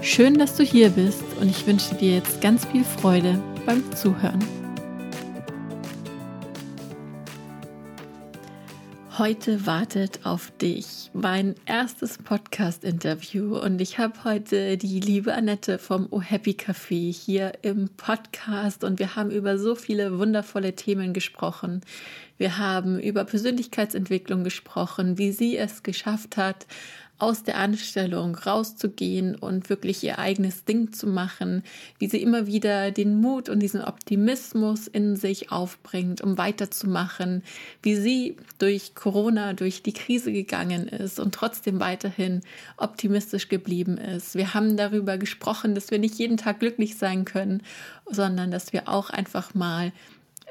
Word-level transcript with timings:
Schön, 0.00 0.38
dass 0.38 0.54
du 0.54 0.62
hier 0.62 0.90
bist 0.90 1.24
und 1.40 1.48
ich 1.50 1.66
wünsche 1.66 1.92
dir 1.96 2.14
jetzt 2.14 2.40
ganz 2.40 2.64
viel 2.66 2.84
Freude 2.84 3.42
beim 3.66 3.82
Zuhören. 3.96 4.38
Heute 9.18 9.66
wartet 9.66 10.20
auf 10.24 10.52
dich 10.58 11.10
mein 11.12 11.56
erstes 11.66 12.18
Podcast-Interview 12.18 13.58
und 13.58 13.80
ich 13.80 13.98
habe 13.98 14.22
heute 14.22 14.76
die 14.76 15.00
liebe 15.00 15.34
Annette 15.34 15.80
vom 15.80 16.06
Oh 16.12 16.20
Happy 16.20 16.52
Café 16.52 17.12
hier 17.12 17.54
im 17.62 17.88
Podcast 17.96 18.84
und 18.84 19.00
wir 19.00 19.16
haben 19.16 19.32
über 19.32 19.58
so 19.58 19.74
viele 19.74 20.20
wundervolle 20.20 20.76
Themen 20.76 21.12
gesprochen. 21.12 21.80
Wir 22.36 22.58
haben 22.58 23.00
über 23.00 23.24
Persönlichkeitsentwicklung 23.24 24.44
gesprochen, 24.44 25.18
wie 25.18 25.32
sie 25.32 25.56
es 25.56 25.82
geschafft 25.82 26.36
hat, 26.36 26.68
aus 27.18 27.42
der 27.42 27.56
Anstellung 27.56 28.36
rauszugehen 28.36 29.34
und 29.34 29.70
wirklich 29.70 30.02
ihr 30.04 30.18
eigenes 30.18 30.64
Ding 30.64 30.92
zu 30.92 31.06
machen, 31.06 31.64
wie 31.98 32.08
sie 32.08 32.22
immer 32.22 32.46
wieder 32.46 32.92
den 32.92 33.20
Mut 33.20 33.48
und 33.48 33.60
diesen 33.60 33.82
Optimismus 33.82 34.86
in 34.86 35.16
sich 35.16 35.50
aufbringt, 35.50 36.20
um 36.20 36.38
weiterzumachen, 36.38 37.42
wie 37.82 37.96
sie 37.96 38.36
durch 38.58 38.94
Corona, 38.94 39.52
durch 39.52 39.82
die 39.82 39.92
Krise 39.92 40.32
gegangen 40.32 40.86
ist 40.86 41.18
und 41.18 41.34
trotzdem 41.34 41.80
weiterhin 41.80 42.42
optimistisch 42.76 43.48
geblieben 43.48 43.98
ist. 43.98 44.36
Wir 44.36 44.54
haben 44.54 44.76
darüber 44.76 45.18
gesprochen, 45.18 45.74
dass 45.74 45.90
wir 45.90 45.98
nicht 45.98 46.14
jeden 46.18 46.36
Tag 46.36 46.60
glücklich 46.60 46.96
sein 46.96 47.24
können, 47.24 47.62
sondern 48.08 48.50
dass 48.52 48.72
wir 48.72 48.88
auch 48.88 49.10
einfach 49.10 49.54
mal 49.54 49.92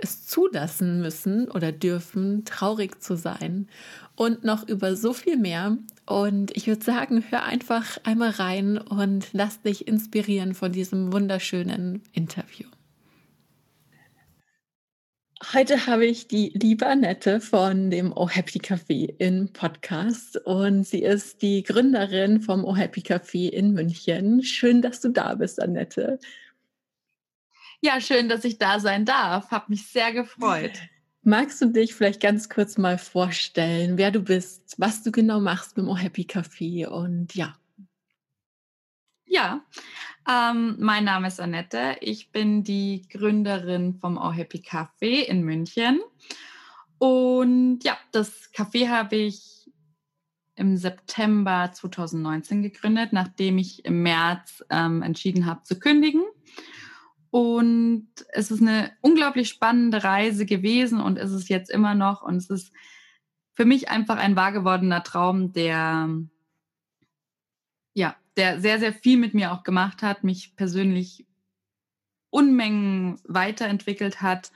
es 0.01 0.27
zulassen 0.27 1.01
müssen 1.01 1.49
oder 1.49 1.71
dürfen, 1.71 2.45
traurig 2.45 3.01
zu 3.01 3.15
sein 3.15 3.67
und 4.15 4.43
noch 4.43 4.67
über 4.67 4.95
so 4.95 5.13
viel 5.13 5.37
mehr. 5.37 5.77
Und 6.07 6.55
ich 6.55 6.67
würde 6.67 6.83
sagen, 6.83 7.23
hör 7.29 7.43
einfach 7.43 7.97
einmal 8.03 8.29
rein 8.29 8.77
und 8.77 9.27
lass 9.33 9.61
dich 9.61 9.89
inspirieren 9.89 10.55
von 10.55 10.71
diesem 10.71 11.11
wunderschönen 11.11 12.01
Interview. 12.13 12.67
Heute 15.53 15.85
habe 15.85 16.05
ich 16.05 16.29
die 16.29 16.49
liebe 16.55 16.87
Annette 16.87 17.41
von 17.41 17.91
dem 17.91 18.13
Oh 18.15 18.29
Happy 18.29 18.59
Café 18.59 19.13
in 19.19 19.51
Podcast 19.51 20.37
und 20.45 20.87
sie 20.87 21.03
ist 21.03 21.41
die 21.41 21.61
Gründerin 21.61 22.41
vom 22.41 22.63
Oh 22.63 22.75
Happy 22.75 23.01
Café 23.01 23.49
in 23.49 23.73
München. 23.73 24.41
Schön, 24.43 24.81
dass 24.81 25.01
du 25.01 25.09
da 25.09 25.35
bist, 25.35 25.61
Annette. 25.61 26.19
Ja, 27.81 27.99
schön, 27.99 28.29
dass 28.29 28.45
ich 28.45 28.57
da 28.57 28.79
sein 28.79 29.03
darf. 29.03 29.51
Hab 29.51 29.67
mich 29.67 29.87
sehr 29.87 30.13
gefreut. 30.13 30.71
Magst 31.27 31.61
du 31.61 31.65
dich 31.65 31.93
vielleicht 31.93 32.21
ganz 32.21 32.47
kurz 32.47 32.77
mal 32.77 32.97
vorstellen, 32.97 33.97
wer 33.97 34.11
du 34.11 34.21
bist, 34.21 34.75
was 34.77 35.03
du 35.03 35.11
genau 35.11 35.41
machst 35.41 35.75
mit 35.75 35.85
dem 35.85 35.89
Oh 35.89 35.97
Happy 35.97 36.21
Café 36.21 36.87
und 36.87 37.35
ja. 37.35 37.57
Ja, 39.25 39.61
ähm, 40.25 40.77
mein 40.79 41.03
Name 41.03 41.27
ist 41.27 41.41
Annette. 41.41 41.97
Ich 41.99 42.31
bin 42.31 42.63
die 42.63 43.05
Gründerin 43.09 43.95
vom 43.95 44.15
Oh 44.15 44.31
Happy 44.31 44.59
Café 44.59 45.25
in 45.25 45.41
München. 45.41 45.99
Und 46.97 47.79
ja, 47.83 47.97
das 48.13 48.49
Café 48.53 48.87
habe 48.87 49.17
ich 49.17 49.69
im 50.55 50.77
September 50.77 51.69
2019 51.73 52.63
gegründet, 52.63 53.11
nachdem 53.11 53.57
ich 53.57 53.83
im 53.83 54.01
März 54.01 54.63
ähm, 54.69 55.01
entschieden 55.01 55.45
habe 55.45 55.61
zu 55.63 55.77
kündigen 55.77 56.23
und 57.29 58.07
es 58.29 58.51
ist 58.51 58.61
eine 58.61 58.91
unglaublich 59.01 59.49
spannende 59.49 60.03
Reise 60.03 60.45
gewesen 60.45 61.01
und 61.01 61.17
ist 61.17 61.31
es 61.31 61.49
jetzt 61.49 61.69
immer 61.69 61.95
noch. 61.95 62.21
Und 62.21 62.37
es 62.37 62.49
ist 62.49 62.73
für 63.53 63.65
mich 63.65 63.89
einfach 63.89 64.17
ein 64.17 64.35
wahr 64.35 64.51
gewordener 64.51 65.03
Traum, 65.03 65.51
der, 65.51 66.09
ja, 67.93 68.15
der 68.37 68.61
sehr, 68.61 68.79
sehr 68.79 68.93
viel 68.93 69.17
mit 69.17 69.33
mir 69.33 69.51
auch 69.51 69.63
gemacht 69.63 70.01
hat, 70.01 70.23
mich 70.23 70.55
persönlich 70.55 71.25
Unmengen 72.29 73.19
weiterentwickelt 73.23 74.21
hat. 74.21 74.51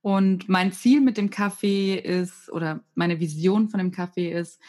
Und 0.00 0.48
mein 0.48 0.72
Ziel 0.72 1.00
mit 1.00 1.16
dem 1.16 1.30
Café 1.30 1.94
ist, 1.96 2.50
oder 2.50 2.84
meine 2.94 3.20
Vision 3.20 3.68
von 3.68 3.78
dem 3.78 3.92
Café 3.92 4.30
ist, 4.30 4.60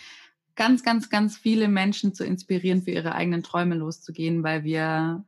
ganz, 0.56 0.84
ganz, 0.84 1.10
ganz 1.10 1.38
viele 1.38 1.68
Menschen 1.68 2.14
zu 2.14 2.24
inspirieren, 2.24 2.84
für 2.84 2.92
ihre 2.92 3.16
eigenen 3.16 3.44
Träume 3.44 3.76
loszugehen, 3.76 4.44
weil 4.44 4.64
wir 4.64 5.26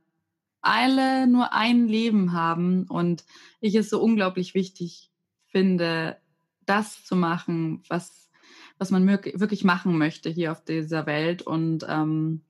alle 0.66 1.28
nur 1.28 1.54
ein 1.54 1.88
Leben 1.88 2.34
haben 2.34 2.86
und 2.86 3.24
ich 3.62 3.76
es 3.76 3.90
so 3.90 4.02
unglaublich 4.02 4.56
wichtig 4.56 5.12
finde, 5.48 6.18
das 6.66 7.06
zu 7.06 7.16
machen, 7.16 7.84
was, 7.88 8.30
was 8.78 8.92
man 8.92 9.08
wirklich 9.08 9.64
machen 9.64 9.98
möchte 9.98 10.30
hier 10.30 10.52
auf 10.52 10.64
dieser 10.64 11.06
Welt. 11.06 11.44
Und 11.44 11.86
ähm, 11.88 12.42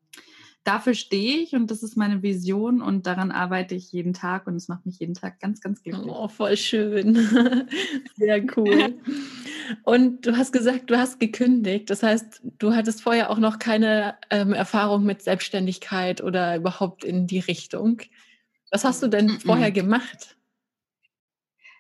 dafür 0.63 0.93
stehe 0.93 1.37
ich 1.37 1.53
und 1.53 1.69
das 1.71 1.83
ist 1.83 1.97
meine 1.97 2.23
Vision 2.23 2.81
und 2.81 3.05
daran 3.05 3.31
arbeite 3.31 3.75
ich 3.75 3.91
jeden 3.91 4.13
Tag 4.13 4.47
und 4.47 4.55
es 4.55 4.67
macht 4.67 4.85
mich 4.85 4.99
jeden 4.99 5.13
Tag 5.13 5.39
ganz, 5.39 5.59
ganz 5.59 5.83
glücklich. 5.83 6.07
Oh, 6.07 6.27
voll 6.27 6.57
schön. 6.57 7.15
Sehr 8.17 8.45
cool. 8.57 8.95
Und 9.83 10.25
du 10.25 10.37
hast 10.37 10.51
gesagt, 10.51 10.89
du 10.89 10.97
hast 10.97 11.19
gekündigt. 11.19 11.89
Das 11.89 12.03
heißt, 12.03 12.41
du 12.43 12.73
hattest 12.73 13.01
vorher 13.01 13.29
auch 13.29 13.37
noch 13.37 13.59
keine 13.59 14.17
ähm, 14.29 14.53
Erfahrung 14.53 15.03
mit 15.03 15.21
Selbstständigkeit 15.21 16.21
oder 16.21 16.55
überhaupt 16.55 17.03
in 17.03 17.27
die 17.27 17.39
Richtung. 17.39 18.01
Was 18.71 18.83
hast 18.83 19.01
du 19.03 19.07
denn 19.07 19.29
vorher 19.39 19.71
gemacht? 19.71 20.35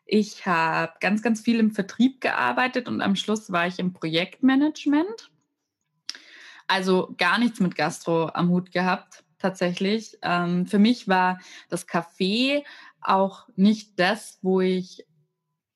Ich 0.05 0.45
habe 0.45 0.93
ganz, 0.99 1.21
ganz 1.23 1.41
viel 1.41 1.59
im 1.59 1.71
Vertrieb 1.71 2.21
gearbeitet 2.21 2.87
und 2.87 3.01
am 3.01 3.15
Schluss 3.15 3.51
war 3.51 3.65
ich 3.67 3.79
im 3.79 3.91
Projektmanagement. 3.91 5.31
Also 6.67 7.13
gar 7.17 7.39
nichts 7.39 7.59
mit 7.59 7.75
Gastro 7.75 8.29
am 8.33 8.49
Hut 8.49 8.71
gehabt, 8.71 9.23
tatsächlich. 9.39 10.17
Ähm, 10.21 10.67
für 10.67 10.79
mich 10.79 11.07
war 11.07 11.39
das 11.69 11.87
Café 11.87 12.63
auch 13.01 13.47
nicht 13.55 13.99
das, 13.99 14.39
wo 14.41 14.61
ich 14.61 15.05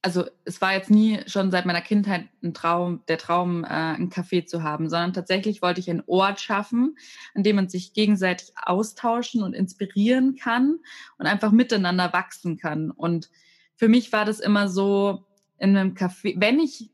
also 0.01 0.25
es 0.45 0.61
war 0.61 0.73
jetzt 0.73 0.89
nie 0.89 1.19
schon 1.27 1.51
seit 1.51 1.65
meiner 1.65 1.81
Kindheit 1.81 2.29
ein 2.41 2.53
Traum, 2.53 3.01
der 3.07 3.17
Traum, 3.17 3.63
äh, 3.63 3.67
ein 3.67 4.09
Café 4.09 4.45
zu 4.45 4.63
haben, 4.63 4.89
sondern 4.89 5.13
tatsächlich 5.13 5.61
wollte 5.61 5.81
ich 5.81 5.89
einen 5.89 6.03
Ort 6.07 6.39
schaffen, 6.39 6.97
an 7.35 7.43
dem 7.43 7.57
man 7.57 7.67
sich 7.67 7.93
gegenseitig 7.93 8.53
austauschen 8.55 9.43
und 9.43 9.53
inspirieren 9.53 10.35
kann 10.35 10.79
und 11.17 11.25
einfach 11.25 11.51
miteinander 11.51 12.13
wachsen 12.13 12.57
kann. 12.57 12.91
Und 12.91 13.29
für 13.75 13.89
mich 13.89 14.11
war 14.13 14.25
das 14.25 14.39
immer 14.39 14.69
so 14.69 15.25
in 15.57 15.75
einem 15.75 15.95
Café, 15.95 16.35
wenn 16.37 16.59
ich 16.59 16.91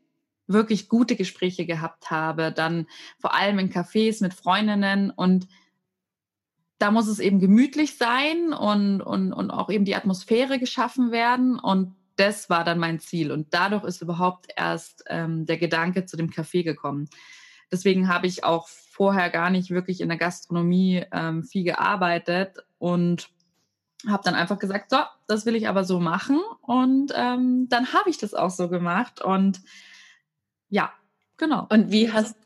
wirklich 0.48 0.88
gute 0.88 1.16
Gespräche 1.16 1.66
gehabt 1.66 2.10
habe, 2.10 2.52
dann 2.52 2.86
vor 3.18 3.34
allem 3.34 3.58
in 3.58 3.70
Cafés 3.70 4.22
mit 4.22 4.34
Freundinnen 4.34 5.10
und 5.10 5.46
da 6.78 6.90
muss 6.90 7.08
es 7.08 7.20
eben 7.20 7.40
gemütlich 7.40 7.96
sein 7.96 8.52
und, 8.52 9.00
und, 9.00 9.32
und 9.32 9.50
auch 9.50 9.70
eben 9.70 9.86
die 9.86 9.96
Atmosphäre 9.96 10.58
geschaffen 10.58 11.10
werden. 11.10 11.58
Und 11.58 11.96
das 12.16 12.50
war 12.50 12.64
dann 12.64 12.78
mein 12.78 12.98
Ziel. 12.98 13.30
Und 13.30 13.52
dadurch 13.54 13.84
ist 13.84 14.02
überhaupt 14.02 14.48
erst 14.56 15.04
ähm, 15.08 15.46
der 15.46 15.58
Gedanke 15.58 16.06
zu 16.06 16.16
dem 16.16 16.30
Café 16.30 16.64
gekommen. 16.64 17.08
Deswegen 17.70 18.08
habe 18.08 18.26
ich 18.26 18.44
auch 18.44 18.68
vorher 18.68 19.30
gar 19.30 19.50
nicht 19.50 19.70
wirklich 19.70 20.00
in 20.00 20.08
der 20.08 20.18
Gastronomie 20.18 21.04
ähm, 21.12 21.44
viel 21.44 21.64
gearbeitet 21.64 22.64
und 22.78 23.28
habe 24.06 24.22
dann 24.24 24.34
einfach 24.34 24.58
gesagt, 24.58 24.90
so, 24.90 24.98
das 25.26 25.46
will 25.46 25.56
ich 25.56 25.68
aber 25.68 25.84
so 25.84 26.00
machen. 26.00 26.40
Und 26.62 27.12
ähm, 27.14 27.68
dann 27.68 27.92
habe 27.92 28.10
ich 28.10 28.18
das 28.18 28.34
auch 28.34 28.50
so 28.50 28.68
gemacht. 28.68 29.20
Und 29.20 29.60
ja, 30.68 30.92
genau. 31.36 31.66
Und 31.70 31.90
wie 31.90 32.12
hast, 32.12 32.36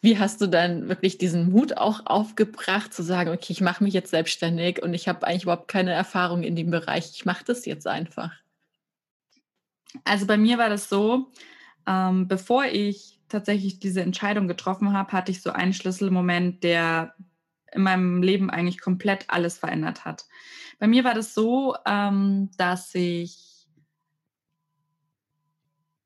wie 0.00 0.18
hast 0.18 0.40
du 0.40 0.46
dann 0.46 0.88
wirklich 0.88 1.18
diesen 1.18 1.50
Mut 1.50 1.76
auch 1.76 2.06
aufgebracht, 2.06 2.94
zu 2.94 3.02
sagen, 3.02 3.30
okay, 3.30 3.52
ich 3.52 3.60
mache 3.60 3.82
mich 3.82 3.94
jetzt 3.94 4.10
selbstständig 4.10 4.82
und 4.82 4.94
ich 4.94 5.08
habe 5.08 5.26
eigentlich 5.26 5.42
überhaupt 5.42 5.68
keine 5.68 5.92
Erfahrung 5.92 6.42
in 6.42 6.56
dem 6.56 6.70
Bereich. 6.70 7.10
Ich 7.14 7.24
mache 7.24 7.44
das 7.44 7.66
jetzt 7.66 7.86
einfach. 7.86 8.32
Also 10.04 10.26
bei 10.26 10.36
mir 10.36 10.58
war 10.58 10.68
das 10.68 10.88
so, 10.88 11.30
ähm, 11.86 12.28
bevor 12.28 12.64
ich 12.64 13.18
tatsächlich 13.28 13.78
diese 13.78 14.02
Entscheidung 14.02 14.48
getroffen 14.48 14.92
habe, 14.92 15.12
hatte 15.12 15.32
ich 15.32 15.42
so 15.42 15.50
einen 15.50 15.72
Schlüsselmoment, 15.72 16.62
der 16.62 17.14
in 17.72 17.82
meinem 17.82 18.22
Leben 18.22 18.50
eigentlich 18.50 18.80
komplett 18.80 19.24
alles 19.28 19.58
verändert 19.58 20.04
hat. 20.04 20.26
Bei 20.78 20.86
mir 20.86 21.04
war 21.04 21.14
das 21.14 21.34
so, 21.34 21.76
ähm, 21.86 22.50
dass 22.56 22.94
ich 22.94 23.49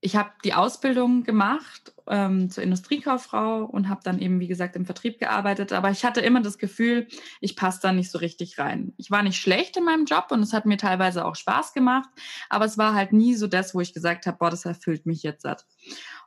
ich 0.04 0.16
habe 0.16 0.32
die 0.44 0.52
Ausbildung 0.52 1.24
gemacht 1.24 1.94
ähm, 2.06 2.50
zur 2.50 2.62
Industriekauffrau 2.62 3.64
und 3.64 3.88
habe 3.88 4.02
dann 4.04 4.18
eben, 4.18 4.38
wie 4.38 4.48
gesagt, 4.48 4.76
im 4.76 4.84
Vertrieb 4.84 5.18
gearbeitet. 5.18 5.72
Aber 5.72 5.90
ich 5.90 6.04
hatte 6.04 6.20
immer 6.20 6.42
das 6.42 6.58
Gefühl, 6.58 7.08
ich 7.40 7.56
passe 7.56 7.80
da 7.80 7.90
nicht 7.90 8.10
so 8.10 8.18
richtig 8.18 8.58
rein. 8.58 8.92
Ich 8.98 9.10
war 9.10 9.22
nicht 9.22 9.40
schlecht 9.40 9.78
in 9.78 9.84
meinem 9.84 10.04
Job 10.04 10.26
und 10.28 10.42
es 10.42 10.52
hat 10.52 10.66
mir 10.66 10.76
teilweise 10.76 11.24
auch 11.24 11.36
Spaß 11.36 11.72
gemacht, 11.72 12.10
aber 12.50 12.66
es 12.66 12.76
war 12.76 12.94
halt 12.94 13.14
nie 13.14 13.34
so 13.34 13.46
das, 13.46 13.74
wo 13.74 13.80
ich 13.80 13.94
gesagt 13.94 14.26
habe, 14.26 14.36
boah, 14.36 14.50
das 14.50 14.66
erfüllt 14.66 15.06
mich 15.06 15.22
jetzt 15.22 15.40
satt. 15.40 15.64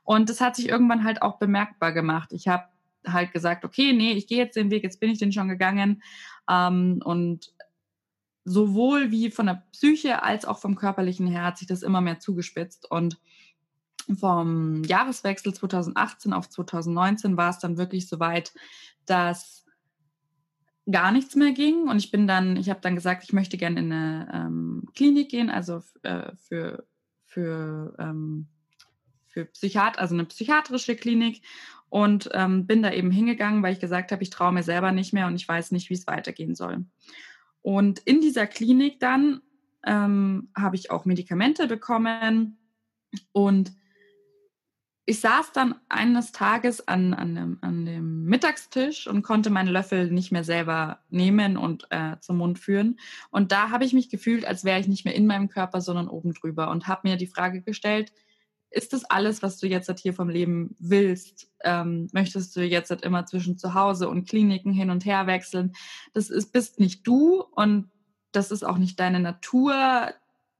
Und 0.02 0.28
das 0.28 0.40
hat 0.40 0.56
sich 0.56 0.68
irgendwann 0.68 1.04
halt 1.04 1.22
auch 1.22 1.38
bemerkbar 1.38 1.92
gemacht. 1.92 2.32
Ich 2.32 2.48
habe 2.48 2.64
halt 3.06 3.32
gesagt, 3.32 3.64
okay, 3.64 3.92
nee, 3.92 4.10
ich 4.10 4.26
gehe 4.26 4.38
jetzt 4.38 4.56
den 4.56 4.72
Weg, 4.72 4.82
jetzt 4.82 4.98
bin 4.98 5.10
ich 5.10 5.20
den 5.20 5.30
schon 5.30 5.48
gegangen. 5.48 6.02
Ähm, 6.50 7.00
und 7.04 7.54
sowohl 8.44 9.12
wie 9.12 9.30
von 9.30 9.46
der 9.46 9.62
Psyche 9.70 10.24
als 10.24 10.46
auch 10.46 10.58
vom 10.58 10.74
körperlichen 10.74 11.28
her 11.28 11.44
hat 11.44 11.58
sich 11.58 11.68
das 11.68 11.84
immer 11.84 12.00
mehr 12.00 12.18
zugespitzt. 12.18 12.90
Und 12.90 13.18
vom 14.16 14.84
Jahreswechsel 14.84 15.54
2018 15.54 16.32
auf 16.32 16.48
2019 16.48 17.36
war 17.36 17.50
es 17.50 17.58
dann 17.58 17.76
wirklich 17.76 18.08
so 18.08 18.20
weit, 18.20 18.52
dass 19.06 19.66
gar 20.90 21.12
nichts 21.12 21.36
mehr 21.36 21.52
ging. 21.52 21.88
Und 21.88 21.98
ich 21.98 22.10
bin 22.10 22.26
dann, 22.26 22.56
ich 22.56 22.70
habe 22.70 22.80
dann 22.80 22.94
gesagt, 22.94 23.24
ich 23.24 23.32
möchte 23.32 23.58
gerne 23.58 23.80
in 23.80 23.92
eine 23.92 24.28
ähm, 24.32 24.88
Klinik 24.94 25.30
gehen, 25.30 25.50
also 25.50 25.82
äh, 26.02 26.32
für, 26.36 26.86
für, 27.24 27.94
ähm, 27.98 28.48
für 29.26 29.44
Psychiat, 29.44 29.98
also 29.98 30.14
eine 30.14 30.24
psychiatrische 30.24 30.96
Klinik. 30.96 31.42
Und 31.90 32.28
ähm, 32.34 32.66
bin 32.66 32.82
da 32.82 32.92
eben 32.92 33.10
hingegangen, 33.10 33.62
weil 33.62 33.72
ich 33.72 33.80
gesagt 33.80 34.12
habe, 34.12 34.22
ich 34.22 34.28
traue 34.28 34.52
mir 34.52 34.62
selber 34.62 34.92
nicht 34.92 35.14
mehr 35.14 35.26
und 35.26 35.36
ich 35.36 35.48
weiß 35.48 35.72
nicht, 35.72 35.88
wie 35.88 35.94
es 35.94 36.06
weitergehen 36.06 36.54
soll. 36.54 36.84
Und 37.62 38.00
in 38.00 38.20
dieser 38.20 38.46
Klinik 38.46 39.00
dann 39.00 39.40
ähm, 39.86 40.50
habe 40.54 40.76
ich 40.76 40.90
auch 40.90 41.06
Medikamente 41.06 41.66
bekommen 41.66 42.58
und 43.32 43.72
ich 45.08 45.20
saß 45.20 45.52
dann 45.52 45.74
eines 45.88 46.32
Tages 46.32 46.86
an, 46.86 47.14
an, 47.14 47.34
dem, 47.34 47.58
an 47.62 47.86
dem 47.86 48.24
Mittagstisch 48.26 49.06
und 49.06 49.22
konnte 49.22 49.48
meinen 49.48 49.68
Löffel 49.68 50.10
nicht 50.10 50.32
mehr 50.32 50.44
selber 50.44 50.98
nehmen 51.08 51.56
und 51.56 51.86
äh, 51.88 52.16
zum 52.20 52.36
Mund 52.36 52.58
führen. 52.58 52.98
Und 53.30 53.50
da 53.50 53.70
habe 53.70 53.86
ich 53.86 53.94
mich 53.94 54.10
gefühlt, 54.10 54.44
als 54.44 54.64
wäre 54.64 54.78
ich 54.78 54.86
nicht 54.86 55.06
mehr 55.06 55.14
in 55.14 55.26
meinem 55.26 55.48
Körper, 55.48 55.80
sondern 55.80 56.08
oben 56.08 56.34
drüber 56.34 56.70
und 56.70 56.88
habe 56.88 57.08
mir 57.08 57.16
die 57.16 57.26
Frage 57.26 57.62
gestellt, 57.62 58.12
ist 58.68 58.92
das 58.92 59.06
alles, 59.06 59.42
was 59.42 59.56
du 59.56 59.66
jetzt 59.66 59.90
hier 59.98 60.12
vom 60.12 60.28
Leben 60.28 60.76
willst? 60.78 61.50
Ähm, 61.64 62.10
möchtest 62.12 62.54
du 62.54 62.60
jetzt 62.60 62.90
immer 62.90 63.24
zwischen 63.24 63.56
zu 63.56 63.72
Hause 63.72 64.10
und 64.10 64.28
Kliniken 64.28 64.74
hin 64.74 64.90
und 64.90 65.06
her 65.06 65.26
wechseln? 65.26 65.72
Das 66.12 66.28
ist, 66.28 66.52
bist 66.52 66.80
nicht 66.80 67.06
du 67.06 67.40
und 67.52 67.90
das 68.30 68.50
ist 68.50 68.62
auch 68.62 68.76
nicht 68.76 69.00
deine 69.00 69.20
Natur. 69.20 70.12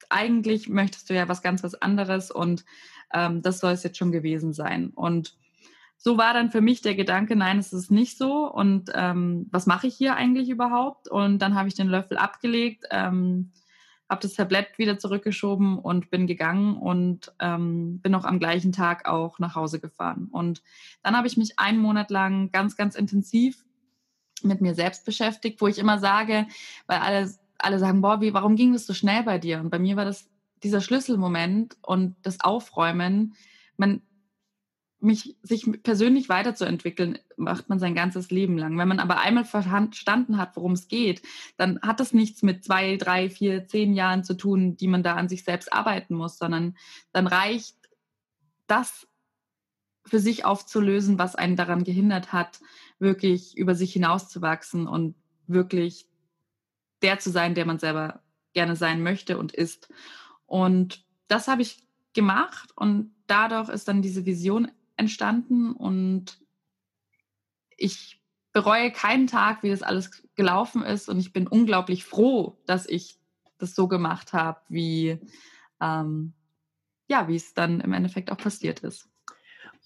Eigentlich 0.09 0.69
möchtest 0.69 1.07
du 1.11 1.13
ja 1.13 1.27
was 1.27 1.43
ganz 1.43 1.61
was 1.61 1.75
anderes 1.75 2.31
und 2.31 2.65
ähm, 3.13 3.41
das 3.41 3.59
soll 3.59 3.71
es 3.71 3.83
jetzt 3.83 3.97
schon 3.97 4.11
gewesen 4.11 4.53
sein. 4.53 4.89
Und 4.89 5.35
so 5.97 6.17
war 6.17 6.33
dann 6.33 6.49
für 6.49 6.61
mich 6.61 6.81
der 6.81 6.95
Gedanke, 6.95 7.35
nein, 7.35 7.59
es 7.59 7.73
ist 7.73 7.91
nicht 7.91 8.17
so. 8.17 8.49
Und 8.49 8.89
ähm, 8.95 9.47
was 9.51 9.65
mache 9.65 9.87
ich 9.87 9.95
hier 9.95 10.15
eigentlich 10.15 10.49
überhaupt? 10.49 11.09
Und 11.09 11.39
dann 11.39 11.55
habe 11.55 11.67
ich 11.67 11.75
den 11.75 11.89
Löffel 11.89 12.17
abgelegt, 12.17 12.85
ähm, 12.89 13.51
habe 14.09 14.21
das 14.21 14.33
Tablett 14.33 14.77
wieder 14.77 14.97
zurückgeschoben 14.97 15.77
und 15.77 16.09
bin 16.09 16.25
gegangen 16.25 16.77
und 16.77 17.33
ähm, 17.39 17.99
bin 17.99 18.15
auch 18.15 18.23
am 18.23 18.39
gleichen 18.39 18.71
Tag 18.71 19.07
auch 19.07 19.39
nach 19.39 19.55
Hause 19.55 19.79
gefahren. 19.79 20.29
Und 20.31 20.63
dann 21.03 21.17
habe 21.17 21.27
ich 21.27 21.35
mich 21.35 21.59
einen 21.59 21.79
Monat 21.79 22.09
lang 22.09 22.49
ganz, 22.51 22.77
ganz 22.77 22.95
intensiv 22.95 23.65
mit 24.41 24.61
mir 24.61 24.75
selbst 24.75 25.05
beschäftigt, 25.05 25.59
wo 25.59 25.67
ich 25.67 25.77
immer 25.77 25.99
sage, 25.99 26.47
weil 26.87 26.99
alle, 26.99 27.29
alle 27.57 27.77
sagen, 27.77 28.01
boah, 28.01 28.21
wie, 28.21 28.33
warum 28.33 28.55
ging 28.55 28.71
das 28.71 28.87
so 28.87 28.93
schnell 28.93 29.23
bei 29.23 29.37
dir? 29.37 29.59
Und 29.59 29.69
bei 29.69 29.79
mir 29.79 29.97
war 29.97 30.05
das 30.05 30.29
dieser 30.63 30.81
Schlüsselmoment 30.81 31.77
und 31.81 32.15
das 32.21 32.39
Aufräumen, 32.41 33.35
man 33.77 34.01
mich, 35.01 35.37
sich 35.41 35.65
persönlich 35.83 36.27
weiterzuentwickeln, 36.29 37.19
macht 37.37 37.69
man 37.69 37.79
sein 37.79 37.95
ganzes 37.95 38.31
Leben 38.31 38.57
lang. 38.57 38.77
Wenn 38.77 38.87
man 38.87 38.99
aber 38.99 39.19
einmal 39.19 39.45
verstanden 39.45 40.37
hat, 40.37 40.55
worum 40.55 40.73
es 40.73 40.87
geht, 40.87 41.21
dann 41.57 41.79
hat 41.81 41.99
das 41.99 42.13
nichts 42.13 42.43
mit 42.43 42.63
zwei, 42.63 42.97
drei, 42.97 43.29
vier, 43.29 43.65
zehn 43.67 43.93
Jahren 43.93 44.23
zu 44.23 44.35
tun, 44.35 44.75
die 44.75 44.87
man 44.87 45.03
da 45.03 45.15
an 45.15 45.29
sich 45.29 45.43
selbst 45.43 45.71
arbeiten 45.71 46.15
muss, 46.15 46.37
sondern 46.37 46.75
dann 47.13 47.27
reicht 47.27 47.77
das 48.67 49.07
für 50.05 50.19
sich 50.19 50.43
aufzulösen, 50.43 51.17
was 51.17 51.35
einen 51.35 51.55
daran 51.55 51.83
gehindert 51.83 52.33
hat, 52.33 52.59
wirklich 52.97 53.57
über 53.57 53.75
sich 53.75 53.93
hinauszuwachsen 53.93 54.87
und 54.87 55.15
wirklich 55.47 56.07
der 57.01 57.19
zu 57.19 57.29
sein, 57.29 57.55
der 57.55 57.65
man 57.65 57.79
selber 57.79 58.21
gerne 58.53 58.75
sein 58.75 59.01
möchte 59.01 59.37
und 59.37 59.53
ist. 59.53 59.89
Und 60.49 61.05
das 61.27 61.47
habe 61.47 61.61
ich 61.61 61.77
gemacht 62.13 62.71
und 62.75 63.13
dadurch 63.27 63.69
ist 63.69 63.87
dann 63.87 64.01
diese 64.01 64.25
Vision 64.25 64.71
entstanden 64.97 65.71
und 65.73 66.39
ich 67.77 68.21
bereue 68.51 68.91
keinen 68.91 69.27
Tag, 69.27 69.63
wie 69.63 69.69
das 69.69 69.83
alles 69.83 70.23
gelaufen 70.35 70.83
ist 70.83 71.07
und 71.07 71.19
ich 71.19 71.31
bin 71.31 71.47
unglaublich 71.47 72.03
froh, 72.03 72.57
dass 72.65 72.87
ich 72.87 73.19
das 73.59 73.75
so 73.75 73.87
gemacht 73.87 74.33
habe, 74.33 74.59
wie 74.69 75.19
ähm, 75.79 76.33
ja, 77.07 77.27
wie 77.27 77.35
es 77.35 77.53
dann 77.53 77.79
im 77.79 77.93
Endeffekt 77.93 78.31
auch 78.31 78.37
passiert 78.37 78.79
ist. 78.79 79.07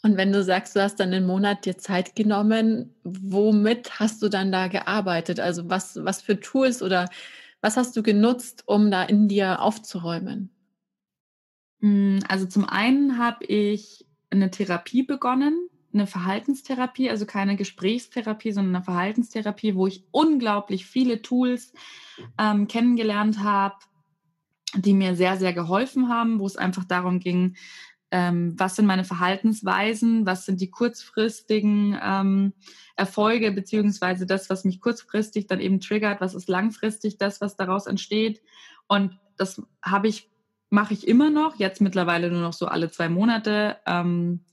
Und 0.02 0.18
wenn 0.18 0.34
du 0.34 0.44
sagst, 0.44 0.76
du 0.76 0.82
hast 0.82 1.00
dann 1.00 1.14
einen 1.14 1.26
Monat 1.26 1.66
dir 1.66 1.78
Zeit 1.78 2.16
genommen, 2.16 2.94
womit 3.04 4.00
hast 4.00 4.22
du 4.22 4.30
dann 4.30 4.52
da 4.52 4.68
gearbeitet? 4.68 5.40
Also 5.40 5.70
was, 5.70 6.04
was 6.04 6.22
für 6.22 6.40
Tools 6.40 6.82
oder 6.82 7.10
was 7.64 7.78
hast 7.78 7.96
du 7.96 8.04
genutzt, 8.04 8.64
um 8.68 8.92
da 8.92 9.04
in 9.04 9.30
dir 9.30 9.62
aufzuräumen? 9.62 10.50
Hm, 11.80 12.20
also 12.28 12.46
zum 12.46 12.68
einen 12.68 13.18
habe 13.18 13.46
ich 13.46 14.06
eine 14.30 14.52
Therapie 14.52 15.04
begonnen, 15.04 15.70
eine 15.94 16.06
Verhaltenstherapie, 16.06 17.10
also 17.10 17.26
keine 17.26 17.56
Gesprächstherapie, 17.56 18.52
sondern 18.52 18.76
eine 18.76 18.84
Verhaltenstherapie, 18.84 19.76
wo 19.76 19.88
ich 19.88 20.04
unglaublich 20.12 20.86
viele 20.86 21.22
Tools 21.22 21.72
ähm, 22.38 22.68
kennengelernt 22.68 23.40
habe, 23.40 23.76
die 24.76 24.94
mir 24.94 25.16
sehr, 25.16 25.38
sehr 25.38 25.54
geholfen 25.54 26.10
haben, 26.10 26.40
wo 26.40 26.46
es 26.46 26.58
einfach 26.58 26.84
darum 26.84 27.20
ging, 27.22 27.56
ähm, 28.14 28.54
was 28.60 28.76
sind 28.76 28.86
meine 28.86 29.06
Verhaltensweisen, 29.06 30.28
was 30.28 30.46
sind 30.46 30.62
die 30.62 30.70
kurzfristigen 30.70 31.98
ähm, 32.00 32.54
Erfolge, 32.96 33.52
beziehungsweise 33.52 34.28
das, 34.28 34.52
was 34.52 34.66
mich 34.66 34.80
kurzfristig 34.80 35.48
dann 35.48 35.60
eben 35.60 35.80
triggert, 35.80 36.22
was 36.22 36.36
ist 36.36 36.48
langfristig 36.48 37.18
das, 37.18 37.42
was 37.42 37.56
daraus 37.56 37.88
entsteht. 37.88 38.44
Und 38.88 39.18
das 39.36 39.64
habe 39.82 40.08
ich, 40.08 40.30
mache 40.70 40.94
ich 40.94 41.08
immer 41.08 41.32
noch, 41.32 41.56
jetzt 41.56 41.82
mittlerweile 41.82 42.30
nur 42.30 42.42
noch 42.42 42.54
so 42.54 42.68
alle 42.68 42.92
zwei 42.92 43.10
Monate. 43.10 43.78
Ähm, 43.88 44.46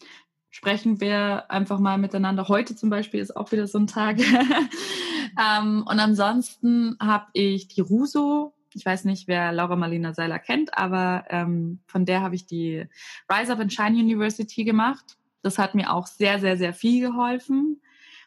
sprechen 0.49 1.03
wir 1.03 1.51
einfach 1.51 1.81
mal 1.81 1.99
miteinander. 1.99 2.49
Heute 2.49 2.75
zum 2.75 2.89
Beispiel 2.89 3.21
ist 3.21 3.37
auch 3.37 3.53
wieder 3.53 3.67
so 3.67 3.79
ein 3.79 3.87
Tag. 3.87 4.21
ähm, 5.39 5.85
und 5.87 6.01
ansonsten 6.01 6.97
habe 6.99 7.27
ich 7.35 7.69
die 7.69 7.83
Ruso 7.83 8.55
ich 8.75 8.87
weiß 8.87 9.05
nicht, 9.05 9.29
wer 9.29 9.53
Laura 9.53 9.77
Marlina 9.77 10.15
Seiler 10.15 10.39
kennt, 10.39 10.77
aber 10.77 11.25
ähm, 11.29 11.81
von 11.87 12.05
der 12.05 12.21
habe 12.23 12.35
ich 12.35 12.47
die 12.47 12.87
Rise 13.31 13.53
Up 13.53 13.61
and 13.61 13.73
Shine 13.73 13.99
University 13.99 14.65
gemacht. 14.65 15.17
Das 15.43 15.59
hat 15.59 15.75
mir 15.75 15.93
auch 15.93 16.07
sehr, 16.07 16.39
sehr, 16.39 16.57
sehr 16.57 16.73
viel 16.73 17.09
geholfen. 17.09 17.81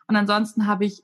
Und 0.08 0.16
ansonsten 0.16 0.68
habe 0.68 0.86
ich 0.86 1.04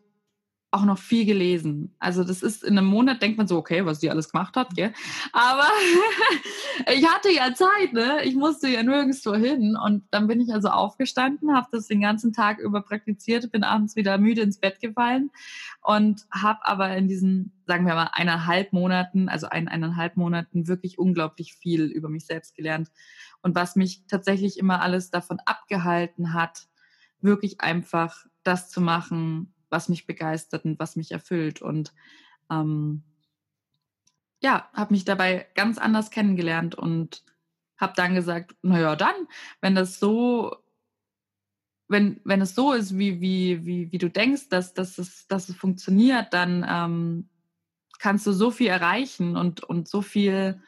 auch 0.71 0.85
noch 0.85 0.99
viel 0.99 1.25
gelesen. 1.25 1.95
Also 1.97 2.23
das 2.23 2.43
ist 2.43 2.63
in 2.63 2.77
einem 2.77 2.87
Monat, 2.87 3.23
denkt 3.23 3.39
man 3.39 3.47
so, 3.47 3.57
okay, 3.57 3.85
was 3.85 3.99
die 3.99 4.11
alles 4.11 4.31
gemacht 4.31 4.55
hat, 4.55 4.75
gell? 4.75 4.93
Aber 5.33 5.67
ich 6.93 7.07
hatte 7.07 7.31
ja 7.33 7.53
Zeit, 7.55 7.93
ne? 7.93 8.23
Ich 8.23 8.35
musste 8.35 8.67
ja 8.67 8.83
nirgendwo 8.83 9.33
hin. 9.33 9.75
Und 9.83 10.03
dann 10.11 10.27
bin 10.27 10.39
ich 10.39 10.53
also 10.53 10.69
aufgestanden, 10.69 11.55
habe 11.55 11.67
das 11.71 11.87
den 11.87 12.01
ganzen 12.01 12.33
Tag 12.33 12.59
über 12.59 12.81
praktiziert, 12.81 13.51
bin 13.51 13.63
abends 13.63 13.95
wieder 13.95 14.19
müde 14.19 14.41
ins 14.41 14.59
Bett 14.59 14.79
gefallen 14.79 15.31
und 15.81 16.27
habe 16.31 16.59
aber 16.63 16.95
in 16.95 17.07
diesen, 17.07 17.51
sagen 17.65 17.87
wir 17.87 17.95
mal, 17.95 18.11
eineinhalb 18.13 18.71
Monaten, 18.71 19.27
also 19.27 19.47
ein, 19.49 19.67
eineinhalb 19.67 20.17
Monaten 20.17 20.67
wirklich 20.67 20.99
unglaublich 20.99 21.55
viel 21.55 21.85
über 21.85 22.09
mich 22.09 22.27
selbst 22.27 22.55
gelernt. 22.55 22.91
Und 23.41 23.55
was 23.55 23.75
mich 23.75 24.03
tatsächlich 24.07 24.59
immer 24.59 24.81
alles 24.81 25.09
davon 25.09 25.39
abgehalten 25.45 26.33
hat, 26.33 26.67
wirklich 27.21 27.61
einfach 27.61 28.25
das 28.43 28.69
zu 28.69 28.81
machen, 28.81 29.53
was 29.69 29.89
mich 29.89 30.05
begeistert 30.05 30.65
und 30.65 30.79
was 30.79 30.95
mich 30.95 31.11
erfüllt. 31.11 31.61
Und 31.61 31.93
ähm, 32.51 33.03
ja, 34.41 34.69
habe 34.73 34.93
mich 34.93 35.05
dabei 35.05 35.47
ganz 35.55 35.77
anders 35.77 36.11
kennengelernt 36.11 36.75
und 36.75 37.23
habe 37.77 37.93
dann 37.95 38.15
gesagt, 38.15 38.55
naja, 38.61 38.95
dann, 38.95 39.15
wenn 39.61 39.75
das 39.75 39.99
so, 39.99 40.55
wenn, 41.87 42.21
wenn 42.23 42.41
es 42.41 42.55
so 42.55 42.73
ist, 42.73 42.97
wie, 42.97 43.21
wie, 43.21 43.65
wie, 43.65 43.91
wie 43.91 43.97
du 43.97 44.09
denkst, 44.09 44.49
dass, 44.49 44.73
dass, 44.73 44.97
es, 44.97 45.27
dass 45.27 45.49
es 45.49 45.55
funktioniert, 45.55 46.33
dann 46.33 46.65
ähm, 46.67 47.29
kannst 47.99 48.27
du 48.27 48.31
so 48.31 48.51
viel 48.51 48.67
erreichen 48.67 49.35
und, 49.35 49.63
und 49.63 49.87
so 49.87 50.01
viel 50.01 50.61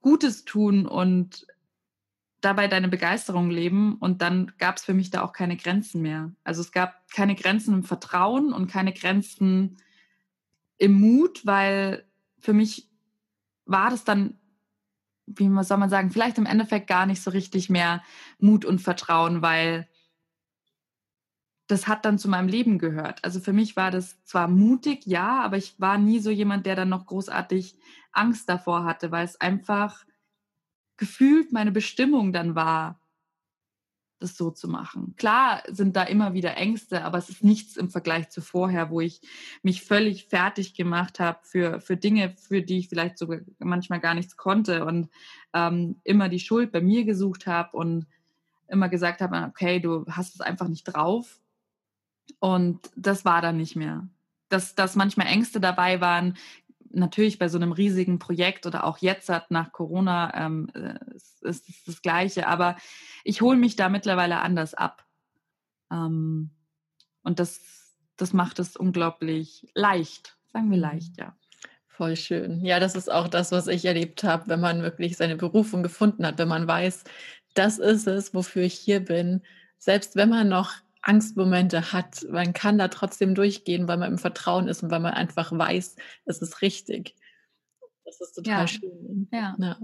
Gutes 0.00 0.44
tun 0.44 0.86
und 0.86 1.46
dabei 2.40 2.68
deine 2.68 2.88
Begeisterung 2.88 3.50
leben 3.50 3.96
und 3.96 4.22
dann 4.22 4.52
gab 4.58 4.76
es 4.76 4.84
für 4.84 4.94
mich 4.94 5.10
da 5.10 5.22
auch 5.22 5.32
keine 5.32 5.56
Grenzen 5.56 6.02
mehr. 6.02 6.32
Also 6.44 6.60
es 6.60 6.72
gab 6.72 7.08
keine 7.10 7.34
Grenzen 7.34 7.74
im 7.74 7.84
Vertrauen 7.84 8.52
und 8.52 8.70
keine 8.70 8.92
Grenzen 8.92 9.76
im 10.78 10.92
Mut, 10.92 11.44
weil 11.44 12.06
für 12.38 12.54
mich 12.54 12.88
war 13.66 13.90
das 13.90 14.04
dann 14.04 14.40
wie 15.38 15.48
soll 15.62 15.78
man 15.78 15.90
sagen, 15.90 16.10
vielleicht 16.10 16.38
im 16.38 16.46
Endeffekt 16.46 16.86
gar 16.86 17.06
nicht 17.06 17.22
so 17.22 17.30
richtig 17.30 17.70
mehr 17.70 18.02
Mut 18.38 18.64
und 18.64 18.80
Vertrauen, 18.80 19.42
weil 19.42 19.88
das 21.66 21.86
hat 21.86 22.04
dann 22.04 22.18
zu 22.18 22.28
meinem 22.28 22.48
Leben 22.48 22.78
gehört. 22.78 23.24
Also 23.24 23.38
für 23.38 23.52
mich 23.52 23.76
war 23.76 23.90
das 23.92 24.22
zwar 24.24 24.48
mutig, 24.48 25.06
ja, 25.06 25.40
aber 25.42 25.56
ich 25.56 25.78
war 25.78 25.98
nie 25.98 26.18
so 26.18 26.30
jemand, 26.30 26.66
der 26.66 26.74
dann 26.74 26.88
noch 26.88 27.06
großartig 27.06 27.76
Angst 28.12 28.48
davor 28.48 28.84
hatte, 28.84 29.12
weil 29.12 29.24
es 29.24 29.40
einfach 29.40 30.04
gefühlt 31.00 31.50
meine 31.50 31.72
Bestimmung 31.72 32.30
dann 32.30 32.54
war, 32.54 33.00
das 34.18 34.36
so 34.36 34.50
zu 34.50 34.68
machen. 34.68 35.14
Klar 35.16 35.62
sind 35.66 35.96
da 35.96 36.02
immer 36.02 36.34
wieder 36.34 36.54
Ängste, 36.58 37.04
aber 37.04 37.16
es 37.16 37.30
ist 37.30 37.42
nichts 37.42 37.78
im 37.78 37.88
Vergleich 37.88 38.28
zu 38.28 38.42
vorher, 38.42 38.90
wo 38.90 39.00
ich 39.00 39.22
mich 39.62 39.82
völlig 39.82 40.26
fertig 40.26 40.74
gemacht 40.74 41.18
habe 41.18 41.38
für, 41.42 41.80
für 41.80 41.96
Dinge, 41.96 42.36
für 42.36 42.60
die 42.60 42.80
ich 42.80 42.90
vielleicht 42.90 43.16
sogar 43.16 43.40
manchmal 43.58 43.98
gar 43.98 44.12
nichts 44.12 44.36
konnte 44.36 44.84
und 44.84 45.08
ähm, 45.54 45.96
immer 46.04 46.28
die 46.28 46.38
Schuld 46.38 46.70
bei 46.70 46.82
mir 46.82 47.04
gesucht 47.04 47.46
habe 47.46 47.74
und 47.78 48.06
immer 48.68 48.90
gesagt 48.90 49.22
habe, 49.22 49.46
okay, 49.48 49.80
du 49.80 50.04
hast 50.06 50.34
es 50.34 50.42
einfach 50.42 50.68
nicht 50.68 50.84
drauf 50.84 51.40
und 52.40 52.90
das 52.94 53.24
war 53.24 53.40
dann 53.40 53.56
nicht 53.56 53.74
mehr. 53.74 54.06
Dass, 54.50 54.74
dass 54.74 54.96
manchmal 54.96 55.28
Ängste 55.28 55.60
dabei 55.60 56.02
waren, 56.02 56.36
natürlich 56.90 57.38
bei 57.38 57.48
so 57.48 57.58
einem 57.58 57.72
riesigen 57.72 58.18
Projekt 58.18 58.66
oder 58.66 58.84
auch 58.84 58.98
jetzt 58.98 59.30
nach 59.48 59.72
Corona 59.72 60.32
ähm, 60.34 60.68
äh, 60.74 60.98
ist, 61.14 61.42
ist 61.42 61.88
das 61.88 62.02
Gleiche, 62.02 62.46
aber 62.46 62.76
ich 63.24 63.40
hole 63.40 63.56
mich 63.56 63.76
da 63.76 63.88
mittlerweile 63.88 64.40
anders 64.40 64.74
ab. 64.74 65.06
Ähm, 65.90 66.50
und 67.22 67.38
das, 67.38 67.60
das 68.16 68.32
macht 68.32 68.58
es 68.58 68.76
unglaublich 68.76 69.68
leicht, 69.74 70.36
sagen 70.52 70.70
wir 70.70 70.76
mhm. 70.76 70.82
leicht, 70.82 71.18
ja. 71.18 71.36
Voll 71.86 72.16
schön. 72.16 72.64
Ja, 72.64 72.80
das 72.80 72.94
ist 72.94 73.12
auch 73.12 73.28
das, 73.28 73.52
was 73.52 73.66
ich 73.66 73.84
erlebt 73.84 74.24
habe, 74.24 74.48
wenn 74.48 74.60
man 74.60 74.82
wirklich 74.82 75.18
seine 75.18 75.36
Berufung 75.36 75.82
gefunden 75.82 76.24
hat, 76.24 76.38
wenn 76.38 76.48
man 76.48 76.66
weiß, 76.66 77.04
das 77.52 77.78
ist 77.78 78.06
es, 78.06 78.32
wofür 78.32 78.62
ich 78.62 78.74
hier 78.74 79.00
bin. 79.00 79.42
Selbst 79.76 80.16
wenn 80.16 80.30
man 80.30 80.48
noch 80.48 80.72
Angstmomente 81.02 81.92
hat, 81.92 82.26
man 82.30 82.52
kann 82.52 82.78
da 82.78 82.88
trotzdem 82.88 83.34
durchgehen, 83.34 83.88
weil 83.88 83.96
man 83.96 84.12
im 84.12 84.18
Vertrauen 84.18 84.68
ist 84.68 84.82
und 84.82 84.90
weil 84.90 85.00
man 85.00 85.14
einfach 85.14 85.50
weiß, 85.50 85.96
es 86.26 86.42
ist 86.42 86.62
richtig. 86.62 87.16
Das 88.04 88.20
ist 88.20 88.34
total 88.34 88.62
ja. 88.62 88.66
schön. 88.66 89.28
Ja. 89.32 89.56
ja. 89.58 89.78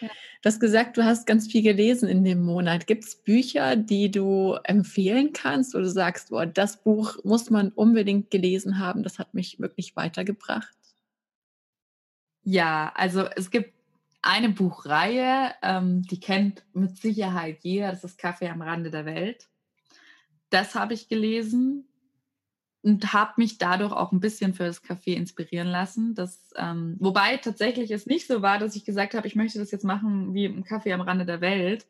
Du 0.00 0.46
hast 0.46 0.60
gesagt, 0.60 0.96
du 0.96 1.04
hast 1.04 1.26
ganz 1.26 1.46
viel 1.46 1.62
gelesen 1.62 2.08
in 2.08 2.24
dem 2.24 2.42
Monat. 2.42 2.86
Gibt 2.86 3.04
es 3.04 3.16
Bücher, 3.16 3.76
die 3.76 4.10
du 4.10 4.58
empfehlen 4.64 5.32
kannst, 5.32 5.74
wo 5.74 5.78
du 5.78 5.88
sagst, 5.88 6.30
boah, 6.30 6.46
das 6.46 6.82
Buch 6.82 7.22
muss 7.22 7.50
man 7.50 7.70
unbedingt 7.70 8.30
gelesen 8.30 8.78
haben, 8.78 9.02
das 9.02 9.18
hat 9.18 9.34
mich 9.34 9.60
wirklich 9.60 9.94
weitergebracht? 9.94 10.76
Ja, 12.42 12.92
also 12.94 13.26
es 13.36 13.50
gibt 13.50 13.72
eine 14.20 14.48
Buchreihe, 14.48 15.52
ähm, 15.62 16.02
die 16.02 16.18
kennt 16.18 16.64
mit 16.72 16.96
Sicherheit 16.96 17.58
jeder, 17.62 17.90
das 17.90 18.04
ist 18.04 18.18
Kaffee 18.18 18.48
am 18.48 18.62
Rande 18.62 18.90
der 18.90 19.04
Welt 19.04 19.48
das 20.54 20.74
habe 20.74 20.94
ich 20.94 21.08
gelesen 21.08 21.86
und 22.82 23.12
habe 23.12 23.32
mich 23.38 23.58
dadurch 23.58 23.92
auch 23.92 24.12
ein 24.12 24.20
bisschen 24.20 24.54
für 24.54 24.64
das 24.64 24.84
Café 24.84 25.14
inspirieren 25.14 25.68
lassen. 25.68 26.14
Das, 26.14 26.52
ähm, 26.56 26.96
wobei 27.00 27.38
tatsächlich 27.38 27.90
es 27.90 28.06
nicht 28.06 28.26
so 28.26 28.40
war, 28.42 28.58
dass 28.58 28.76
ich 28.76 28.84
gesagt 28.84 29.14
habe, 29.14 29.26
ich 29.26 29.34
möchte 29.34 29.58
das 29.58 29.70
jetzt 29.70 29.84
machen 29.84 30.32
wie 30.34 30.44
im 30.44 30.64
Kaffee 30.64 30.92
am 30.92 31.00
Rande 31.00 31.26
der 31.26 31.40
Welt, 31.40 31.86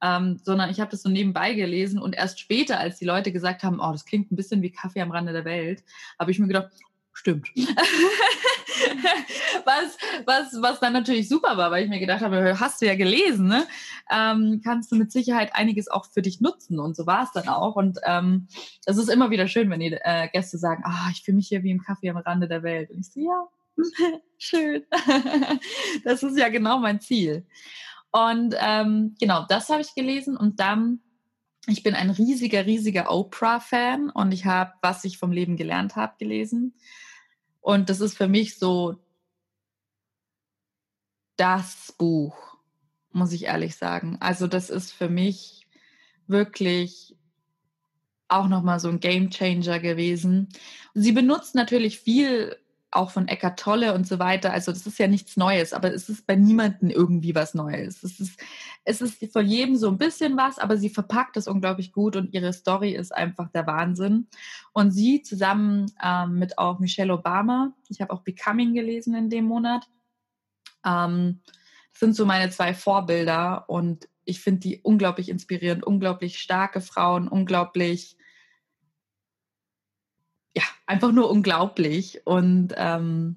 ähm, 0.00 0.38
sondern 0.42 0.70
ich 0.70 0.80
habe 0.80 0.90
das 0.90 1.02
so 1.02 1.10
nebenbei 1.10 1.54
gelesen 1.54 1.98
und 1.98 2.14
erst 2.14 2.40
später, 2.40 2.78
als 2.78 2.98
die 2.98 3.04
Leute 3.04 3.32
gesagt 3.32 3.62
haben, 3.62 3.80
oh, 3.80 3.92
das 3.92 4.04
klingt 4.04 4.30
ein 4.32 4.36
bisschen 4.36 4.62
wie 4.62 4.70
Kaffee 4.70 5.02
am 5.02 5.10
Rande 5.10 5.32
der 5.32 5.44
Welt, 5.44 5.82
habe 6.18 6.30
ich 6.30 6.38
mir 6.38 6.46
gedacht, 6.46 6.70
stimmt. 7.12 7.48
was, 9.64 9.96
was, 10.24 10.62
was 10.62 10.80
dann 10.80 10.92
natürlich 10.92 11.28
super 11.28 11.56
war, 11.56 11.70
weil 11.70 11.84
ich 11.84 11.90
mir 11.90 12.00
gedacht 12.00 12.22
habe, 12.22 12.58
hast 12.58 12.80
du 12.80 12.86
ja 12.86 12.94
gelesen, 12.94 13.48
ne? 13.48 13.66
ähm, 14.10 14.60
kannst 14.64 14.92
du 14.92 14.96
mit 14.96 15.12
Sicherheit 15.12 15.54
einiges 15.54 15.88
auch 15.88 16.06
für 16.06 16.22
dich 16.22 16.40
nutzen. 16.40 16.78
Und 16.78 16.96
so 16.96 17.06
war 17.06 17.24
es 17.24 17.32
dann 17.32 17.48
auch. 17.48 17.76
Und 17.76 17.98
ähm, 18.04 18.48
es 18.86 18.96
ist 18.96 19.08
immer 19.08 19.30
wieder 19.30 19.48
schön, 19.48 19.70
wenn 19.70 19.80
die 19.80 19.92
äh, 19.92 20.28
Gäste 20.32 20.58
sagen, 20.58 20.82
ah, 20.86 21.08
ich 21.12 21.22
fühle 21.22 21.36
mich 21.36 21.48
hier 21.48 21.62
wie 21.62 21.70
im 21.70 21.82
Kaffee 21.82 22.10
am 22.10 22.16
Rande 22.16 22.48
der 22.48 22.62
Welt. 22.62 22.90
Und 22.90 23.00
ich 23.00 23.10
so, 23.10 23.20
ja, 23.20 23.48
schön. 24.38 24.84
das 26.04 26.22
ist 26.22 26.38
ja 26.38 26.48
genau 26.48 26.78
mein 26.78 27.00
Ziel. 27.00 27.46
Und 28.10 28.54
ähm, 28.58 29.14
genau, 29.20 29.44
das 29.48 29.68
habe 29.68 29.82
ich 29.82 29.94
gelesen 29.94 30.36
und 30.36 30.60
dann 30.60 31.00
ich 31.66 31.82
bin 31.82 31.94
ein 31.94 32.08
riesiger, 32.08 32.64
riesiger 32.64 33.10
Oprah-Fan 33.10 34.08
und 34.08 34.32
ich 34.32 34.46
habe, 34.46 34.72
was 34.80 35.04
ich 35.04 35.18
vom 35.18 35.32
Leben 35.32 35.58
gelernt 35.58 35.96
habe, 35.96 36.14
gelesen. 36.18 36.74
Und 37.60 37.90
das 37.90 38.00
ist 38.00 38.16
für 38.16 38.28
mich 38.28 38.58
so 38.58 38.96
das 41.36 41.94
Buch, 41.96 42.56
muss 43.12 43.32
ich 43.32 43.44
ehrlich 43.44 43.76
sagen. 43.76 44.16
Also 44.20 44.46
das 44.46 44.70
ist 44.70 44.92
für 44.92 45.08
mich 45.08 45.66
wirklich 46.26 47.16
auch 48.28 48.48
nochmal 48.48 48.80
so 48.80 48.88
ein 48.88 49.00
Game 49.00 49.30
Changer 49.30 49.80
gewesen. 49.80 50.48
Sie 50.94 51.12
benutzt 51.12 51.54
natürlich 51.54 52.00
viel 52.00 52.56
auch 52.90 53.10
von 53.10 53.28
Eckart 53.28 53.58
Tolle 53.58 53.94
und 53.94 54.06
so 54.06 54.18
weiter. 54.18 54.52
Also 54.52 54.72
das 54.72 54.86
ist 54.86 54.98
ja 54.98 55.06
nichts 55.06 55.36
Neues, 55.36 55.72
aber 55.74 55.92
es 55.92 56.08
ist 56.08 56.26
bei 56.26 56.36
niemandem 56.36 56.88
irgendwie 56.88 57.34
was 57.34 57.52
Neues. 57.54 58.02
Es 58.02 58.18
ist, 58.18 58.40
es 58.84 59.00
ist 59.02 59.32
von 59.32 59.46
jedem 59.46 59.76
so 59.76 59.88
ein 59.88 59.98
bisschen 59.98 60.36
was, 60.36 60.58
aber 60.58 60.78
sie 60.78 60.88
verpackt 60.88 61.36
es 61.36 61.48
unglaublich 61.48 61.92
gut 61.92 62.16
und 62.16 62.32
ihre 62.32 62.52
Story 62.52 62.92
ist 62.92 63.14
einfach 63.14 63.50
der 63.50 63.66
Wahnsinn. 63.66 64.28
Und 64.72 64.92
sie 64.92 65.22
zusammen 65.22 65.92
ähm, 66.02 66.38
mit 66.38 66.58
auch 66.58 66.78
Michelle 66.78 67.12
Obama, 67.12 67.74
ich 67.88 68.00
habe 68.00 68.12
auch 68.12 68.22
Becoming 68.22 68.72
gelesen 68.72 69.14
in 69.14 69.28
dem 69.28 69.44
Monat, 69.44 69.86
ähm, 70.84 71.42
sind 71.92 72.16
so 72.16 72.24
meine 72.24 72.50
zwei 72.50 72.72
Vorbilder 72.72 73.68
und 73.68 74.08
ich 74.24 74.40
finde 74.40 74.60
die 74.60 74.80
unglaublich 74.82 75.28
inspirierend, 75.28 75.84
unglaublich 75.84 76.38
starke 76.38 76.80
Frauen, 76.80 77.28
unglaublich 77.28 78.16
ja, 80.58 80.64
einfach 80.86 81.12
nur 81.12 81.30
unglaublich. 81.30 82.20
Und 82.24 82.74
ähm, 82.76 83.36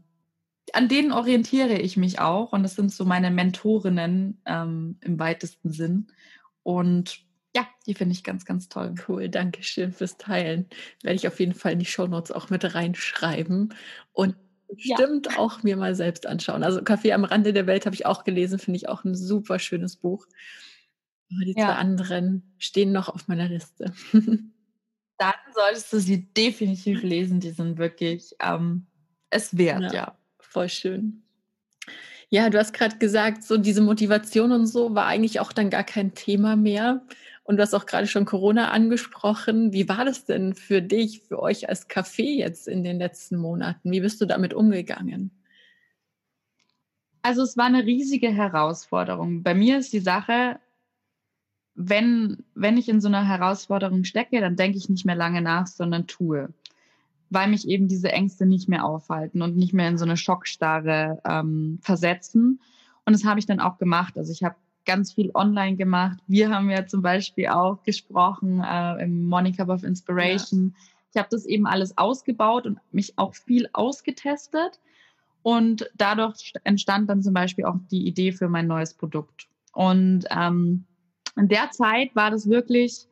an 0.73 0.87
denen 0.87 1.11
orientiere 1.11 1.77
ich 1.77 1.97
mich 1.97 2.19
auch. 2.19 2.51
Und 2.51 2.63
das 2.63 2.75
sind 2.75 2.91
so 2.91 3.05
meine 3.05 3.29
Mentorinnen 3.29 4.41
ähm, 4.47 4.97
im 5.01 5.19
weitesten 5.19 5.71
Sinn. 5.71 6.07
Und 6.63 7.19
ja, 7.55 7.67
die 7.85 7.93
finde 7.93 8.13
ich 8.13 8.23
ganz, 8.23 8.43
ganz 8.45 8.69
toll. 8.69 8.95
Cool, 9.07 9.29
danke 9.29 9.61
schön 9.61 9.91
fürs 9.91 10.17
Teilen. 10.17 10.65
Werde 11.03 11.15
ich 11.15 11.27
auf 11.27 11.39
jeden 11.39 11.53
Fall 11.53 11.73
in 11.73 11.79
die 11.79 11.85
Shownotes 11.85 12.31
auch 12.31 12.49
mit 12.49 12.73
reinschreiben. 12.73 13.75
Und 14.13 14.35
bestimmt 14.67 15.27
ja. 15.29 15.37
auch 15.37 15.61
mir 15.61 15.77
mal 15.77 15.93
selbst 15.93 16.25
anschauen. 16.25 16.63
Also 16.63 16.81
Kaffee 16.81 17.13
am 17.13 17.25
Rande 17.25 17.53
der 17.53 17.67
Welt 17.67 17.85
habe 17.85 17.93
ich 17.93 18.07
auch 18.07 18.23
gelesen, 18.23 18.57
finde 18.57 18.77
ich 18.77 18.89
auch 18.89 19.03
ein 19.03 19.13
super 19.13 19.59
schönes 19.59 19.95
Buch. 19.95 20.25
Aber 21.29 21.45
die 21.45 21.53
ja. 21.55 21.67
zwei 21.67 21.75
anderen 21.75 22.55
stehen 22.57 22.91
noch 22.91 23.09
auf 23.09 23.27
meiner 23.27 23.47
Liste. 23.47 23.93
dann 25.21 25.35
solltest 25.53 25.93
du 25.93 25.99
sie 25.99 26.33
definitiv 26.33 27.03
lesen. 27.03 27.39
Die 27.39 27.51
sind 27.51 27.77
wirklich 27.77 28.35
ähm, 28.41 28.87
es 29.29 29.55
wert, 29.55 29.83
ja. 29.83 29.93
ja. 29.93 30.17
Voll 30.39 30.67
schön. 30.67 31.21
Ja, 32.29 32.49
du 32.49 32.57
hast 32.57 32.73
gerade 32.73 32.97
gesagt, 32.97 33.43
so 33.43 33.57
diese 33.57 33.81
Motivation 33.81 34.51
und 34.51 34.65
so 34.65 34.95
war 34.95 35.05
eigentlich 35.05 35.39
auch 35.39 35.53
dann 35.53 35.69
gar 35.69 35.83
kein 35.83 36.15
Thema 36.15 36.55
mehr. 36.55 37.05
Und 37.43 37.57
du 37.57 37.63
hast 37.63 37.75
auch 37.75 37.85
gerade 37.85 38.07
schon 38.07 38.25
Corona 38.25 38.71
angesprochen. 38.71 39.73
Wie 39.73 39.87
war 39.87 40.05
das 40.05 40.25
denn 40.25 40.55
für 40.55 40.81
dich, 40.81 41.21
für 41.21 41.39
euch 41.39 41.69
als 41.69 41.87
Café 41.87 42.37
jetzt 42.37 42.67
in 42.67 42.83
den 42.83 42.97
letzten 42.97 43.37
Monaten? 43.37 43.91
Wie 43.91 44.01
bist 44.01 44.21
du 44.21 44.25
damit 44.25 44.53
umgegangen? 44.55 45.31
Also 47.21 47.43
es 47.43 47.57
war 47.57 47.65
eine 47.65 47.85
riesige 47.85 48.29
Herausforderung. 48.29 49.43
Bei 49.43 49.53
mir 49.53 49.77
ist 49.77 49.93
die 49.93 49.99
Sache, 49.99 50.59
wenn, 51.89 52.43
wenn 52.55 52.77
ich 52.77 52.89
in 52.89 53.01
so 53.01 53.07
einer 53.07 53.27
Herausforderung 53.27 54.03
stecke, 54.03 54.39
dann 54.41 54.55
denke 54.55 54.77
ich 54.77 54.89
nicht 54.89 55.05
mehr 55.05 55.15
lange 55.15 55.41
nach, 55.41 55.67
sondern 55.67 56.07
tue. 56.07 56.49
Weil 57.29 57.49
mich 57.49 57.67
eben 57.67 57.87
diese 57.87 58.11
Ängste 58.11 58.45
nicht 58.45 58.67
mehr 58.67 58.85
aufhalten 58.85 59.41
und 59.41 59.55
nicht 59.55 59.73
mehr 59.73 59.87
in 59.87 59.97
so 59.97 60.05
eine 60.05 60.17
Schockstarre 60.17 61.21
ähm, 61.25 61.79
versetzen. 61.81 62.59
Und 63.05 63.13
das 63.13 63.25
habe 63.25 63.39
ich 63.39 63.45
dann 63.45 63.59
auch 63.59 63.77
gemacht. 63.77 64.17
Also 64.17 64.31
ich 64.31 64.43
habe 64.43 64.55
ganz 64.85 65.13
viel 65.13 65.31
online 65.33 65.77
gemacht. 65.77 66.19
Wir 66.27 66.49
haben 66.49 66.69
ja 66.69 66.85
zum 66.85 67.01
Beispiel 67.01 67.47
auch 67.47 67.83
gesprochen 67.83 68.61
äh, 68.63 69.03
im 69.03 69.27
Morning 69.27 69.55
Cup 69.55 69.69
of 69.69 69.83
Inspiration. 69.83 70.73
Ja. 70.75 70.91
Ich 71.13 71.19
habe 71.19 71.29
das 71.31 71.45
eben 71.45 71.67
alles 71.67 71.97
ausgebaut 71.97 72.65
und 72.65 72.79
mich 72.91 73.17
auch 73.17 73.35
viel 73.35 73.69
ausgetestet. 73.73 74.79
Und 75.43 75.89
dadurch 75.95 76.53
entstand 76.63 77.09
dann 77.09 77.23
zum 77.23 77.33
Beispiel 77.33 77.65
auch 77.65 77.75
die 77.89 78.07
Idee 78.07 78.31
für 78.31 78.49
mein 78.49 78.67
neues 78.67 78.93
Produkt. 78.93 79.47
Und 79.73 80.25
ähm, 80.29 80.85
in 81.35 81.47
der 81.47 81.71
Zeit 81.71 82.15
war 82.15 82.31
das 82.31 82.49
wirklich, 82.49 83.07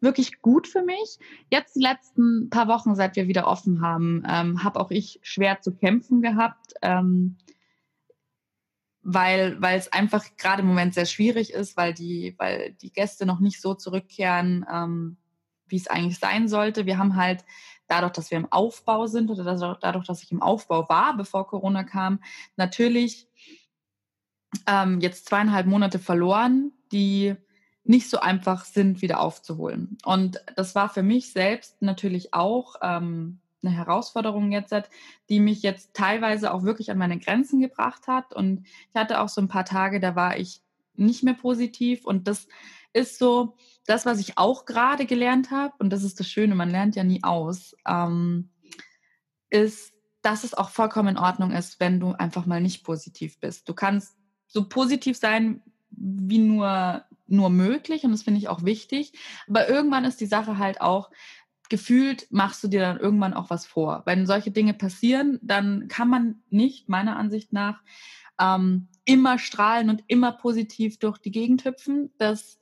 wirklich 0.00 0.40
gut 0.40 0.66
für 0.66 0.82
mich. 0.82 1.18
Jetzt 1.50 1.76
die 1.76 1.80
letzten 1.80 2.50
paar 2.50 2.68
Wochen, 2.68 2.94
seit 2.94 3.16
wir 3.16 3.28
wieder 3.28 3.46
offen 3.46 3.80
haben, 3.80 4.22
ähm, 4.28 4.62
habe 4.62 4.80
auch 4.80 4.90
ich 4.90 5.20
schwer 5.22 5.60
zu 5.60 5.74
kämpfen 5.74 6.22
gehabt, 6.22 6.74
ähm, 6.82 7.36
weil, 9.02 9.58
es 9.62 9.92
einfach 9.92 10.24
gerade 10.36 10.62
im 10.62 10.68
Moment 10.68 10.94
sehr 10.94 11.06
schwierig 11.06 11.52
ist, 11.52 11.76
weil 11.76 11.92
die, 11.92 12.34
weil 12.38 12.72
die 12.80 12.90
Gäste 12.90 13.26
noch 13.26 13.40
nicht 13.40 13.60
so 13.60 13.74
zurückkehren, 13.74 14.64
ähm, 14.72 15.18
wie 15.66 15.76
es 15.76 15.88
eigentlich 15.88 16.18
sein 16.18 16.48
sollte. 16.48 16.86
Wir 16.86 16.98
haben 16.98 17.16
halt 17.16 17.44
dadurch, 17.86 18.12
dass 18.12 18.30
wir 18.30 18.38
im 18.38 18.50
Aufbau 18.50 19.06
sind 19.06 19.30
oder 19.30 19.76
dadurch, 19.80 20.06
dass 20.06 20.22
ich 20.22 20.32
im 20.32 20.42
Aufbau 20.42 20.88
war, 20.88 21.16
bevor 21.16 21.46
Corona 21.46 21.84
kam, 21.84 22.20
natürlich 22.56 23.28
ähm, 24.66 25.00
jetzt 25.00 25.26
zweieinhalb 25.26 25.66
Monate 25.66 25.98
verloren, 25.98 26.72
die 26.94 27.34
nicht 27.84 28.08
so 28.08 28.18
einfach 28.18 28.64
sind, 28.64 29.02
wieder 29.02 29.20
aufzuholen. 29.20 29.98
Und 30.04 30.42
das 30.56 30.74
war 30.74 30.88
für 30.88 31.02
mich 31.02 31.32
selbst 31.32 31.82
natürlich 31.82 32.32
auch 32.32 32.76
ähm, 32.80 33.40
eine 33.62 33.74
Herausforderung 33.74 34.52
jetzt, 34.52 34.74
die 35.28 35.40
mich 35.40 35.62
jetzt 35.62 35.94
teilweise 35.94 36.52
auch 36.52 36.62
wirklich 36.62 36.90
an 36.90 36.98
meine 36.98 37.18
Grenzen 37.18 37.60
gebracht 37.60 38.06
hat. 38.06 38.34
Und 38.34 38.66
ich 38.66 38.94
hatte 38.94 39.20
auch 39.20 39.28
so 39.28 39.40
ein 39.40 39.48
paar 39.48 39.66
Tage, 39.66 40.00
da 40.00 40.16
war 40.16 40.38
ich 40.38 40.62
nicht 40.94 41.22
mehr 41.24 41.34
positiv. 41.34 42.06
Und 42.06 42.26
das 42.26 42.46
ist 42.94 43.18
so 43.18 43.56
das, 43.86 44.06
was 44.06 44.18
ich 44.18 44.38
auch 44.38 44.64
gerade 44.64 45.04
gelernt 45.04 45.50
habe. 45.50 45.74
Und 45.78 45.90
das 45.90 46.04
ist 46.04 46.18
das 46.20 46.28
Schöne, 46.28 46.54
man 46.54 46.70
lernt 46.70 46.96
ja 46.96 47.04
nie 47.04 47.22
aus, 47.22 47.76
ähm, 47.86 48.50
ist, 49.50 49.92
dass 50.22 50.44
es 50.44 50.54
auch 50.54 50.70
vollkommen 50.70 51.16
in 51.16 51.18
Ordnung 51.18 51.50
ist, 51.50 51.80
wenn 51.80 52.00
du 52.00 52.12
einfach 52.12 52.46
mal 52.46 52.62
nicht 52.62 52.82
positiv 52.82 53.38
bist. 53.40 53.68
Du 53.68 53.74
kannst 53.74 54.16
so 54.46 54.68
positiv 54.68 55.18
sein, 55.18 55.62
wie 55.96 56.38
nur, 56.38 57.04
nur 57.26 57.50
möglich 57.50 58.04
und 58.04 58.12
das 58.12 58.22
finde 58.22 58.38
ich 58.38 58.48
auch 58.48 58.64
wichtig. 58.64 59.12
Aber 59.48 59.68
irgendwann 59.68 60.04
ist 60.04 60.20
die 60.20 60.26
Sache 60.26 60.58
halt 60.58 60.80
auch, 60.80 61.10
gefühlt 61.68 62.26
machst 62.30 62.62
du 62.62 62.68
dir 62.68 62.80
dann 62.80 62.98
irgendwann 62.98 63.34
auch 63.34 63.50
was 63.50 63.66
vor. 63.66 64.02
Wenn 64.04 64.26
solche 64.26 64.50
Dinge 64.50 64.74
passieren, 64.74 65.38
dann 65.42 65.88
kann 65.88 66.08
man 66.08 66.42
nicht, 66.50 66.88
meiner 66.88 67.16
Ansicht 67.16 67.52
nach, 67.52 67.82
ähm, 68.38 68.88
immer 69.04 69.38
strahlen 69.38 69.90
und 69.90 70.02
immer 70.06 70.32
positiv 70.32 70.98
durch 70.98 71.18
die 71.18 71.30
Gegend 71.30 71.64
hüpfen. 71.64 72.10
Das, 72.18 72.58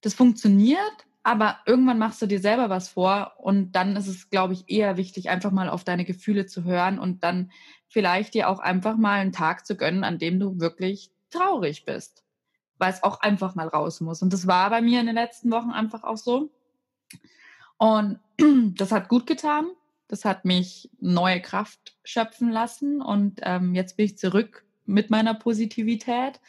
das 0.00 0.14
funktioniert, 0.14 1.06
aber 1.22 1.58
irgendwann 1.66 1.98
machst 1.98 2.22
du 2.22 2.26
dir 2.26 2.40
selber 2.40 2.70
was 2.70 2.88
vor 2.88 3.34
und 3.38 3.72
dann 3.72 3.96
ist 3.96 4.06
es, 4.06 4.30
glaube 4.30 4.54
ich, 4.54 4.64
eher 4.68 4.96
wichtig, 4.96 5.28
einfach 5.28 5.50
mal 5.50 5.68
auf 5.68 5.84
deine 5.84 6.04
Gefühle 6.04 6.46
zu 6.46 6.64
hören 6.64 6.98
und 6.98 7.22
dann 7.24 7.50
vielleicht 7.88 8.34
dir 8.34 8.48
auch 8.48 8.60
einfach 8.60 8.96
mal 8.96 9.20
einen 9.20 9.32
Tag 9.32 9.66
zu 9.66 9.76
gönnen, 9.76 10.04
an 10.04 10.18
dem 10.18 10.40
du 10.40 10.60
wirklich 10.60 11.10
traurig 11.30 11.84
bist 11.84 12.24
weil 12.78 12.92
es 12.92 13.02
auch 13.02 13.20
einfach 13.20 13.54
mal 13.54 13.68
raus 13.68 14.00
muss. 14.00 14.22
Und 14.22 14.32
das 14.32 14.46
war 14.46 14.70
bei 14.70 14.80
mir 14.80 15.00
in 15.00 15.06
den 15.06 15.14
letzten 15.14 15.50
Wochen 15.50 15.70
einfach 15.70 16.04
auch 16.04 16.16
so. 16.16 16.50
Und 17.76 18.20
das 18.76 18.92
hat 18.92 19.08
gut 19.08 19.26
getan. 19.26 19.66
Das 20.08 20.24
hat 20.24 20.44
mich 20.44 20.90
neue 21.00 21.40
Kraft 21.42 21.96
schöpfen 22.04 22.50
lassen. 22.50 23.02
Und 23.02 23.40
ähm, 23.42 23.74
jetzt 23.74 23.96
bin 23.96 24.06
ich 24.06 24.18
zurück 24.18 24.64
mit 24.86 25.10
meiner 25.10 25.34
Positivität 25.34 26.40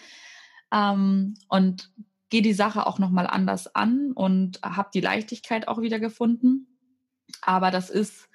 ähm, 0.72 1.34
und 1.50 1.92
gehe 2.30 2.42
die 2.42 2.54
Sache 2.54 2.86
auch 2.86 3.00
nochmal 3.00 3.28
anders 3.28 3.76
an 3.76 4.12
und 4.14 4.62
habe 4.64 4.90
die 4.94 5.02
Leichtigkeit 5.02 5.68
auch 5.68 5.82
wieder 5.82 6.00
gefunden. 6.00 6.68
Aber 7.42 7.72
das 7.72 7.90
ist 7.90 8.30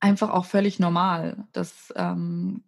einfach 0.00 0.30
auch 0.30 0.44
völlig 0.44 0.78
normal. 0.78 1.46
Das 1.52 1.92
ähm, 1.96 2.62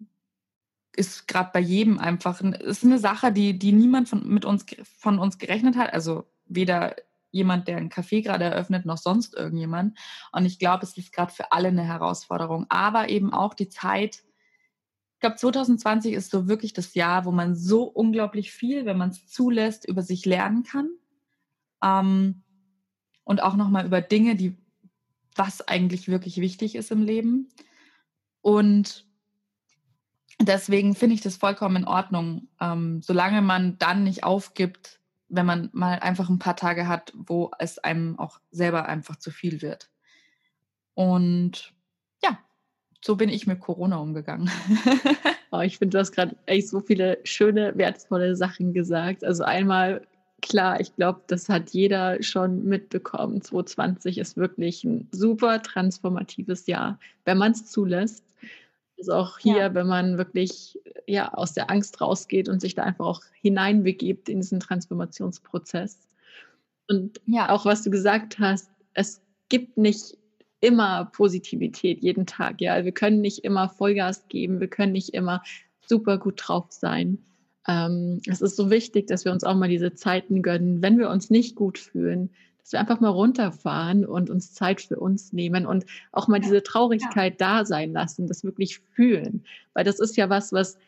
ist 1.01 1.27
gerade 1.27 1.49
bei 1.55 1.61
jedem 1.61 1.99
einfach, 1.99 2.43
ist 2.43 2.85
eine 2.85 2.99
Sache, 2.99 3.33
die, 3.33 3.59
die 3.59 3.73
niemand 3.73 4.11
von, 4.11 4.29
mit 4.29 4.45
uns, 4.45 4.67
von 4.99 5.19
uns 5.19 5.39
gerechnet 5.39 5.75
hat. 5.77 5.95
Also 5.95 6.27
weder 6.45 6.95
jemand, 7.31 7.69
der 7.69 7.79
einen 7.79 7.89
Café 7.89 8.23
gerade 8.23 8.45
eröffnet, 8.45 8.85
noch 8.85 8.99
sonst 8.99 9.35
irgendjemand. 9.35 9.99
Und 10.31 10.45
ich 10.45 10.59
glaube, 10.59 10.85
es 10.85 10.95
ist 10.99 11.11
gerade 11.11 11.33
für 11.33 11.53
alle 11.53 11.69
eine 11.69 11.85
Herausforderung. 11.85 12.67
Aber 12.69 13.09
eben 13.09 13.33
auch 13.33 13.55
die 13.55 13.71
Zeit, 13.71 14.17
ich 15.15 15.21
glaube, 15.21 15.37
2020 15.37 16.13
ist 16.13 16.31
so 16.31 16.49
wirklich 16.49 16.75
das 16.75 16.93
Jahr, 16.93 17.25
wo 17.25 17.31
man 17.31 17.57
so 17.57 17.85
unglaublich 17.85 18.53
viel, 18.53 18.85
wenn 18.85 18.99
man 18.99 19.09
es 19.09 19.27
zulässt, 19.27 19.89
über 19.89 20.03
sich 20.03 20.27
lernen 20.27 20.65
kann. 20.65 20.91
Ähm, 21.83 22.43
und 23.25 23.43
auch 23.43 23.57
nochmal 23.57 23.87
über 23.87 24.03
Dinge, 24.03 24.37
die, 24.37 24.59
was 25.35 25.67
eigentlich 25.67 26.09
wirklich 26.09 26.43
wichtig 26.43 26.75
ist 26.75 26.91
im 26.91 27.03
Leben. 27.03 27.49
Und 28.43 29.10
deswegen 30.41 30.95
finde 30.95 31.15
ich 31.15 31.21
das 31.21 31.37
vollkommen 31.37 31.77
in 31.77 31.85
Ordnung, 31.87 32.49
ähm, 32.61 33.01
solange 33.03 33.43
man 33.43 33.79
dann 33.79 34.05
nicht 34.05 34.25
aufgibt, 34.25 35.01
wenn 35.29 35.47
man 35.47 35.71
mal 35.73 35.99
einfach 36.01 36.29
ein 36.29 36.39
paar 36.39 36.57
Tage 36.57 36.89
hat, 36.89 37.13
wo 37.15 37.51
es 37.59 37.79
einem 37.79 38.19
auch 38.19 38.41
selber 38.51 38.87
einfach 38.87 39.17
zu 39.17 39.31
viel 39.31 39.63
wird. 39.63 39.91
Und 40.95 41.73
ja, 42.23 42.39
so 43.01 43.17
bin 43.17 43.29
ich 43.29 43.47
mit 43.47 43.61
Corona 43.61 43.99
umgegangen. 43.99 44.51
oh, 45.53 45.61
ich 45.61 45.79
finde, 45.79 45.97
du 45.97 45.99
hast 46.01 46.13
gerade 46.13 46.37
echt 46.47 46.69
so 46.69 46.81
viele 46.81 47.19
schöne, 47.25 47.77
wertvolle 47.77 48.35
Sachen 48.35 48.73
gesagt. 48.73 49.25
Also 49.25 49.45
einmal 49.45 50.07
klar, 50.41 50.81
ich 50.81 50.95
glaube, 50.97 51.23
das 51.27 51.49
hat 51.49 51.71
jeder 51.71 52.23
schon 52.23 52.65
mitbekommen. 52.65 53.41
2020 53.41 54.19
ist 54.19 54.37
wirklich 54.37 54.85
ein 54.85 55.09
super 55.13 55.63
transformatives 55.63 56.67
Jahr, 56.67 56.99
wenn 57.25 57.39
man 57.39 57.53
es 57.53 57.67
zulässt. 57.67 58.25
Also 59.01 59.15
auch 59.15 59.39
hier, 59.39 59.57
ja. 59.57 59.75
wenn 59.75 59.87
man 59.87 60.19
wirklich 60.19 60.79
ja, 61.07 61.33
aus 61.33 61.55
der 61.55 61.71
Angst 61.71 62.01
rausgeht 62.01 62.49
und 62.49 62.61
sich 62.61 62.75
da 62.75 62.83
einfach 62.83 63.07
auch 63.07 63.23
hineinbegibt 63.41 64.29
in 64.29 64.41
diesen 64.41 64.61
Transformationsprozess. 64.61 65.99
Und 66.87 67.21
ja. 67.27 67.49
auch 67.49 67.65
was 67.65 67.83
du 67.83 67.91
gesagt 67.91 68.39
hast, 68.39 68.71
es 68.93 69.23
gibt 69.49 69.79
nicht 69.79 70.19
immer 70.61 71.07
Positivität 71.07 72.03
jeden 72.03 72.27
Tag. 72.27 72.61
Ja, 72.61 72.85
wir 72.85 72.93
können 72.93 73.23
nicht 73.23 73.39
immer 73.45 73.71
Vollgas 73.71 74.29
geben, 74.29 74.61
wir 74.61 74.69
können 74.69 74.93
nicht 74.93 75.15
immer 75.15 75.43
super 75.87 76.19
gut 76.19 76.43
drauf 76.45 76.67
sein. 76.69 77.19
Ähm, 77.67 78.21
es 78.27 78.43
ist 78.43 78.57
so 78.57 78.71
wichtig, 78.71 79.07
dass 79.07 79.25
wir 79.25 79.33
uns 79.33 79.45
auch 79.45 79.55
mal 79.55 79.69
diese 79.69 79.95
Zeiten 79.95 80.43
gönnen, 80.43 80.83
wenn 80.83 80.99
wir 80.99 81.09
uns 81.09 81.31
nicht 81.31 81.57
gut 81.57 81.79
fühlen, 81.79 82.31
dass 82.63 82.73
wir 82.73 82.81
einfach 82.81 83.01
mal 83.01 83.09
runterfahren 83.09 84.05
und 84.05 84.31
uns 84.31 84.53
Zeit 84.53 84.81
für 84.81 84.99
uns 84.99 85.33
nehmen 85.33 85.67
und 85.67 85.87
auch 86.13 86.29
mal 86.29 86.41
diese 86.41 86.63
Traurigkeit 86.63 87.41
ja. 87.41 87.61
da 87.61 87.65
sein 87.65 87.93
lassen, 87.93 88.27
das 88.27 88.45
wirklich 88.45 88.79
fühlen. 88.79 89.45
Weil 89.75 89.85
das 89.85 89.99
ist 90.01 90.17
ja 90.17 90.29
was, 90.29 90.53
was, 90.53 90.79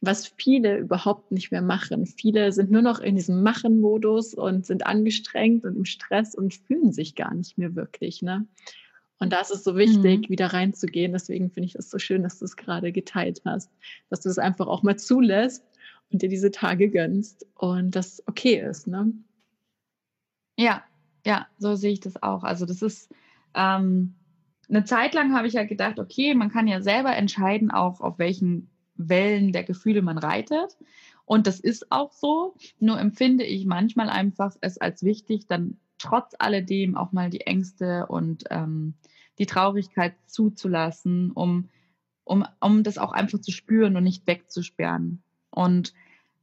was 0.00 0.26
viele 0.26 0.78
überhaupt 0.78 1.32
nicht 1.32 1.50
mehr 1.50 1.62
machen. 1.62 2.06
Viele 2.06 2.52
sind 2.52 2.70
nur 2.70 2.82
noch 2.82 3.00
in 3.00 3.16
diesem 3.16 3.42
Machen-Modus 3.42 4.34
und 4.34 4.66
sind 4.66 4.86
angestrengt 4.86 5.64
und 5.64 5.76
im 5.76 5.84
Stress 5.84 6.34
und 6.34 6.54
fühlen 6.54 6.92
sich 6.92 7.14
gar 7.14 7.34
nicht 7.34 7.58
mehr 7.58 7.74
wirklich. 7.74 8.22
Ne? 8.22 8.46
Und 9.18 9.32
da 9.32 9.40
ist 9.40 9.50
es 9.50 9.64
so 9.64 9.76
wichtig, 9.76 10.22
mhm. 10.22 10.28
wieder 10.28 10.48
reinzugehen. 10.48 11.12
Deswegen 11.12 11.50
finde 11.50 11.66
ich 11.66 11.74
das 11.74 11.90
so 11.90 11.98
schön, 11.98 12.22
dass 12.22 12.38
du 12.38 12.44
es 12.44 12.56
gerade 12.56 12.92
geteilt 12.92 13.42
hast, 13.44 13.70
dass 14.10 14.20
du 14.20 14.28
es 14.28 14.38
einfach 14.38 14.66
auch 14.66 14.82
mal 14.82 14.98
zulässt 14.98 15.64
und 16.10 16.22
dir 16.22 16.28
diese 16.28 16.50
Tage 16.50 16.90
gönnst 16.90 17.46
und 17.54 17.96
das 17.96 18.22
okay 18.26 18.60
ist. 18.60 18.86
Ne? 18.86 19.12
Ja, 20.58 20.84
ja, 21.24 21.46
so 21.58 21.74
sehe 21.74 21.92
ich 21.92 22.00
das 22.00 22.22
auch. 22.22 22.44
Also 22.44 22.66
das 22.66 22.82
ist 22.82 23.12
ähm, 23.54 24.14
eine 24.68 24.84
Zeit 24.84 25.14
lang 25.14 25.34
habe 25.34 25.46
ich 25.46 25.54
ja 25.54 25.64
gedacht, 25.64 25.98
okay, 25.98 26.34
man 26.34 26.50
kann 26.50 26.66
ja 26.66 26.80
selber 26.80 27.14
entscheiden, 27.14 27.70
auch 27.70 28.00
auf 28.00 28.18
welchen 28.18 28.70
Wellen 28.96 29.52
der 29.52 29.64
Gefühle 29.64 30.02
man 30.02 30.18
reitet. 30.18 30.76
Und 31.26 31.46
das 31.46 31.60
ist 31.60 31.90
auch 31.90 32.12
so. 32.12 32.54
Nur 32.78 32.98
empfinde 32.98 33.44
ich 33.44 33.66
manchmal 33.66 34.10
einfach 34.10 34.54
es 34.60 34.78
als 34.78 35.02
wichtig, 35.02 35.46
dann 35.46 35.78
trotz 35.98 36.34
alledem 36.38 36.96
auch 36.96 37.12
mal 37.12 37.30
die 37.30 37.42
Ängste 37.42 38.06
und 38.06 38.44
ähm, 38.50 38.94
die 39.38 39.46
Traurigkeit 39.46 40.14
zuzulassen, 40.26 41.32
um, 41.32 41.68
um, 42.24 42.44
um 42.60 42.82
das 42.82 42.98
auch 42.98 43.12
einfach 43.12 43.40
zu 43.40 43.52
spüren 43.52 43.96
und 43.96 44.04
nicht 44.04 44.26
wegzusperren. 44.26 45.22
Und 45.50 45.94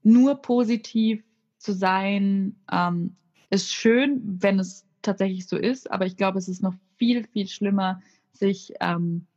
nur 0.03 0.35
positiv 0.35 1.23
zu 1.57 1.73
sein, 1.73 2.55
ähm, 2.71 3.15
ist 3.51 3.73
schön, 3.73 4.21
wenn 4.23 4.59
es 4.59 4.85
tatsächlich 5.01 5.47
so 5.47 5.57
ist, 5.57 5.91
aber 5.91 6.05
ich 6.05 6.17
glaube, 6.17 6.39
es 6.39 6.47
ist 6.47 6.63
noch 6.63 6.73
viel, 6.97 7.27
viel 7.27 7.47
schlimmer, 7.47 8.01
sich 8.31 8.73
ähm, 8.79 9.27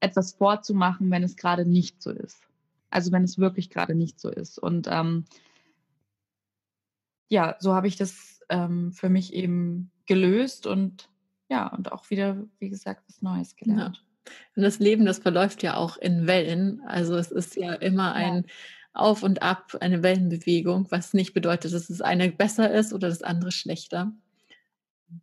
etwas 0.00 0.32
vorzumachen, 0.32 1.10
wenn 1.10 1.22
es 1.22 1.36
gerade 1.36 1.64
nicht 1.64 2.02
so 2.02 2.10
ist. 2.10 2.42
Also 2.90 3.12
wenn 3.12 3.22
es 3.22 3.38
wirklich 3.38 3.70
gerade 3.70 3.94
nicht 3.94 4.18
so 4.18 4.28
ist. 4.28 4.58
Und 4.58 4.88
ähm, 4.90 5.24
ja, 7.28 7.56
so 7.60 7.74
habe 7.74 7.86
ich 7.86 7.96
das 7.96 8.40
ähm, 8.48 8.92
für 8.92 9.08
mich 9.08 9.32
eben 9.32 9.90
gelöst 10.06 10.66
und 10.66 11.08
ja, 11.48 11.68
und 11.68 11.92
auch 11.92 12.10
wieder, 12.10 12.44
wie 12.58 12.68
gesagt, 12.68 13.02
was 13.08 13.22
Neues 13.22 13.56
gelernt. 13.56 13.96
Ja. 13.96 14.32
Und 14.56 14.62
das 14.62 14.78
Leben, 14.78 15.04
das 15.04 15.18
verläuft 15.18 15.62
ja 15.62 15.76
auch 15.76 15.96
in 15.96 16.26
Wellen. 16.26 16.80
Also 16.82 17.16
es 17.16 17.30
ist 17.30 17.56
ja 17.56 17.74
immer 17.74 18.14
ein 18.14 18.44
ja 18.46 18.52
auf 18.92 19.22
und 19.22 19.42
ab, 19.42 19.76
eine 19.80 20.02
Wellenbewegung, 20.02 20.86
was 20.90 21.14
nicht 21.14 21.32
bedeutet, 21.32 21.72
dass 21.72 21.88
das 21.88 22.00
eine 22.00 22.30
besser 22.30 22.70
ist 22.70 22.92
oder 22.92 23.08
das 23.08 23.22
andere 23.22 23.52
schlechter. 23.52 24.12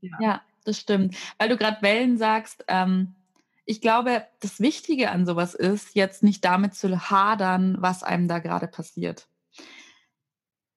Ja, 0.01 0.17
ja 0.21 0.41
das 0.63 0.79
stimmt. 0.79 1.15
Weil 1.37 1.49
du 1.49 1.57
gerade 1.57 1.81
Wellen 1.81 2.17
sagst, 2.17 2.63
ähm, 2.67 3.15
ich 3.65 3.81
glaube, 3.81 4.25
das 4.39 4.59
Wichtige 4.61 5.11
an 5.11 5.25
sowas 5.25 5.53
ist, 5.53 5.95
jetzt 5.95 6.23
nicht 6.23 6.43
damit 6.45 6.73
zu 6.73 7.09
hadern, 7.09 7.77
was 7.79 8.03
einem 8.03 8.27
da 8.27 8.39
gerade 8.39 8.67
passiert. 8.67 9.27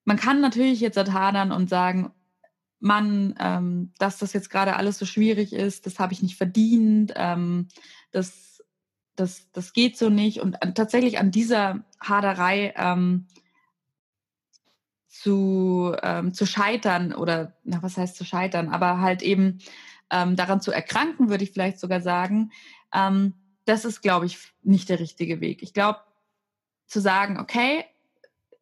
Man 0.03 0.17
kann 0.17 0.41
natürlich 0.41 0.81
jetzt 0.81 0.97
hadern 0.97 1.51
und 1.51 1.69
sagen, 1.69 2.11
Mann, 2.79 3.35
ähm, 3.39 3.93
dass 3.99 4.17
das 4.17 4.33
jetzt 4.33 4.49
gerade 4.49 4.75
alles 4.75 4.97
so 4.97 5.05
schwierig 5.05 5.53
ist, 5.53 5.85
das 5.85 5.99
habe 5.99 6.13
ich 6.13 6.23
nicht 6.23 6.35
verdient, 6.35 7.13
ähm, 7.15 7.67
das 8.11 8.50
das, 9.21 9.51
das 9.51 9.73
geht 9.73 9.97
so 9.97 10.09
nicht. 10.09 10.41
Und 10.41 10.57
tatsächlich 10.75 11.19
an 11.19 11.31
dieser 11.31 11.83
Haderei 12.01 12.73
ähm, 12.75 13.27
zu, 15.07 15.95
ähm, 16.01 16.33
zu 16.33 16.45
scheitern 16.45 17.13
oder, 17.13 17.53
na, 17.63 17.83
was 17.83 17.97
heißt 17.97 18.15
zu 18.15 18.25
scheitern, 18.25 18.69
aber 18.69 18.99
halt 18.99 19.21
eben 19.21 19.59
ähm, 20.09 20.35
daran 20.35 20.61
zu 20.61 20.71
erkranken, 20.71 21.29
würde 21.29 21.43
ich 21.43 21.51
vielleicht 21.51 21.79
sogar 21.79 22.01
sagen, 22.01 22.51
ähm, 22.93 23.33
das 23.65 23.85
ist, 23.85 24.01
glaube 24.01 24.25
ich, 24.25 24.39
nicht 24.63 24.89
der 24.89 24.99
richtige 24.99 25.39
Weg. 25.39 25.61
Ich 25.61 25.73
glaube, 25.73 25.99
zu 26.87 26.99
sagen, 26.99 27.39
okay, 27.39 27.85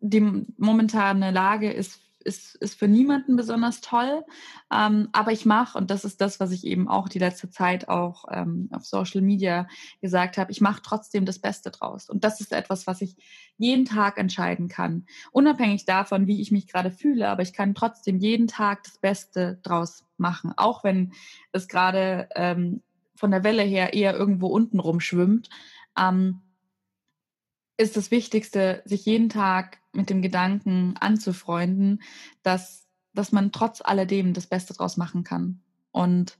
die 0.01 0.45
momentane 0.57 1.31
Lage 1.31 1.71
ist 1.71 2.01
ist, 2.29 2.55
ist 2.55 2.77
für 2.77 2.87
niemanden 2.87 3.35
besonders 3.35 3.81
toll. 3.81 4.23
Ähm, 4.71 5.09
aber 5.11 5.31
ich 5.31 5.45
mache, 5.45 5.77
und 5.77 5.89
das 5.89 6.05
ist 6.05 6.21
das, 6.21 6.39
was 6.39 6.51
ich 6.51 6.63
eben 6.63 6.87
auch 6.87 7.09
die 7.09 7.17
letzte 7.17 7.49
Zeit 7.49 7.89
auch 7.89 8.25
ähm, 8.31 8.69
auf 8.71 8.85
Social 8.85 9.21
Media 9.21 9.67
gesagt 9.99 10.37
habe, 10.37 10.51
ich 10.51 10.61
mache 10.61 10.81
trotzdem 10.83 11.25
das 11.25 11.39
Beste 11.39 11.71
draus. 11.71 12.07
Und 12.07 12.23
das 12.23 12.39
ist 12.39 12.53
etwas, 12.53 12.85
was 12.85 13.01
ich 13.01 13.17
jeden 13.57 13.85
Tag 13.85 14.19
entscheiden 14.19 14.69
kann. 14.69 15.07
Unabhängig 15.31 15.85
davon, 15.85 16.27
wie 16.27 16.39
ich 16.39 16.51
mich 16.51 16.67
gerade 16.67 16.91
fühle, 16.91 17.27
aber 17.27 17.41
ich 17.41 17.51
kann 17.51 17.73
trotzdem 17.73 18.19
jeden 18.19 18.47
Tag 18.47 18.83
das 18.83 18.99
Beste 18.99 19.59
draus 19.63 20.05
machen. 20.17 20.53
Auch 20.55 20.83
wenn 20.83 21.13
es 21.51 21.67
gerade 21.67 22.29
ähm, 22.35 22.83
von 23.15 23.31
der 23.31 23.43
Welle 23.43 23.63
her 23.63 23.93
eher 23.93 24.15
irgendwo 24.15 24.47
unten 24.47 24.79
rumschwimmt. 24.79 25.49
Ähm, 25.99 26.41
ist 27.79 27.95
das 27.95 28.11
Wichtigste, 28.11 28.81
sich 28.83 29.05
jeden 29.05 29.29
Tag 29.29 29.77
mit 29.93 30.09
dem 30.09 30.21
Gedanken 30.21 30.95
anzufreunden, 30.99 32.01
dass, 32.43 32.85
dass 33.13 33.31
man 33.31 33.53
trotz 33.53 33.81
alledem 33.81 34.33
das 34.33 34.47
Beste 34.47 34.73
draus 34.73 34.97
machen 34.97 35.23
kann. 35.23 35.61
Und 35.91 36.37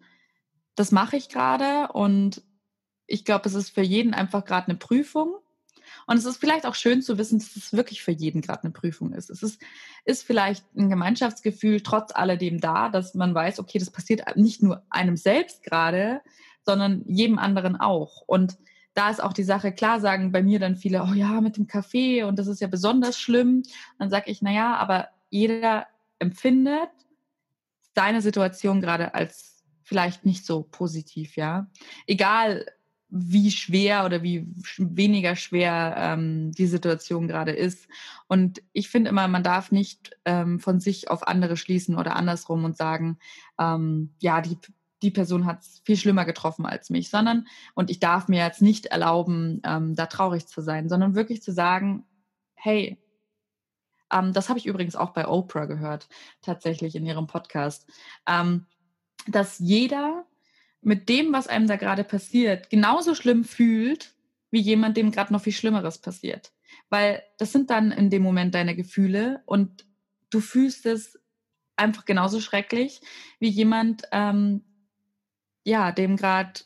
das 0.75 0.91
mache 0.91 1.15
ich 1.15 1.29
gerade 1.29 1.93
und 1.93 2.43
ich 3.07 3.23
glaube, 3.23 3.47
es 3.47 3.55
ist 3.55 3.69
für 3.69 3.81
jeden 3.81 4.13
einfach 4.13 4.43
gerade 4.43 4.67
eine 4.67 4.77
Prüfung. 4.77 5.33
Und 6.07 6.17
es 6.17 6.25
ist 6.25 6.37
vielleicht 6.37 6.65
auch 6.65 6.75
schön 6.75 7.01
zu 7.01 7.17
wissen, 7.17 7.39
dass 7.39 7.55
es 7.55 7.71
wirklich 7.73 8.03
für 8.03 8.11
jeden 8.11 8.41
gerade 8.41 8.63
eine 8.63 8.71
Prüfung 8.71 9.13
ist. 9.13 9.29
Es 9.29 9.41
ist, 9.41 9.61
ist 10.03 10.23
vielleicht 10.23 10.65
ein 10.75 10.89
Gemeinschaftsgefühl 10.89 11.81
trotz 11.81 12.13
alledem 12.13 12.59
da, 12.59 12.89
dass 12.89 13.15
man 13.15 13.33
weiß, 13.33 13.59
okay, 13.59 13.79
das 13.79 13.91
passiert 13.91 14.35
nicht 14.35 14.61
nur 14.61 14.83
einem 14.89 15.15
selbst 15.15 15.63
gerade, 15.63 16.21
sondern 16.65 17.03
jedem 17.07 17.39
anderen 17.39 17.77
auch. 17.77 18.23
Und 18.27 18.57
da 18.93 19.09
ist 19.09 19.23
auch 19.23 19.33
die 19.33 19.43
Sache, 19.43 19.71
klar 19.71 19.99
sagen 19.99 20.31
bei 20.31 20.43
mir 20.43 20.59
dann 20.59 20.75
viele, 20.75 21.03
oh 21.03 21.13
ja, 21.13 21.41
mit 21.41 21.57
dem 21.57 21.67
Kaffee 21.67 22.23
und 22.23 22.37
das 22.39 22.47
ist 22.47 22.61
ja 22.61 22.67
besonders 22.67 23.19
schlimm. 23.19 23.63
Dann 23.97 24.09
sage 24.09 24.31
ich, 24.31 24.41
naja, 24.41 24.75
aber 24.75 25.09
jeder 25.29 25.87
empfindet 26.19 26.89
seine 27.95 28.21
Situation 28.21 28.81
gerade 28.81 29.13
als 29.13 29.63
vielleicht 29.83 30.25
nicht 30.25 30.45
so 30.45 30.63
positiv, 30.63 31.35
ja. 31.35 31.67
Egal 32.07 32.65
wie 33.09 33.49
schwer 33.49 34.05
oder 34.05 34.21
wie 34.21 34.45
weniger 34.77 35.35
schwer 35.35 35.95
ähm, 35.97 36.51
die 36.51 36.67
Situation 36.67 37.27
gerade 37.27 37.51
ist. 37.51 37.87
Und 38.27 38.61
ich 38.71 38.89
finde 38.89 39.09
immer, 39.09 39.27
man 39.27 39.41
darf 39.41 39.71
nicht 39.71 40.15
ähm, 40.25 40.59
von 40.59 40.79
sich 40.79 41.09
auf 41.09 41.27
andere 41.27 41.57
schließen 41.57 41.97
oder 41.97 42.15
andersrum 42.15 42.63
und 42.65 42.77
sagen, 42.77 43.17
ähm, 43.59 44.13
ja, 44.19 44.41
die 44.41 44.57
die 45.01 45.11
Person 45.11 45.45
hat 45.45 45.61
es 45.61 45.81
viel 45.85 45.97
schlimmer 45.97 46.25
getroffen 46.25 46.65
als 46.65 46.89
mich, 46.89 47.09
sondern, 47.09 47.47
und 47.73 47.89
ich 47.89 47.99
darf 47.99 48.27
mir 48.27 48.43
jetzt 48.43 48.61
nicht 48.61 48.87
erlauben, 48.87 49.61
ähm, 49.63 49.95
da 49.95 50.05
traurig 50.07 50.47
zu 50.47 50.61
sein, 50.61 50.89
sondern 50.89 51.15
wirklich 51.15 51.41
zu 51.41 51.51
sagen, 51.51 52.05
hey, 52.53 53.01
ähm, 54.11 54.33
das 54.33 54.49
habe 54.49 54.59
ich 54.59 54.65
übrigens 54.65 54.95
auch 54.95 55.11
bei 55.11 55.27
Oprah 55.27 55.65
gehört, 55.65 56.09
tatsächlich 56.41 56.95
in 56.95 57.05
ihrem 57.05 57.27
Podcast, 57.27 57.89
ähm, 58.27 58.65
dass 59.27 59.59
jeder 59.59 60.25
mit 60.81 61.09
dem, 61.09 61.33
was 61.33 61.47
einem 61.47 61.67
da 61.67 61.75
gerade 61.75 62.03
passiert, 62.03 62.69
genauso 62.69 63.15
schlimm 63.15 63.43
fühlt, 63.43 64.13
wie 64.51 64.61
jemand, 64.61 64.97
dem 64.97 65.11
gerade 65.11 65.33
noch 65.33 65.41
viel 65.41 65.53
Schlimmeres 65.53 65.99
passiert. 65.99 66.53
Weil 66.89 67.21
das 67.37 67.51
sind 67.51 67.69
dann 67.69 67.91
in 67.91 68.09
dem 68.09 68.23
Moment 68.23 68.55
deine 68.55 68.75
Gefühle 68.75 69.43
und 69.45 69.85
du 70.29 70.39
fühlst 70.39 70.85
es 70.85 71.19
einfach 71.75 72.05
genauso 72.05 72.39
schrecklich 72.39 73.01
wie 73.39 73.49
jemand, 73.49 74.03
ähm, 74.11 74.63
ja, 75.63 75.91
dem 75.91 76.15
gerade 76.15 76.61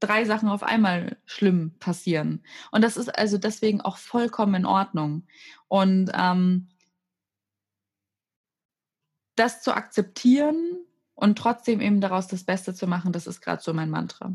drei 0.00 0.24
Sachen 0.24 0.48
auf 0.48 0.62
einmal 0.62 1.16
schlimm 1.26 1.72
passieren. 1.78 2.42
Und 2.70 2.82
das 2.82 2.96
ist 2.96 3.16
also 3.16 3.38
deswegen 3.38 3.80
auch 3.80 3.98
vollkommen 3.98 4.54
in 4.54 4.66
Ordnung. 4.66 5.26
Und 5.68 6.10
ähm, 6.14 6.68
das 9.36 9.62
zu 9.62 9.74
akzeptieren 9.74 10.78
und 11.14 11.38
trotzdem 11.38 11.80
eben 11.80 12.00
daraus 12.00 12.28
das 12.28 12.44
Beste 12.44 12.74
zu 12.74 12.86
machen, 12.86 13.12
das 13.12 13.26
ist 13.26 13.40
gerade 13.40 13.62
so 13.62 13.72
mein 13.72 13.90
Mantra. 13.90 14.34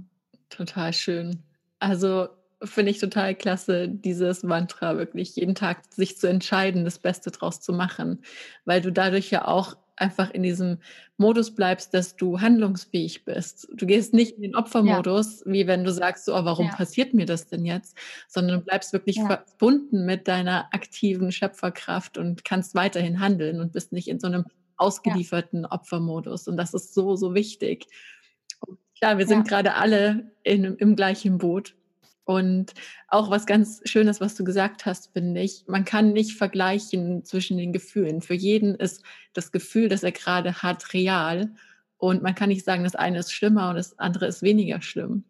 Total 0.50 0.94
schön. 0.94 1.44
Also 1.80 2.30
finde 2.64 2.92
ich 2.92 3.00
total 3.00 3.36
klasse, 3.36 3.90
dieses 3.90 4.44
Mantra 4.44 4.98
wirklich 4.98 5.36
jeden 5.36 5.56
Tag 5.56 5.82
sich 5.94 6.18
zu 6.18 6.28
entscheiden, 6.28 6.86
das 6.86 7.00
Beste 7.00 7.32
draus 7.32 7.60
zu 7.62 7.74
machen, 7.74 8.24
weil 8.64 8.82
du 8.82 8.92
dadurch 8.92 9.30
ja 9.30 9.48
auch 9.48 9.78
einfach 9.98 10.32
in 10.32 10.44
diesem 10.44 10.80
Modus 11.18 11.56
bleibst, 11.56 11.94
dass 11.94 12.16
du 12.16 12.42
handlungsfähig 12.42 13.26
bist. 13.26 13.68
Du 13.74 13.86
gehst 13.86 14.14
nicht 14.14 14.36
in 14.36 14.42
den 14.42 14.56
Opfermodus, 14.56 15.44
ja. 15.46 15.52
wie 15.52 15.68
wenn 15.68 15.84
du 15.84 15.92
sagst, 15.92 16.26
so, 16.26 16.36
oh, 16.36 16.46
warum 16.46 16.68
ja. 16.68 16.76
passiert 16.76 17.14
mir 17.14 17.26
das 17.26 17.48
denn 17.48 17.66
jetzt, 17.66 17.98
sondern 18.28 18.60
du 18.60 18.66
bleibst 18.66 18.94
wirklich 18.94 19.18
ja. 19.18 19.26
verbunden 19.28 20.06
mit 20.06 20.28
deiner 20.28 20.74
aktiven 20.74 21.32
Schöpferkraft 21.32 22.18
und 22.18 22.44
kannst 22.44 22.76
weiterhin 22.76 23.20
handeln 23.20 23.60
und 23.60 23.72
bist 23.72 23.92
nicht 23.92 24.08
in 24.08 24.20
so 24.20 24.28
einem 24.28 24.46
ausgelieferten 24.78 25.66
Opfermodus. 25.66 26.48
Und 26.48 26.58
das 26.58 26.74
ist 26.74 26.94
so, 26.94 27.16
so 27.16 27.34
wichtig. 27.34 27.88
Und 28.60 28.78
klar, 28.98 29.18
wir 29.18 29.28
sind 29.28 29.48
gerade 29.48 29.76
alle 29.76 30.32
in, 30.44 30.64
im 30.64 30.96
gleichen 30.96 31.38
Boot. 31.38 31.76
Und 32.26 32.74
auch 33.08 33.30
was 33.30 33.46
ganz 33.46 33.82
Schönes, 33.86 34.20
was 34.20 34.36
du 34.36 34.44
gesagt 34.44 34.88
hast, 34.88 35.14
finde 35.14 35.42
ich, 35.42 35.64
man 35.68 35.86
kann 35.86 36.12
nicht 36.12 36.36
vergleichen 36.36 37.24
zwischen 37.24 37.58
den 37.58 37.72
Gefühlen. 37.72 38.22
Für 38.22 38.34
jeden 38.34 38.76
ist 38.76 39.04
das 39.34 39.52
Gefühl, 39.52 39.90
das 39.90 40.02
er 40.04 40.12
gerade 40.12 40.64
hat, 40.64 40.94
real. 40.94 41.52
Und 41.98 42.24
man 42.24 42.34
kann 42.34 42.50
nicht 42.50 42.66
sagen, 42.66 42.84
das 42.84 42.96
eine 42.96 43.20
ist 43.20 43.32
schlimmer 43.32 43.70
und 43.70 43.76
das 43.76 44.00
andere 44.00 44.26
ist 44.26 44.42
weniger 44.42 44.82
schlimm. 44.82 45.24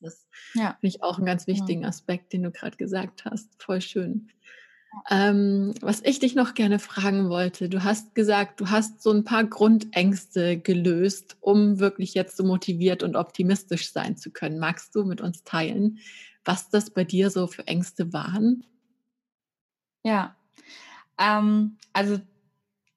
Das 0.00 0.26
ja. 0.54 0.76
finde 0.80 0.96
ich 0.96 1.02
auch 1.02 1.18
einen 1.18 1.26
ganz 1.26 1.46
wichtigen 1.46 1.84
Aspekt, 1.84 2.32
den 2.32 2.42
du 2.42 2.50
gerade 2.50 2.76
gesagt 2.78 3.26
hast. 3.26 3.62
Voll 3.62 3.82
schön. 3.82 4.30
Ähm, 5.10 5.74
was 5.80 6.00
ich 6.02 6.18
dich 6.18 6.34
noch 6.34 6.54
gerne 6.54 6.78
fragen 6.78 7.28
wollte, 7.28 7.68
du 7.68 7.84
hast 7.84 8.14
gesagt, 8.14 8.60
du 8.60 8.70
hast 8.70 9.02
so 9.02 9.10
ein 9.10 9.24
paar 9.24 9.44
Grundängste 9.44 10.58
gelöst, 10.58 11.36
um 11.40 11.78
wirklich 11.78 12.14
jetzt 12.14 12.36
so 12.36 12.44
motiviert 12.44 13.02
und 13.02 13.16
optimistisch 13.16 13.92
sein 13.92 14.16
zu 14.16 14.30
können. 14.30 14.58
Magst 14.58 14.94
du 14.94 15.04
mit 15.04 15.20
uns 15.20 15.44
teilen, 15.44 15.98
was 16.44 16.70
das 16.70 16.90
bei 16.90 17.04
dir 17.04 17.30
so 17.30 17.46
für 17.46 17.66
Ängste 17.66 18.12
waren? 18.12 18.64
Ja, 20.04 20.36
ähm, 21.18 21.76
also 21.92 22.20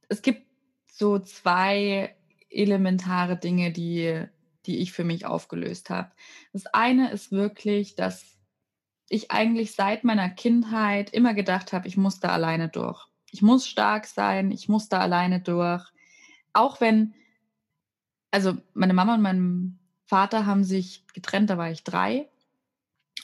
es 0.10 0.22
gibt 0.22 0.44
so 0.92 1.20
zwei 1.20 2.16
elementare 2.50 3.38
Dinge, 3.38 3.72
die, 3.72 4.24
die 4.66 4.78
ich 4.80 4.92
für 4.92 5.04
mich 5.04 5.26
aufgelöst 5.26 5.90
habe. 5.90 6.12
Das 6.54 6.66
eine 6.68 7.12
ist 7.12 7.32
wirklich, 7.32 7.96
dass 7.96 8.37
ich 9.10 9.32
eigentlich 9.32 9.74
seit 9.74 10.04
meiner 10.04 10.30
Kindheit 10.30 11.12
immer 11.12 11.34
gedacht 11.34 11.74
habe, 11.74 11.88
ich 11.88 11.98
muss 11.98 12.20
da 12.20 12.30
alleine 12.30 12.70
durch. 12.70 13.08
Ich 13.32 13.42
muss 13.42 13.68
stark 13.68 14.06
sein, 14.06 14.52
ich 14.52 14.70
muss 14.70 14.90
da 14.90 15.00
alleine 15.00 15.40
durch. 15.40 15.86
Auch 16.54 16.82
wenn, 16.82 17.14
also 18.32 18.58
meine 18.74 18.94
Mama 18.94 19.16
und 19.16 19.22
mein 19.22 19.80
Vater 20.06 20.46
haben 20.46 20.64
sich 20.64 21.06
getrennt, 21.14 21.50
da 21.50 21.58
war 21.58 21.72
ich 21.72 21.84
drei. 21.84 22.30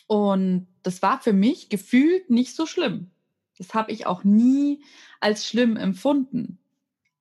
Und 0.08 0.68
das 0.84 1.02
war 1.02 1.22
für 1.22 1.34
mich 1.34 1.70
gefühlt 1.70 2.30
nicht 2.30 2.56
so 2.56 2.66
schlimm. 2.66 3.12
Das 3.58 3.74
habe 3.74 3.92
ich 3.92 4.06
auch 4.06 4.24
nie 4.24 4.84
als 5.20 5.48
schlimm 5.48 5.78
empfunden. 5.78 6.60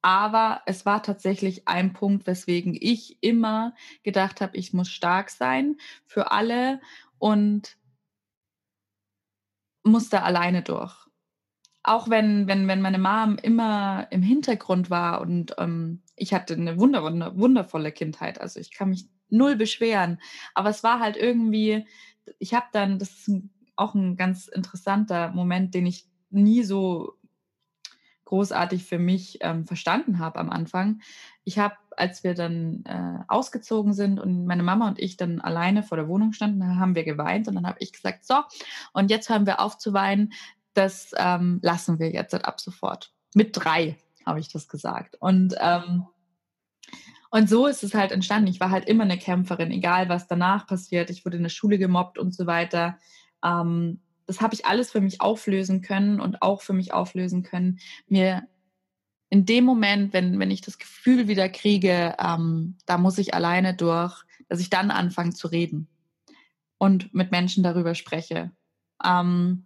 Aber 0.02 0.62
es 0.66 0.84
war 0.84 1.02
tatsächlich 1.02 1.68
ein 1.68 1.92
Punkt, 1.92 2.26
weswegen 2.26 2.76
ich 2.78 3.22
immer 3.22 3.74
gedacht 4.02 4.40
habe, 4.40 4.56
ich 4.56 4.72
muss 4.72 4.88
stark 4.88 5.30
sein 5.30 5.76
für 6.06 6.32
alle 6.32 6.80
und 7.18 7.76
musste 9.84 10.22
alleine 10.22 10.62
durch. 10.62 10.94
Auch 11.82 12.08
wenn, 12.08 12.46
wenn, 12.46 12.68
wenn 12.68 12.80
meine 12.80 12.98
Mom 12.98 13.38
immer 13.42 14.06
im 14.10 14.22
Hintergrund 14.22 14.88
war 14.90 15.20
und 15.20 15.54
ähm, 15.58 16.02
ich 16.14 16.32
hatte 16.32 16.54
eine 16.54 16.78
wunder, 16.78 17.02
wunder, 17.02 17.36
wundervolle 17.36 17.90
Kindheit. 17.90 18.40
Also 18.40 18.60
ich 18.60 18.70
kann 18.70 18.90
mich 18.90 19.08
null 19.28 19.56
beschweren. 19.56 20.20
Aber 20.54 20.68
es 20.70 20.84
war 20.84 21.00
halt 21.00 21.16
irgendwie, 21.16 21.86
ich 22.38 22.54
habe 22.54 22.66
dann, 22.72 22.98
das 22.98 23.10
ist 23.10 23.28
ein, 23.28 23.50
auch 23.74 23.94
ein 23.94 24.16
ganz 24.16 24.46
interessanter 24.46 25.32
Moment, 25.32 25.74
den 25.74 25.86
ich 25.86 26.06
nie 26.30 26.62
so 26.62 27.18
großartig 28.26 28.84
für 28.84 28.98
mich 28.98 29.38
ähm, 29.40 29.66
verstanden 29.66 30.18
habe 30.18 30.38
am 30.38 30.50
Anfang. 30.50 31.00
Ich 31.44 31.58
habe, 31.58 31.74
als 31.96 32.24
wir 32.24 32.34
dann 32.34 32.84
äh, 32.84 33.24
ausgezogen 33.28 33.92
sind 33.92 34.20
und 34.20 34.46
meine 34.46 34.62
Mama 34.62 34.88
und 34.88 34.98
ich 34.98 35.16
dann 35.16 35.40
alleine 35.40 35.82
vor 35.82 35.96
der 35.96 36.08
Wohnung 36.08 36.32
standen, 36.32 36.78
haben 36.78 36.94
wir 36.94 37.04
geweint 37.04 37.48
und 37.48 37.54
dann 37.54 37.66
habe 37.66 37.78
ich 37.80 37.92
gesagt, 37.92 38.24
so, 38.24 38.36
und 38.92 39.10
jetzt 39.10 39.28
hören 39.28 39.46
wir 39.46 39.60
auf 39.60 39.78
zu 39.78 39.92
weinen, 39.92 40.32
das 40.74 41.12
ähm, 41.16 41.60
lassen 41.62 41.98
wir 41.98 42.10
jetzt 42.10 42.34
ab 42.34 42.60
sofort. 42.60 43.12
Mit 43.34 43.50
drei 43.52 43.96
habe 44.24 44.40
ich 44.40 44.50
das 44.50 44.68
gesagt. 44.68 45.16
Und 45.20 45.54
ähm, 45.60 46.06
und 47.34 47.48
so 47.48 47.66
ist 47.66 47.82
es 47.82 47.94
halt 47.94 48.12
entstanden. 48.12 48.48
Ich 48.48 48.60
war 48.60 48.70
halt 48.70 48.86
immer 48.86 49.04
eine 49.04 49.16
Kämpferin, 49.16 49.70
egal 49.70 50.10
was 50.10 50.26
danach 50.26 50.66
passiert. 50.66 51.08
Ich 51.08 51.24
wurde 51.24 51.38
in 51.38 51.42
der 51.42 51.50
Schule 51.50 51.78
gemobbt 51.78 52.18
und 52.18 52.34
so 52.34 52.46
weiter. 52.46 52.98
Ähm, 53.42 54.00
das 54.26 54.42
habe 54.42 54.54
ich 54.54 54.66
alles 54.66 54.90
für 54.90 55.00
mich 55.00 55.22
auflösen 55.22 55.80
können 55.80 56.20
und 56.20 56.42
auch 56.42 56.60
für 56.60 56.74
mich 56.74 56.92
auflösen 56.92 57.42
können, 57.42 57.78
mir 58.06 58.46
in 59.32 59.46
dem 59.46 59.64
Moment, 59.64 60.12
wenn, 60.12 60.38
wenn 60.38 60.50
ich 60.50 60.60
das 60.60 60.78
Gefühl 60.78 61.26
wieder 61.26 61.48
kriege, 61.48 62.14
ähm, 62.18 62.76
da 62.84 62.98
muss 62.98 63.16
ich 63.16 63.32
alleine 63.32 63.74
durch, 63.74 64.24
dass 64.46 64.60
ich 64.60 64.68
dann 64.68 64.90
anfange 64.90 65.32
zu 65.32 65.48
reden 65.48 65.88
und 66.76 67.14
mit 67.14 67.30
Menschen 67.30 67.62
darüber 67.62 67.94
spreche. 67.94 68.52
Ähm, 69.02 69.64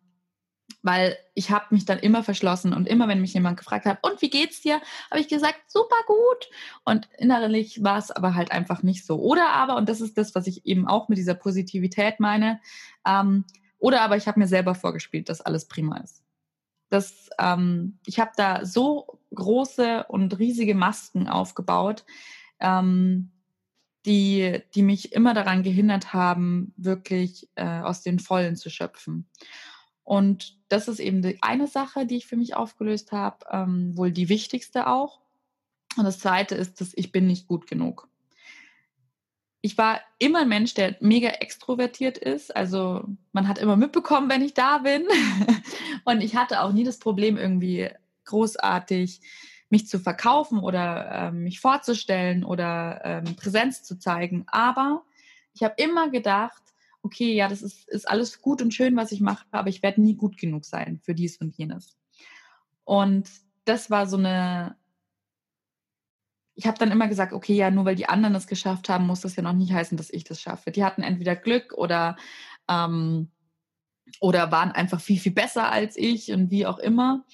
weil 0.83 1.17
ich 1.35 1.51
habe 1.51 1.67
mich 1.71 1.85
dann 1.85 1.99
immer 1.99 2.23
verschlossen 2.23 2.73
und 2.75 2.87
immer, 2.87 3.09
wenn 3.09 3.21
mich 3.21 3.35
jemand 3.35 3.57
gefragt 3.57 3.87
hat, 3.87 3.99
und 4.07 4.23
wie 4.23 4.31
geht's 4.31 4.61
dir, 4.61 4.81
habe 5.11 5.21
ich 5.21 5.27
gesagt, 5.27 5.59
super 5.67 5.97
gut. 6.07 6.49
Und 6.85 7.09
innerlich 7.19 7.83
war 7.83 7.99
es 7.99 8.13
aber 8.13 8.37
halt 8.37 8.53
einfach 8.53 8.85
nicht 8.85 9.05
so. 9.05 9.19
Oder 9.19 9.49
aber, 9.49 9.75
und 9.75 9.89
das 9.89 10.01
ist 10.01 10.17
das, 10.17 10.37
was 10.37 10.47
ich 10.47 10.65
eben 10.65 10.87
auch 10.87 11.09
mit 11.09 11.19
dieser 11.19 11.35
Positivität 11.35 12.21
meine, 12.21 12.61
ähm, 13.05 13.45
oder 13.79 14.03
aber 14.03 14.17
ich 14.17 14.29
habe 14.29 14.39
mir 14.39 14.47
selber 14.47 14.77
vorgespielt, 14.77 15.29
dass 15.29 15.41
alles 15.41 15.67
prima 15.67 15.97
ist. 15.97 16.23
Das, 16.89 17.31
ähm, 17.41 17.99
ich 18.07 18.21
habe 18.21 18.31
da 18.37 18.65
so 18.65 19.16
große 19.37 20.07
und 20.09 20.39
riesige 20.39 20.75
Masken 20.75 21.29
aufgebaut, 21.29 22.05
ähm, 22.59 23.31
die, 24.05 24.61
die 24.75 24.83
mich 24.83 25.13
immer 25.13 25.35
daran 25.35 25.63
gehindert 25.63 26.13
haben, 26.13 26.73
wirklich 26.77 27.49
äh, 27.55 27.81
aus 27.81 28.03
den 28.03 28.19
Vollen 28.19 28.57
zu 28.57 28.71
schöpfen. 28.71 29.29
Und 30.05 30.57
das 30.69 30.87
ist 30.87 31.01
eben 31.01 31.21
die 31.21 31.43
eine 31.43 31.67
Sache, 31.67 32.07
die 32.07 32.17
ich 32.17 32.27
für 32.27 32.37
mich 32.37 32.55
aufgelöst 32.55 33.11
habe, 33.11 33.39
ähm, 33.51 33.97
wohl 33.97 34.13
die 34.13 34.29
wichtigste 34.29 34.87
auch. 34.87 35.21
Und 35.97 36.05
das 36.05 36.21
zweite 36.21 36.55
ist, 36.55 36.81
dass 36.81 36.93
ich 36.95 37.11
bin 37.11 37.27
nicht 37.27 37.49
gut 37.49 37.67
genug. 37.67 38.09
Ich 39.63 39.77
war 39.77 40.01
immer 40.21 40.43
ein 40.43 40.49
Mensch, 40.49 40.75
der 40.75 40.97
mega 41.01 41.29
extrovertiert 41.29 42.19
ist. 42.19 42.55
Also 42.55 43.05
man 43.33 43.49
hat 43.49 43.59
immer 43.59 43.77
mitbekommen, 43.77 44.31
wenn 44.31 44.43
ich 44.43 44.55
da 44.55 44.79
bin. 44.79 45.09
Und 46.05 46.21
ich 46.21 46.37
hatte 46.37 46.63
auch 46.63 46.73
nie 46.73 46.85
das 46.85 47.01
Problem, 47.01 47.37
irgendwie 47.37 47.91
großartig 48.27 49.21
mich 49.69 49.89
zu 49.89 49.99
verkaufen 49.99 50.59
oder 50.61 51.11
äh, 51.11 51.33
mich 51.33 51.61
vorzustellen 51.61 52.45
oder 52.45 53.01
ähm, 53.05 53.37
Präsenz 53.37 53.83
zu 53.83 53.99
zeigen. 53.99 54.45
Aber 54.47 55.05
ich 55.55 55.63
habe 55.63 55.75
immer 55.79 56.11
gedacht, 56.11 56.63
okay, 57.03 57.35
ja, 57.35 57.49
das 57.49 57.63
ist, 57.63 57.89
ist 57.89 58.09
alles 58.09 58.41
gut 58.43 58.63
und 58.63 58.75
schön, 58.75 58.97
was 58.97 59.13
ich 59.13 59.21
mache, 59.21 59.47
aber 59.51 59.69
ich 59.69 59.83
werde 59.83 60.01
nie 60.01 60.15
gut 60.15 60.37
genug 60.39 60.65
sein 60.65 61.01
für 61.03 61.15
dies 61.15 61.39
und 61.39 61.57
jenes. 61.57 61.97
Und 62.85 63.29
das 63.65 63.91
war 63.91 64.07
so 64.07 64.17
eine, 64.17 64.77
ich 66.55 66.67
habe 66.67 66.79
dann 66.79 66.91
immer 66.91 67.09
gesagt, 67.09 67.33
okay, 67.33 67.55
ja, 67.55 67.71
nur 67.71 67.85
weil 67.85 67.97
die 67.97 68.09
anderen 68.09 68.35
es 68.35 68.47
geschafft 68.47 68.89
haben, 68.89 69.07
muss 69.07 69.21
das 69.21 69.37
ja 69.37 69.43
noch 69.43 69.53
nicht 69.53 69.73
heißen, 69.73 69.97
dass 69.97 70.11
ich 70.11 70.25
das 70.25 70.41
schaffe. 70.41 70.71
Die 70.71 70.85
hatten 70.85 71.03
entweder 71.03 71.37
Glück 71.37 71.75
oder, 71.75 72.17
ähm, 72.69 73.31
oder 74.21 74.53
waren 74.53 74.73
einfach 74.73 75.01
viel, 75.01 75.19
viel 75.19 75.33
besser 75.33 75.71
als 75.71 75.97
ich 75.97 76.33
und 76.33 76.51
wie 76.51 76.67
auch 76.67 76.79
immer. 76.79 77.25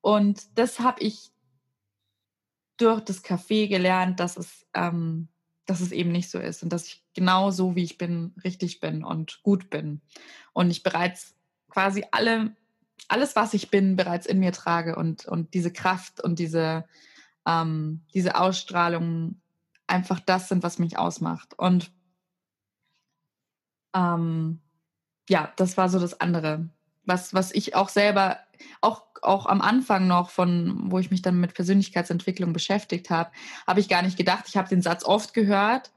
Und 0.00 0.58
das 0.58 0.80
habe 0.80 1.02
ich 1.02 1.30
durch 2.76 3.00
das 3.02 3.22
Café 3.24 3.68
gelernt, 3.68 4.20
dass 4.20 4.36
es 4.36 4.66
ähm, 4.74 5.28
dass 5.70 5.80
es 5.80 5.92
eben 5.92 6.10
nicht 6.10 6.28
so 6.28 6.40
ist 6.40 6.64
und 6.64 6.72
dass 6.72 6.86
ich 6.86 7.04
genau 7.14 7.52
so, 7.52 7.76
wie 7.76 7.84
ich 7.84 7.96
bin, 7.96 8.34
richtig 8.42 8.80
bin 8.80 9.04
und 9.04 9.40
gut 9.44 9.70
bin. 9.70 10.00
Und 10.52 10.68
ich 10.68 10.82
bereits 10.82 11.36
quasi 11.68 12.04
alle, 12.10 12.56
alles, 13.06 13.36
was 13.36 13.54
ich 13.54 13.70
bin, 13.70 13.94
bereits 13.94 14.26
in 14.26 14.40
mir 14.40 14.50
trage 14.50 14.96
und, 14.96 15.26
und 15.26 15.54
diese 15.54 15.72
Kraft 15.72 16.20
und 16.20 16.40
diese, 16.40 16.88
ähm, 17.46 18.02
diese 18.14 18.34
Ausstrahlung 18.34 19.40
einfach 19.86 20.18
das 20.18 20.48
sind, 20.48 20.64
was 20.64 20.80
mich 20.80 20.98
ausmacht. 20.98 21.56
Und 21.56 21.92
ähm, 23.94 24.60
ja, 25.28 25.52
das 25.54 25.76
war 25.76 25.88
so 25.88 26.00
das 26.00 26.20
andere, 26.20 26.68
was, 27.04 27.32
was 27.32 27.52
ich 27.52 27.76
auch 27.76 27.90
selber, 27.90 28.40
auch 28.80 29.09
auch 29.22 29.46
am 29.46 29.60
Anfang 29.60 30.06
noch 30.06 30.30
von, 30.30 30.90
wo 30.90 30.98
ich 30.98 31.10
mich 31.10 31.22
dann 31.22 31.40
mit 31.40 31.54
Persönlichkeitsentwicklung 31.54 32.52
beschäftigt 32.52 33.10
habe, 33.10 33.30
habe 33.66 33.80
ich 33.80 33.88
gar 33.88 34.02
nicht 34.02 34.16
gedacht. 34.16 34.44
Ich 34.48 34.56
habe 34.56 34.68
den 34.68 34.82
Satz 34.82 35.04
oft 35.04 35.34
gehört 35.34 35.90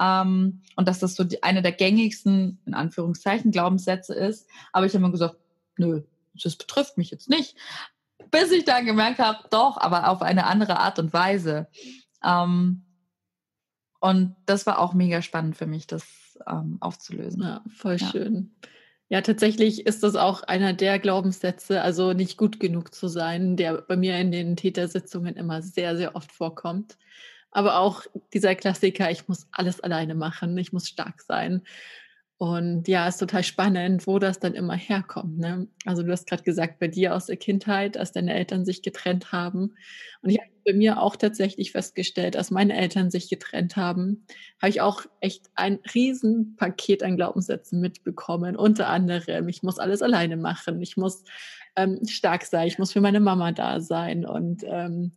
ähm, 0.00 0.62
und 0.76 0.88
dass 0.88 0.98
das 0.98 1.14
so 1.14 1.24
die, 1.24 1.42
eine 1.42 1.62
der 1.62 1.72
gängigsten, 1.72 2.60
in 2.64 2.74
Anführungszeichen, 2.74 3.50
Glaubenssätze 3.50 4.14
ist. 4.14 4.48
Aber 4.72 4.86
ich 4.86 4.94
habe 4.94 5.04
mir 5.04 5.10
gesagt, 5.10 5.36
nö, 5.76 6.02
das 6.42 6.56
betrifft 6.56 6.96
mich 6.96 7.10
jetzt 7.10 7.28
nicht. 7.28 7.56
Bis 8.30 8.50
ich 8.52 8.64
dann 8.64 8.86
gemerkt 8.86 9.18
habe, 9.18 9.38
doch, 9.50 9.76
aber 9.76 10.08
auf 10.08 10.22
eine 10.22 10.46
andere 10.46 10.78
Art 10.78 10.98
und 10.98 11.12
Weise. 11.12 11.68
Ähm, 12.24 12.84
und 14.00 14.36
das 14.46 14.66
war 14.66 14.78
auch 14.78 14.94
mega 14.94 15.20
spannend 15.20 15.56
für 15.56 15.66
mich, 15.66 15.86
das 15.86 16.38
ähm, 16.46 16.78
aufzulösen. 16.80 17.42
Ja, 17.42 17.62
voll 17.74 17.96
ja. 17.96 18.06
schön. 18.10 18.54
Ja, 19.12 19.22
tatsächlich 19.22 19.86
ist 19.88 20.04
das 20.04 20.14
auch 20.14 20.44
einer 20.44 20.72
der 20.72 21.00
Glaubenssätze, 21.00 21.82
also 21.82 22.12
nicht 22.12 22.36
gut 22.36 22.60
genug 22.60 22.94
zu 22.94 23.08
sein, 23.08 23.56
der 23.56 23.82
bei 23.82 23.96
mir 23.96 24.16
in 24.20 24.30
den 24.30 24.54
Tätersitzungen 24.54 25.34
immer 25.34 25.62
sehr, 25.62 25.96
sehr 25.96 26.14
oft 26.14 26.30
vorkommt. 26.30 26.96
Aber 27.50 27.78
auch 27.80 28.04
dieser 28.32 28.54
Klassiker, 28.54 29.10
ich 29.10 29.26
muss 29.26 29.48
alles 29.50 29.80
alleine 29.80 30.14
machen, 30.14 30.56
ich 30.58 30.72
muss 30.72 30.88
stark 30.88 31.22
sein. 31.22 31.62
Und 32.40 32.88
ja, 32.88 33.06
ist 33.06 33.18
total 33.18 33.44
spannend, 33.44 34.06
wo 34.06 34.18
das 34.18 34.38
dann 34.40 34.54
immer 34.54 34.74
herkommt. 34.74 35.36
Ne? 35.36 35.68
Also 35.84 36.02
du 36.02 36.10
hast 36.10 36.26
gerade 36.26 36.42
gesagt, 36.42 36.78
bei 36.78 36.88
dir 36.88 37.14
aus 37.14 37.26
der 37.26 37.36
Kindheit, 37.36 37.98
als 37.98 38.12
deine 38.12 38.32
Eltern 38.32 38.64
sich 38.64 38.80
getrennt 38.80 39.30
haben. 39.30 39.74
Und 40.22 40.30
ich 40.30 40.38
habe 40.38 40.48
bei 40.64 40.72
mir 40.72 41.02
auch 41.02 41.16
tatsächlich 41.16 41.72
festgestellt, 41.72 42.38
als 42.38 42.50
meine 42.50 42.74
Eltern 42.74 43.10
sich 43.10 43.28
getrennt 43.28 43.76
haben, 43.76 44.24
habe 44.58 44.70
ich 44.70 44.80
auch 44.80 45.02
echt 45.20 45.50
ein 45.54 45.80
Riesenpaket 45.94 47.02
an 47.02 47.16
Glaubenssätzen 47.16 47.78
mitbekommen. 47.78 48.56
Unter 48.56 48.88
anderem, 48.88 49.46
ich 49.50 49.62
muss 49.62 49.78
alles 49.78 50.00
alleine 50.00 50.38
machen, 50.38 50.80
ich 50.80 50.96
muss 50.96 51.24
ähm, 51.76 52.00
stark 52.08 52.44
sein, 52.44 52.68
ich 52.68 52.78
muss 52.78 52.90
für 52.90 53.02
meine 53.02 53.20
Mama 53.20 53.52
da 53.52 53.80
sein 53.80 54.24
und 54.24 54.64
ähm, 54.66 55.12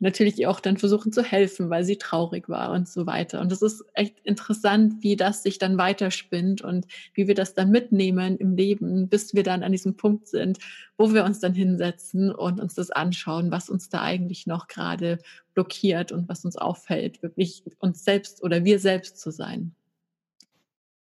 natürlich 0.00 0.46
auch 0.46 0.60
dann 0.60 0.76
versuchen 0.76 1.12
zu 1.12 1.22
helfen, 1.22 1.70
weil 1.70 1.82
sie 1.82 1.96
traurig 1.96 2.48
war 2.48 2.70
und 2.70 2.88
so 2.88 3.06
weiter. 3.06 3.40
Und 3.40 3.50
es 3.50 3.62
ist 3.62 3.84
echt 3.94 4.20
interessant, 4.20 5.02
wie 5.02 5.16
das 5.16 5.42
sich 5.42 5.58
dann 5.58 5.76
weiterspinnt 5.76 6.62
und 6.62 6.86
wie 7.14 7.26
wir 7.26 7.34
das 7.34 7.54
dann 7.54 7.70
mitnehmen 7.70 8.36
im 8.36 8.56
Leben, 8.56 9.08
bis 9.08 9.34
wir 9.34 9.42
dann 9.42 9.62
an 9.62 9.72
diesem 9.72 9.96
Punkt 9.96 10.28
sind, 10.28 10.58
wo 10.96 11.12
wir 11.12 11.24
uns 11.24 11.40
dann 11.40 11.54
hinsetzen 11.54 12.32
und 12.32 12.60
uns 12.60 12.74
das 12.74 12.90
anschauen, 12.90 13.50
was 13.50 13.68
uns 13.68 13.88
da 13.88 14.02
eigentlich 14.02 14.46
noch 14.46 14.68
gerade 14.68 15.18
blockiert 15.54 16.12
und 16.12 16.28
was 16.28 16.44
uns 16.44 16.56
auffällt, 16.56 17.22
wirklich 17.22 17.64
uns 17.80 18.04
selbst 18.04 18.42
oder 18.42 18.64
wir 18.64 18.78
selbst 18.78 19.18
zu 19.18 19.32
sein. 19.32 19.74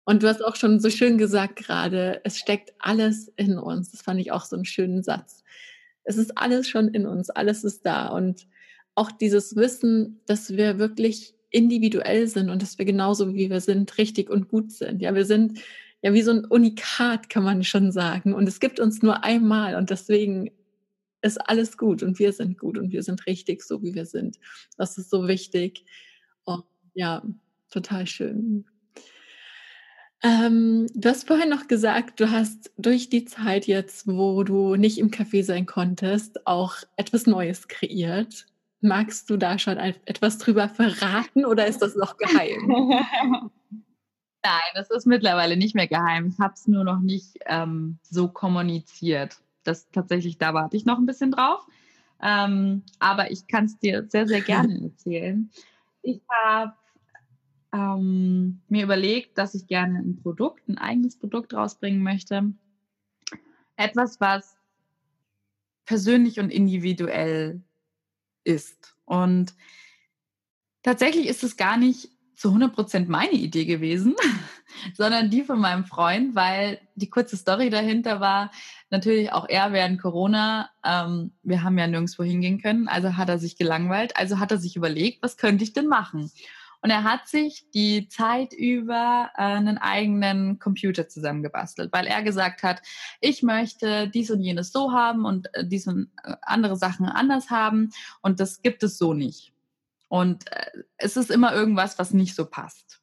Und 0.09 0.23
du 0.23 0.27
hast 0.27 0.43
auch 0.43 0.55
schon 0.55 0.79
so 0.79 0.89
schön 0.89 1.19
gesagt 1.19 1.57
gerade, 1.57 2.21
es 2.23 2.39
steckt 2.39 2.73
alles 2.79 3.31
in 3.35 3.59
uns. 3.59 3.91
Das 3.91 4.01
fand 4.01 4.19
ich 4.19 4.31
auch 4.31 4.43
so 4.43 4.55
einen 4.55 4.65
schönen 4.65 5.03
Satz. 5.03 5.43
Es 6.03 6.17
ist 6.17 6.35
alles 6.35 6.67
schon 6.67 6.87
in 6.87 7.05
uns, 7.05 7.29
alles 7.29 7.63
ist 7.63 7.85
da. 7.85 8.07
Und 8.07 8.47
auch 8.99 9.11
dieses 9.11 9.55
Wissen, 9.55 10.19
dass 10.25 10.57
wir 10.57 10.77
wirklich 10.77 11.33
individuell 11.51 12.27
sind 12.27 12.49
und 12.49 12.61
dass 12.61 12.77
wir 12.77 12.85
genauso 12.85 13.33
wie 13.33 13.49
wir 13.49 13.61
sind, 13.61 13.97
richtig 13.97 14.29
und 14.29 14.49
gut 14.49 14.73
sind. 14.73 15.01
Ja, 15.01 15.15
wir 15.15 15.25
sind 15.25 15.59
ja 16.01 16.13
wie 16.13 16.21
so 16.21 16.31
ein 16.31 16.45
Unikat, 16.45 17.29
kann 17.29 17.43
man 17.43 17.63
schon 17.63 17.93
sagen. 17.93 18.33
Und 18.33 18.47
es 18.47 18.59
gibt 18.59 18.79
uns 18.79 19.01
nur 19.01 19.23
einmal 19.23 19.75
und 19.75 19.89
deswegen 19.89 20.51
ist 21.21 21.37
alles 21.49 21.77
gut 21.77 22.03
und 22.03 22.19
wir 22.19 22.33
sind 22.33 22.57
gut 22.57 22.77
und 22.77 22.91
wir 22.91 23.03
sind 23.03 23.25
richtig 23.25 23.63
so, 23.63 23.81
wie 23.81 23.95
wir 23.95 24.05
sind. 24.05 24.37
Das 24.77 24.97
ist 24.97 25.09
so 25.09 25.27
wichtig. 25.27 25.85
Und 26.43 26.65
ja, 26.93 27.23
total 27.69 28.05
schön. 28.05 28.65
Ähm, 30.21 30.87
du 30.93 31.09
hast 31.09 31.25
vorhin 31.25 31.49
noch 31.49 31.69
gesagt, 31.69 32.19
du 32.19 32.29
hast 32.29 32.71
durch 32.77 33.09
die 33.09 33.23
Zeit 33.23 33.65
jetzt, 33.65 34.07
wo 34.07 34.43
du 34.43 34.75
nicht 34.75 34.97
im 34.97 35.09
Café 35.09 35.43
sein 35.43 35.65
konntest, 35.65 36.45
auch 36.45 36.75
etwas 36.97 37.25
Neues 37.25 37.69
kreiert. 37.69 38.45
Magst 38.81 39.29
du 39.29 39.37
da 39.37 39.59
schon 39.59 39.77
etwas 39.77 40.37
drüber 40.37 40.69
verraten 40.69 41.45
oder 41.45 41.67
ist 41.67 41.81
das 41.81 41.95
noch 41.95 42.17
geheim? 42.17 42.67
Nein, 44.43 44.71
das 44.73 44.89
ist 44.89 45.05
mittlerweile 45.05 45.57
nicht 45.57 45.75
mehr 45.75 45.87
geheim. 45.87 46.27
Ich 46.27 46.39
habe 46.39 46.53
es 46.53 46.67
nur 46.67 46.85
noch 46.85 46.99
nicht 46.99 47.37
ähm, 47.45 47.99
so 48.03 48.29
kommuniziert. 48.29 49.37
Das 49.63 49.89
tatsächlich, 49.91 50.37
da 50.37 50.53
warte 50.53 50.77
ich 50.77 50.85
noch 50.85 50.97
ein 50.97 51.05
bisschen 51.05 51.31
drauf. 51.31 51.65
Ähm, 52.21 52.83
aber 52.99 53.31
ich 53.31 53.47
kann 53.47 53.65
es 53.65 53.77
dir 53.79 54.05
sehr, 54.07 54.27
sehr 54.27 54.41
gerne 54.41 54.81
erzählen. 54.83 55.51
Ich 56.01 56.21
habe 56.29 56.73
ähm, 57.73 58.61
mir 58.69 58.83
überlegt, 58.83 59.37
dass 59.37 59.55
ich 59.55 59.67
gerne 59.67 59.99
ein 59.99 60.21
Produkt, 60.21 60.67
ein 60.69 60.77
eigenes 60.77 61.19
Produkt 61.19 61.53
rausbringen 61.53 62.01
möchte. 62.01 62.53
Etwas, 63.75 64.19
was 64.21 64.57
persönlich 65.85 66.39
und 66.39 66.49
individuell 66.49 67.61
ist. 68.43 68.95
Und 69.05 69.53
tatsächlich 70.83 71.27
ist 71.27 71.43
es 71.43 71.57
gar 71.57 71.77
nicht 71.77 72.09
zu 72.35 72.49
100 72.49 72.73
Prozent 72.73 73.09
meine 73.09 73.33
Idee 73.33 73.65
gewesen, 73.65 74.15
sondern 74.93 75.29
die 75.29 75.43
von 75.43 75.59
meinem 75.59 75.83
Freund, 75.83 76.35
weil 76.35 76.79
die 76.95 77.09
kurze 77.09 77.35
Story 77.35 77.69
dahinter 77.69 78.21
war, 78.21 78.51
natürlich 78.89 79.33
auch 79.33 79.47
er 79.49 79.73
während 79.73 80.01
Corona, 80.01 80.69
ähm, 80.85 81.31
wir 81.43 81.63
haben 81.63 81.77
ja 81.77 81.87
nirgendwo 81.87 82.23
hingehen 82.23 82.61
können, 82.61 82.87
also 82.87 83.17
hat 83.17 83.27
er 83.27 83.39
sich 83.39 83.57
gelangweilt, 83.57 84.15
also 84.15 84.39
hat 84.39 84.51
er 84.51 84.57
sich 84.57 84.77
überlegt, 84.77 85.21
was 85.21 85.35
könnte 85.35 85.65
ich 85.65 85.73
denn 85.73 85.87
machen? 85.87 86.31
Und 86.81 86.89
er 86.89 87.03
hat 87.03 87.27
sich 87.27 87.69
die 87.73 88.07
Zeit 88.07 88.53
über 88.53 89.31
äh, 89.35 89.41
einen 89.41 89.77
eigenen 89.77 90.59
Computer 90.59 91.09
zusammengebastelt, 91.09 91.91
weil 91.91 92.07
er 92.07 92.23
gesagt 92.23 92.63
hat, 92.63 92.81
ich 93.19 93.43
möchte 93.43 94.07
dies 94.07 94.31
und 94.31 94.41
jenes 94.41 94.71
so 94.71 94.91
haben 94.91 95.25
und 95.25 95.53
äh, 95.55 95.67
dies 95.67 95.87
und 95.87 96.09
äh, 96.23 96.35
andere 96.41 96.77
Sachen 96.77 97.05
anders 97.05 97.49
haben 97.49 97.91
und 98.21 98.39
das 98.39 98.61
gibt 98.61 98.83
es 98.83 98.97
so 98.97 99.13
nicht. 99.13 99.53
Und 100.07 100.45
es 100.97 101.17
ist 101.17 101.29
immer 101.29 101.53
irgendwas, 101.53 101.99
was 101.99 102.13
nicht 102.13 102.33
so 102.33 102.45
passt. 102.45 102.99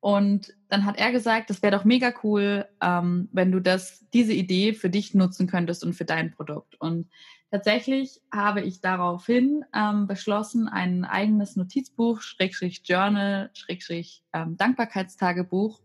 Und 0.00 0.54
dann 0.68 0.84
hat 0.84 0.98
er 0.98 1.10
gesagt, 1.10 1.50
das 1.50 1.62
wäre 1.62 1.76
doch 1.76 1.84
mega 1.84 2.12
cool, 2.22 2.66
ähm, 2.80 3.28
wenn 3.32 3.50
du 3.50 3.60
das, 3.60 4.04
diese 4.12 4.34
Idee 4.34 4.74
für 4.74 4.90
dich 4.90 5.14
nutzen 5.14 5.46
könntest 5.46 5.82
und 5.82 5.94
für 5.94 6.04
dein 6.04 6.30
Produkt. 6.30 6.80
Und 6.80 7.08
tatsächlich 7.50 8.20
habe 8.32 8.60
ich 8.60 8.80
daraufhin 8.80 9.64
ähm, 9.74 10.06
beschlossen, 10.06 10.68
ein 10.68 11.04
eigenes 11.04 11.56
Notizbuch, 11.56 12.20
Schrägstrich 12.20 12.82
Journal, 12.84 13.50
Schrägstrich 13.54 14.24
ähm, 14.32 14.56
Dankbarkeitstagebuch 14.56 15.80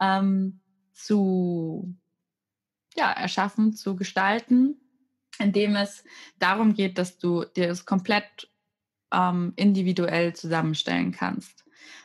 ähm, 0.00 0.60
zu 0.92 1.94
ja, 2.96 3.10
erschaffen, 3.10 3.74
zu 3.74 3.96
gestalten, 3.96 4.76
indem 5.38 5.76
es 5.76 6.04
darum 6.38 6.74
geht, 6.74 6.98
dass 6.98 7.18
du 7.18 7.44
dir 7.44 7.70
es 7.70 7.86
komplett 7.86 8.50
ähm, 9.12 9.52
individuell 9.56 10.34
zusammenstellen 10.34 11.12
kannst. 11.12 11.64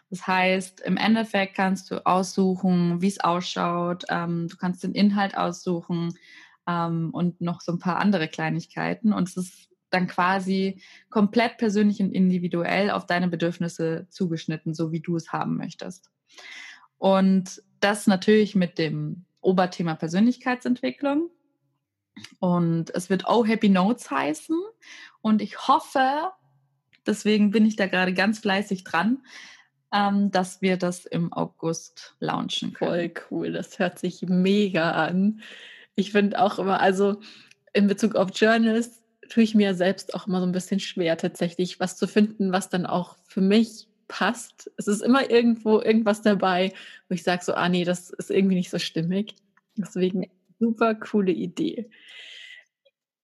Das 0.09 0.25
heißt, 0.25 0.81
im 0.81 0.95
Endeffekt 0.95 1.55
kannst 1.55 1.91
du 1.91 2.05
aussuchen, 2.05 3.01
wie 3.01 3.07
es 3.07 3.19
ausschaut. 3.19 4.05
Ähm, 4.09 4.47
du 4.47 4.55
kannst 4.55 4.83
den 4.83 4.93
Inhalt 4.93 5.37
aussuchen 5.37 6.17
ähm, 6.67 7.09
und 7.11 7.41
noch 7.41 7.61
so 7.61 7.71
ein 7.71 7.79
paar 7.79 7.97
andere 7.97 8.27
Kleinigkeiten. 8.27 9.13
Und 9.13 9.29
es 9.29 9.37
ist 9.37 9.69
dann 9.89 10.07
quasi 10.07 10.81
komplett 11.09 11.57
persönlich 11.57 12.01
und 12.01 12.11
individuell 12.11 12.91
auf 12.91 13.05
deine 13.05 13.29
Bedürfnisse 13.29 14.07
zugeschnitten, 14.09 14.73
so 14.73 14.91
wie 14.91 14.99
du 14.99 15.15
es 15.15 15.31
haben 15.31 15.55
möchtest. 15.57 16.11
Und 16.97 17.61
das 17.79 18.07
natürlich 18.07 18.55
mit 18.55 18.77
dem 18.77 19.25
Oberthema 19.41 19.95
Persönlichkeitsentwicklung. 19.95 21.29
Und 22.39 22.93
es 22.95 23.09
wird 23.09 23.25
Oh 23.27 23.45
Happy 23.45 23.69
Notes 23.69 24.09
heißen. 24.11 24.59
Und 25.21 25.41
ich 25.41 25.67
hoffe, 25.67 26.31
deswegen 27.05 27.51
bin 27.51 27.65
ich 27.65 27.75
da 27.75 27.87
gerade 27.87 28.13
ganz 28.13 28.39
fleißig 28.39 28.83
dran, 28.83 29.23
ähm, 29.93 30.31
dass 30.31 30.61
wir 30.61 30.77
das 30.77 31.05
im 31.05 31.31
August 31.31 32.15
launchen 32.19 32.73
können. 32.73 32.91
Voll 32.91 33.23
cool, 33.31 33.51
das 33.53 33.79
hört 33.79 33.99
sich 33.99 34.23
mega 34.23 34.91
an. 34.91 35.41
Ich 35.97 36.11
finde 36.11 36.39
auch 36.39 36.59
immer, 36.59 36.79
also 36.79 37.19
in 37.73 37.87
Bezug 37.87 38.15
auf 38.15 38.29
Journals 38.33 39.01
tue 39.29 39.43
ich 39.43 39.55
mir 39.55 39.73
selbst 39.73 40.13
auch 40.13 40.27
immer 40.27 40.39
so 40.39 40.45
ein 40.45 40.51
bisschen 40.51 40.79
schwer, 40.79 41.17
tatsächlich 41.17 41.79
was 41.79 41.97
zu 41.97 42.07
finden, 42.07 42.51
was 42.51 42.69
dann 42.69 42.85
auch 42.85 43.17
für 43.25 43.41
mich 43.41 43.87
passt. 44.07 44.71
Es 44.77 44.87
ist 44.87 45.01
immer 45.01 45.31
irgendwo 45.31 45.81
irgendwas 45.81 46.21
dabei, 46.21 46.71
wo 47.09 47.15
ich 47.15 47.23
sage 47.23 47.43
so, 47.43 47.55
ah 47.55 47.67
nee, 47.67 47.83
das 47.83 48.11
ist 48.11 48.29
irgendwie 48.29 48.55
nicht 48.55 48.69
so 48.69 48.77
stimmig. 48.77 49.35
Deswegen 49.75 50.29
super 50.59 50.93
coole 50.93 51.31
Idee. 51.31 51.89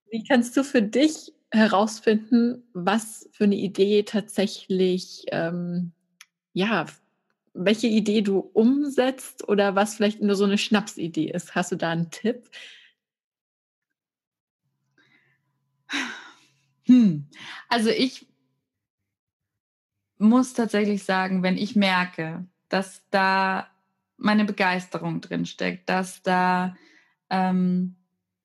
Wie 0.09 0.23
kannst 0.23 0.57
du 0.57 0.63
für 0.63 0.81
dich 0.81 1.31
herausfinden, 1.51 2.63
was 2.73 3.29
für 3.33 3.43
eine 3.43 3.55
Idee 3.55 4.01
tatsächlich 4.01 5.25
ähm, 5.31 5.91
ja, 6.53 6.87
welche 7.53 7.87
Idee 7.87 8.21
du 8.21 8.39
umsetzt 8.39 9.47
oder 9.47 9.75
was 9.75 9.95
vielleicht 9.95 10.21
nur 10.21 10.35
so 10.35 10.45
eine 10.45 10.57
Schnapsidee 10.57 11.29
ist. 11.29 11.55
Hast 11.55 11.71
du 11.71 11.75
da 11.75 11.91
einen 11.91 12.09
Tipp? 12.11 12.49
Hm. 16.85 17.27
Also 17.69 17.89
ich 17.89 18.27
muss 20.17 20.53
tatsächlich 20.53 21.03
sagen, 21.03 21.43
wenn 21.43 21.57
ich 21.57 21.75
merke, 21.75 22.45
dass 22.69 23.03
da 23.09 23.67
meine 24.17 24.45
Begeisterung 24.45 25.21
drin 25.21 25.45
steckt, 25.45 25.89
dass 25.89 26.23
da, 26.23 26.75
ähm, 27.29 27.95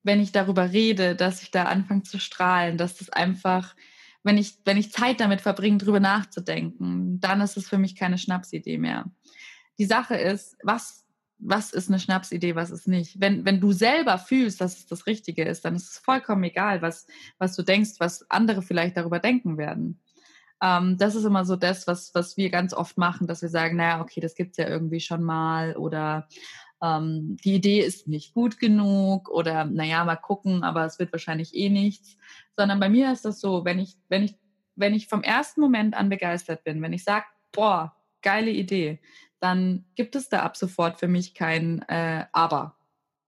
wenn 0.03 0.21
ich 0.21 0.31
darüber 0.31 0.71
rede, 0.71 1.15
dass 1.15 1.41
ich 1.41 1.51
da 1.51 1.63
anfange 1.63 2.03
zu 2.03 2.19
strahlen, 2.19 2.77
dass 2.77 2.97
das 2.97 3.09
einfach 3.09 3.75
wenn 4.23 4.37
ich, 4.37 4.59
wenn 4.65 4.77
ich 4.77 4.91
Zeit 4.91 5.19
damit 5.19 5.41
verbringe, 5.41 5.77
drüber 5.77 5.99
nachzudenken, 5.99 7.19
dann 7.19 7.41
ist 7.41 7.57
es 7.57 7.67
für 7.67 7.77
mich 7.77 7.95
keine 7.95 8.17
Schnapsidee 8.17 8.77
mehr. 8.77 9.05
Die 9.77 9.85
Sache 9.85 10.15
ist, 10.15 10.57
was, 10.63 11.05
was 11.39 11.71
ist 11.71 11.89
eine 11.89 11.99
Schnapsidee, 11.99 12.55
was 12.55 12.69
ist 12.69 12.87
nicht? 12.87 13.19
Wenn, 13.21 13.45
wenn 13.45 13.61
du 13.61 13.71
selber 13.71 14.17
fühlst, 14.17 14.59
dass 14.59 14.77
es 14.77 14.87
das 14.87 15.07
Richtige 15.07 15.45
ist, 15.45 15.63
dann 15.63 15.75
ist 15.75 15.89
es 15.89 15.97
vollkommen 15.97 16.43
egal, 16.43 16.81
was, 16.81 17.07
was 17.37 17.55
du 17.55 17.63
denkst, 17.63 17.91
was 17.99 18.29
andere 18.29 18.61
vielleicht 18.61 18.97
darüber 18.97 19.19
denken 19.19 19.57
werden. 19.57 20.01
Ähm, 20.61 20.97
das 20.97 21.15
ist 21.15 21.23
immer 21.23 21.45
so 21.45 21.55
das, 21.55 21.87
was, 21.87 22.13
was 22.13 22.35
wir 22.35 22.49
ganz 22.49 22.73
oft 22.73 22.97
machen, 22.97 23.27
dass 23.27 23.41
wir 23.41 23.49
sagen, 23.49 23.77
naja, 23.77 24.01
okay, 24.01 24.19
das 24.19 24.35
gibt's 24.35 24.57
ja 24.57 24.67
irgendwie 24.67 24.99
schon 24.99 25.23
mal 25.23 25.77
oder 25.77 26.27
ähm, 26.81 27.37
die 27.43 27.55
Idee 27.55 27.81
ist 27.81 28.07
nicht 28.07 28.33
gut 28.33 28.59
genug 28.59 29.29
oder 29.29 29.65
naja, 29.65 30.03
mal 30.05 30.15
gucken, 30.15 30.63
aber 30.63 30.85
es 30.85 30.99
wird 30.99 31.11
wahrscheinlich 31.11 31.53
eh 31.55 31.69
nichts. 31.69 32.17
Sondern 32.55 32.79
bei 32.79 32.89
mir 32.89 33.11
ist 33.11 33.25
das 33.25 33.39
so, 33.39 33.65
wenn 33.65 33.79
ich, 33.79 33.97
wenn 34.07 34.23
ich, 34.23 34.35
wenn 34.75 34.93
ich 34.93 35.07
vom 35.07 35.23
ersten 35.23 35.61
Moment 35.61 35.95
an 35.95 36.09
begeistert 36.09 36.63
bin, 36.63 36.81
wenn 36.81 36.93
ich 36.93 37.03
sage, 37.03 37.25
boah, 37.51 37.95
geile 38.21 38.51
Idee, 38.51 38.99
dann 39.39 39.85
gibt 39.95 40.15
es 40.15 40.29
da 40.29 40.41
ab 40.41 40.57
sofort 40.57 40.99
für 40.99 41.07
mich 41.07 41.33
kein 41.33 41.81
äh, 41.83 42.25
Aber 42.31 42.77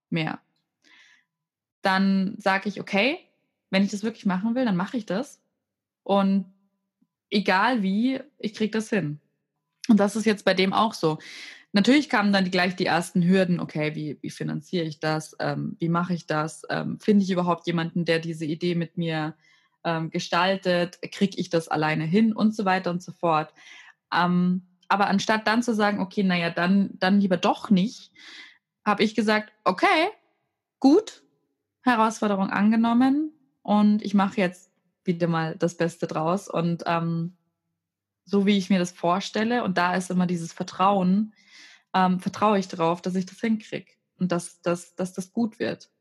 mehr. 0.10 0.40
Dann 1.82 2.36
sage 2.38 2.70
ich, 2.70 2.80
okay, 2.80 3.20
wenn 3.70 3.84
ich 3.84 3.92
das 3.92 4.04
wirklich 4.04 4.26
machen 4.26 4.56
will, 4.56 4.66
dann 4.66 4.76
mache 4.76 4.98
ich 4.98 5.06
das. 5.06 5.42
Und 6.04 6.54
egal 7.30 7.82
wie, 7.82 8.20
ich 8.38 8.54
kriege 8.54 8.72
das 8.72 8.90
hin. 8.90 9.20
Und 9.88 9.98
das 10.00 10.16
ist 10.16 10.26
jetzt 10.26 10.46
bei 10.46 10.54
dem 10.54 10.74
auch 10.74 10.94
so. 10.94 11.18
Natürlich 11.74 12.10
kamen 12.10 12.34
dann 12.34 12.52
gleich 12.52 12.76
die 12.76 12.86
ersten 12.86 13.24
Hürden, 13.24 13.60
okay, 13.60 13.96
wie, 13.96 14.18
wie 14.22 14.30
finanziere 14.30 14.86
ich 14.86 15.00
das, 15.00 15.36
ähm, 15.40 15.78
wie 15.80 15.88
mache 15.88 16.14
ich 16.14 16.28
das, 16.28 16.64
ähm, 16.70 17.00
finde 17.00 17.24
ich 17.24 17.32
überhaupt 17.32 17.66
jemanden, 17.66 18.04
der 18.04 18.20
diese 18.20 18.46
Idee 18.46 18.76
mit 18.76 18.98
mir 18.98 19.36
ähm, 19.86 20.10
gestaltet, 20.10 21.00
kriege 21.12 21.40
ich 21.40 21.50
das 21.50 21.70
alleine 21.70 22.04
hin? 22.04 22.34
Und 22.34 22.56
so 22.56 22.66
weiter 22.66 22.92
und 22.92 23.02
so 23.02 23.14
fort. 23.14 23.54
Ähm, 24.14 24.64
aber 24.90 25.08
anstatt 25.08 25.48
dann 25.48 25.64
zu 25.64 25.74
sagen, 25.74 26.02
okay, 26.02 26.24
naja, 26.24 26.50
dann, 26.50 26.92
dann 27.00 27.22
lieber 27.22 27.38
doch 27.38 27.70
nicht, 27.70 28.12
habe 28.86 29.04
ich 29.04 29.16
gesagt, 29.16 29.54
okay, 29.64 30.10
gut, 30.80 31.24
Herausforderung 31.84 32.50
angenommen 32.50 33.32
und 33.64 34.02
ich 34.02 34.14
mache 34.14 34.42
jetzt 34.42 34.72
wieder 35.06 35.28
mal 35.28 35.56
das 35.58 35.78
Beste 35.78 36.08
draus. 36.08 36.50
Und 36.50 36.84
ähm, 36.86 37.38
so 38.32 38.46
wie 38.46 38.58
ich 38.58 38.70
mir 38.70 38.80
das 38.80 38.92
vorstelle. 38.92 39.64
Und 39.64 39.78
da 39.78 39.96
ist 39.96 40.10
immer 40.10 40.26
dieses 40.26 40.54
Vertrauen, 40.54 41.34
ähm, 41.94 42.20
vertraue 42.20 42.58
ich 42.58 42.70
darauf, 42.70 43.02
dass 43.02 43.16
ich 43.16 43.26
das 43.26 43.40
hinkriege 43.42 43.92
und 44.18 44.32
dass, 44.32 44.62
dass, 44.62 44.96
dass 44.96 45.14
das 45.14 45.34
gut 45.34 45.60
wird. 45.60 45.92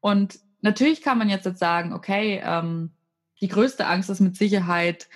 Und 0.00 0.38
natürlich 0.60 1.02
kann 1.02 1.18
man 1.18 1.28
jetzt, 1.28 1.44
jetzt 1.44 1.58
sagen, 1.58 1.92
okay, 1.92 2.40
ähm, 2.44 2.92
die 3.40 3.48
größte 3.48 3.86
Angst 3.86 4.08
ist 4.08 4.20
mit 4.20 4.36
Sicherheit, 4.36 5.08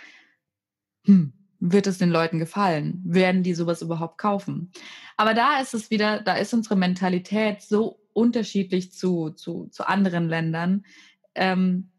hm, 1.04 1.32
wird 1.60 1.86
es 1.86 1.98
den 1.98 2.10
Leuten 2.10 2.40
gefallen? 2.40 3.00
Werden 3.04 3.44
die 3.44 3.54
sowas 3.54 3.82
überhaupt 3.82 4.18
kaufen? 4.18 4.72
Aber 5.16 5.32
da 5.32 5.60
ist 5.60 5.74
es 5.74 5.90
wieder, 5.90 6.20
da 6.20 6.34
ist 6.34 6.52
unsere 6.52 6.74
Mentalität 6.74 7.62
so 7.62 8.00
unterschiedlich 8.12 8.92
zu, 8.92 9.30
zu, 9.30 9.68
zu 9.70 9.86
anderen 9.86 10.28
Ländern. 10.28 10.84
Ähm, 11.36 11.91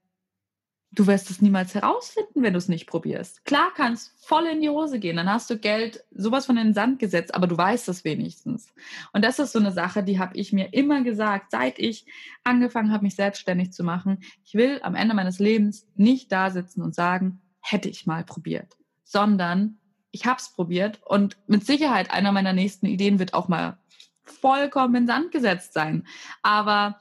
du 0.94 1.08
wirst 1.08 1.30
es 1.32 1.42
niemals 1.42 1.74
herausfinden, 1.74 2.44
wenn 2.44 2.54
du 2.54 2.60
es 2.60 2.70
nicht 2.70 2.86
probierst. 2.86 3.44
Klar 3.46 3.74
kann 3.74 3.94
es 3.94 4.14
voll 4.18 4.46
in 4.46 4.62
die 4.62 4.70
Hose 4.70 5.00
gehen, 5.00 5.18
dann 5.18 5.32
hast 5.32 5.50
du 5.50 5.58
Geld 5.58 6.04
sowas 6.12 6.46
von 6.46 6.58
in 6.58 6.68
den 6.68 6.74
Sand 6.74 7.00
gesetzt, 7.00 7.34
aber 7.34 7.48
du 7.48 7.58
weißt 7.58 7.90
es 7.90 8.04
wenigstens. 8.04 8.74
Und 9.12 9.26
das 9.26 9.40
ist 9.40 9.54
so 9.54 9.60
eine 9.60 9.72
Sache, 9.72 10.04
die 10.04 10.20
habe 10.20 10.38
ich 10.38 10.54
mir 10.54 10.74
immer 10.74 11.02
gesagt, 11.02 11.52
seit 11.52 11.80
ich 11.80 12.06
angefangen 12.44 12.92
habe, 12.92 13.04
mich 13.04 13.16
selbstständig 13.16 13.74
zu 13.74 13.84
machen. 13.84 14.20
Ich 14.44 14.54
will 14.54 14.80
am 14.84 14.96
Ende 14.96 15.16
meines 15.16 15.40
Lebens 15.40 15.88
nicht 15.96 16.32
da 16.32 16.52
sitzen 16.52 16.82
und 16.82 16.94
sagen, 16.94 17.42
hätte 17.60 17.90
ich 17.90 18.06
mal 18.06 18.24
probiert, 18.24 18.78
sondern 19.04 19.80
ich 20.12 20.26
habe 20.26 20.40
es 20.40 20.50
probiert 20.50 21.02
und 21.04 21.38
mit 21.48 21.66
Sicherheit 21.66 22.12
einer 22.12 22.32
meiner 22.32 22.54
nächsten 22.54 22.86
Ideen 22.86 23.18
wird 23.18 23.34
auch 23.34 23.48
mal 23.48 23.80
vollkommen 24.24 24.96
in 24.96 25.04
den 25.04 25.08
Sand 25.08 25.32
gesetzt 25.32 25.74
sein. 25.74 26.06
Aber 26.44 27.00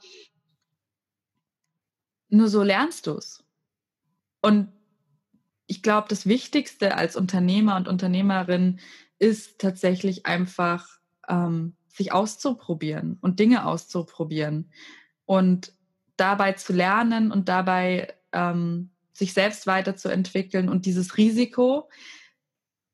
nur 2.29 2.47
so 2.47 2.63
lernst 2.63 3.05
du 3.05 3.17
es. 3.17 3.42
Und 4.43 4.67
ich 5.67 5.81
glaube, 5.81 6.07
das 6.09 6.27
Wichtigste 6.27 6.95
als 6.97 7.15
Unternehmer 7.15 7.77
und 7.77 7.87
Unternehmerin 7.87 8.81
ist 9.17 9.57
tatsächlich 9.57 10.25
einfach, 10.25 10.99
ähm, 11.29 11.77
sich 11.87 12.11
auszuprobieren 12.11 13.17
und 13.21 13.39
Dinge 13.39 13.65
auszuprobieren 13.65 14.71
und 15.25 15.71
dabei 16.17 16.51
zu 16.53 16.73
lernen 16.73 17.31
und 17.31 17.47
dabei 17.47 18.13
ähm, 18.33 18.89
sich 19.13 19.33
selbst 19.33 19.65
weiterzuentwickeln 19.65 20.67
und 20.67 20.85
dieses 20.85 21.17
Risiko, 21.17 21.89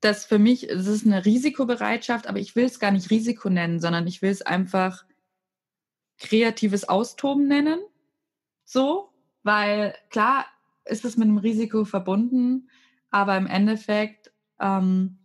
das 0.01 0.25
für 0.25 0.37
mich, 0.37 0.69
es 0.69 0.85
ist 0.85 1.05
eine 1.05 1.25
Risikobereitschaft, 1.25 2.27
aber 2.27 2.39
ich 2.39 2.55
will 2.55 2.65
es 2.65 2.79
gar 2.79 2.91
nicht 2.91 3.09
Risiko 3.09 3.49
nennen, 3.49 3.79
sondern 3.79 4.05
ich 4.05 4.21
will 4.21 4.29
es 4.29 4.43
einfach 4.43 5.03
kreatives 6.19 6.87
Austoben 6.87 7.47
nennen. 7.47 7.79
So, 8.65 9.09
weil 9.41 9.95
klar, 10.09 10.45
ist 10.85 11.05
es 11.05 11.17
mit 11.17 11.27
einem 11.27 11.37
Risiko 11.37 11.85
verbunden, 11.85 12.69
aber 13.11 13.37
im 13.37 13.47
Endeffekt 13.47 14.31
ähm, 14.59 15.17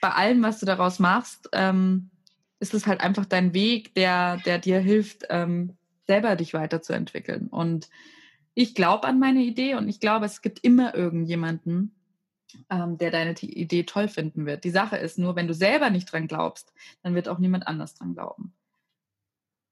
bei 0.00 0.10
allem, 0.10 0.42
was 0.42 0.60
du 0.60 0.66
daraus 0.66 0.98
machst, 0.98 1.48
ähm, 1.52 2.10
ist 2.60 2.74
es 2.74 2.86
halt 2.86 3.00
einfach 3.00 3.26
dein 3.26 3.54
Weg, 3.54 3.94
der, 3.94 4.38
der 4.38 4.58
dir 4.58 4.78
hilft, 4.78 5.24
ähm, 5.30 5.76
selber 6.06 6.36
dich 6.36 6.54
weiterzuentwickeln. 6.54 7.48
Und 7.48 7.88
ich 8.54 8.74
glaube 8.74 9.06
an 9.06 9.18
meine 9.18 9.42
Idee 9.42 9.74
und 9.74 9.88
ich 9.88 10.00
glaube, 10.00 10.26
es 10.26 10.42
gibt 10.42 10.60
immer 10.60 10.94
irgendjemanden, 10.94 11.94
ähm, 12.70 12.98
der 12.98 13.10
deine 13.10 13.32
Idee 13.32 13.82
toll 13.84 14.08
finden 14.08 14.46
wird. 14.46 14.64
Die 14.64 14.70
Sache 14.70 14.96
ist 14.96 15.18
nur, 15.18 15.36
wenn 15.36 15.48
du 15.48 15.54
selber 15.54 15.90
nicht 15.90 16.10
dran 16.10 16.26
glaubst, 16.26 16.72
dann 17.02 17.14
wird 17.14 17.28
auch 17.28 17.38
niemand 17.38 17.66
anders 17.66 17.94
dran 17.94 18.14
glauben. 18.14 18.54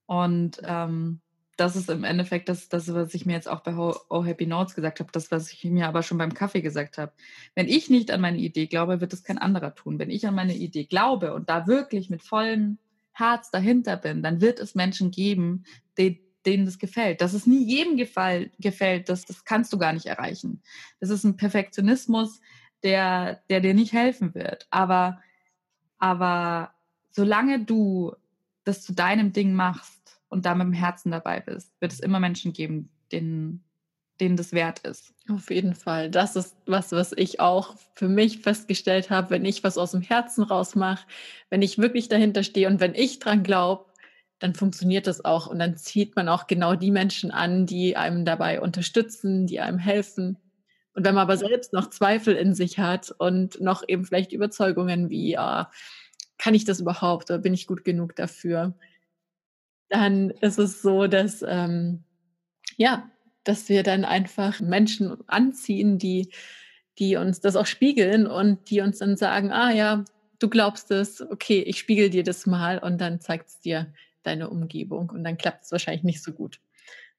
Und 0.07 0.61
ähm, 0.65 1.22
das 1.57 1.77
ist 1.77 1.91
im 1.91 2.05
Endeffekt 2.05 2.49
das, 2.49 2.69
das, 2.69 2.93
was 2.95 3.15
ich 3.15 3.27
mir 3.27 3.35
jetzt 3.35 3.49
auch 3.49 3.61
bei 3.61 3.75
Oh 3.77 4.25
Happy 4.25 4.47
Notes 4.47 4.75
gesagt 4.75 5.01
habe, 5.01 5.13
das, 5.13 5.31
was 5.31 5.53
ich 5.53 5.65
mir 5.65 5.87
aber 5.87 6.03
schon 6.03 6.19
beim 6.19 6.35
Kaffee 6.35 6.63
gesagt 6.63 6.99
habe. 6.99 7.13
Wenn 7.55 7.69
ich 7.69 7.91
nicht 7.91 8.11
an 8.11 8.21
meine 8.21 8.39
Idee 8.39 8.67
glaube, 8.67 9.01
wird 9.01 9.13
es 9.13 9.23
kein 9.23 9.39
anderer 9.39 9.75
tun. 9.75 9.99
Wenn 9.99 10.11
ich 10.11 10.27
an 10.27 10.35
meine 10.35 10.55
Idee 10.55 10.85
glaube 10.85 11.35
und 11.35 11.51
da 11.51 11.67
wirklich 11.67 12.09
mit 12.09 12.23
vollem 12.23 12.79
Herz 13.13 13.51
dahinter 13.51 13.97
bin, 13.97 14.23
dann 14.23 14.41
wird 14.41 14.61
es 14.61 14.75
Menschen 14.75 15.11
geben, 15.11 15.65
die, 15.99 16.23
denen 16.47 16.65
das 16.65 16.79
gefällt. 16.79 17.21
Dass 17.21 17.35
es 17.35 17.47
nie 17.47 17.65
jedem 17.65 17.97
gefall, 17.97 18.51
gefällt, 18.59 19.11
das, 19.11 19.27
das 19.27 19.45
kannst 19.45 19.73
du 19.73 19.79
gar 19.79 19.93
nicht 19.93 20.07
erreichen. 20.07 20.63
Das 21.01 21.11
ist 21.11 21.25
ein 21.25 21.37
Perfektionismus, 21.37 22.41
der, 22.83 23.43
der 23.51 23.61
dir 23.61 23.75
nicht 23.75 23.93
helfen 23.93 24.35
wird. 24.35 24.67
Aber, 24.71 25.21
aber 25.99 26.73
solange 27.11 27.65
du 27.65 28.15
das 28.65 28.83
zu 28.83 28.95
deinem 28.95 29.33
Ding 29.33 29.53
machst 29.53 30.02
und 30.33 30.47
da 30.47 30.55
mit 30.55 30.65
dem 30.65 30.73
Herzen 30.73 31.13
dabei 31.13 31.41
bist, 31.41 31.79
wird 31.81 31.93
es 31.93 32.01
immer 32.01 32.19
Menschen 32.19 32.55
geben, 32.55 32.89
denen, 33.13 33.63
denen 34.19 34.37
das 34.37 34.53
wert 34.53 34.79
ist. 34.81 35.13
Auf 35.29 35.51
jeden 35.51 35.75
Fall. 35.75 36.11
Das 36.11 36.37
ist 36.37 36.57
was, 36.65 36.91
was 36.91 37.13
ich 37.13 37.39
auch 37.39 37.77
für 37.95 38.09
mich 38.09 38.39
festgestellt 38.39 39.11
habe, 39.11 39.29
wenn 39.29 39.45
ich 39.45 39.63
was 39.63 39.77
aus 39.77 39.91
dem 39.91 40.01
Herzen 40.01 40.43
rausmache, 40.43 41.07
wenn 41.51 41.61
ich 41.61 41.77
wirklich 41.77 42.09
dahinter 42.09 42.43
stehe 42.45 42.67
und 42.67 42.81
wenn 42.81 42.95
ich 42.95 43.19
dran 43.19 43.43
glaube, 43.43 43.85
dann 44.39 44.55
funktioniert 44.55 45.07
das 45.07 45.23
auch 45.23 45.49
und 45.49 45.59
dann 45.59 45.77
zieht 45.77 46.17
man 46.17 46.31
auch 46.31 46.47
genau 46.47 46.77
die 46.77 46.91
Menschen 46.91 47.31
an, 47.31 47.67
die 47.67 47.97
einem 47.99 48.25
dabei 48.25 48.63
unterstützen, 48.63 49.47
die 49.47 49.61
einem 49.61 49.79
helfen. 49.79 50.39
Und 50.95 51.05
wenn 51.05 51.15
man 51.15 51.23
aber 51.23 51.37
selbst 51.37 51.75
noch 51.75 51.91
Zweifel 51.91 52.35
in 52.37 52.55
sich 52.55 52.79
hat 52.79 53.15
und 53.19 53.61
noch 53.61 53.85
eben 53.87 54.07
vielleicht 54.07 54.33
Überzeugungen 54.33 55.11
wie, 55.11 55.33
ja, 55.33 55.71
kann 56.39 56.55
ich 56.55 56.65
das 56.65 56.81
überhaupt 56.81 57.31
oder 57.31 57.39
bin 57.39 57.53
ich 57.53 57.67
gut 57.67 57.85
genug 57.85 58.17
dafür, 58.17 58.75
dann 59.93 60.31
ist 60.31 60.59
es 60.59 60.81
so, 60.81 61.07
dass, 61.07 61.45
ähm, 61.47 62.03
ja, 62.79 63.11
dass 63.45 63.69
wir 63.69 63.83
dann 63.83 64.07
einfach 64.07 64.61
Menschen 64.61 65.19
anziehen, 65.29 65.99
die, 65.99 66.33
die 66.99 67.17
uns 67.17 67.41
das 67.41 67.57
auch 67.57 67.67
spiegeln 67.67 68.27
und 68.27 68.71
die 68.71 68.81
uns 68.81 68.99
dann 68.99 69.19
sagen, 69.19 69.53
ah 69.53 69.71
ja, 69.71 70.05
du 70.39 70.49
glaubst 70.49 70.91
es, 70.91 71.21
okay, 71.21 71.61
ich 71.61 71.79
spiegel 71.79 72.09
dir 72.09 72.25
das 72.25 72.47
mal 72.47 72.79
und 72.79 73.03
dann 73.03 73.21
zeigt 73.21 73.49
es 73.49 73.61
dir 73.61 73.93
deine 74.23 74.49
Umgebung 74.49 75.11
und 75.11 75.25
dann 75.25 75.37
klappt 75.37 75.65
es 75.65 75.73
wahrscheinlich 75.73 76.05
nicht 76.05 76.23
so 76.23 76.33
gut. 76.33 76.59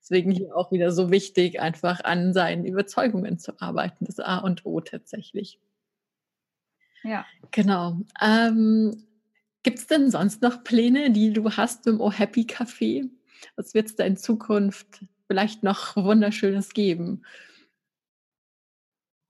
Deswegen 0.01 0.31
hier 0.31 0.55
auch 0.57 0.71
wieder 0.71 0.91
so 0.91 1.11
wichtig, 1.11 1.61
einfach 1.61 2.03
an 2.03 2.33
seinen 2.33 2.65
Überzeugungen 2.65 3.37
zu 3.37 3.61
arbeiten. 3.61 4.05
Das 4.05 4.19
A 4.19 4.39
und 4.39 4.65
O 4.65 4.81
tatsächlich. 4.81 5.59
Ja. 7.03 7.25
Genau. 7.51 7.99
Ähm, 8.19 9.05
Gibt 9.63 9.79
es 9.79 9.87
denn 9.87 10.11
sonst 10.11 10.41
noch 10.41 10.63
Pläne, 10.63 11.11
die 11.11 11.31
du 11.31 11.51
hast 11.51 11.87
im 11.87 12.01
Oh 12.01 12.11
Happy 12.11 12.41
Café? 12.41 13.09
Was 13.55 13.73
wird 13.73 13.87
es 13.87 13.95
da 13.95 14.03
in 14.03 14.17
Zukunft 14.17 15.05
vielleicht 15.27 15.63
noch 15.63 15.95
Wunderschönes 15.95 16.73
geben? 16.73 17.23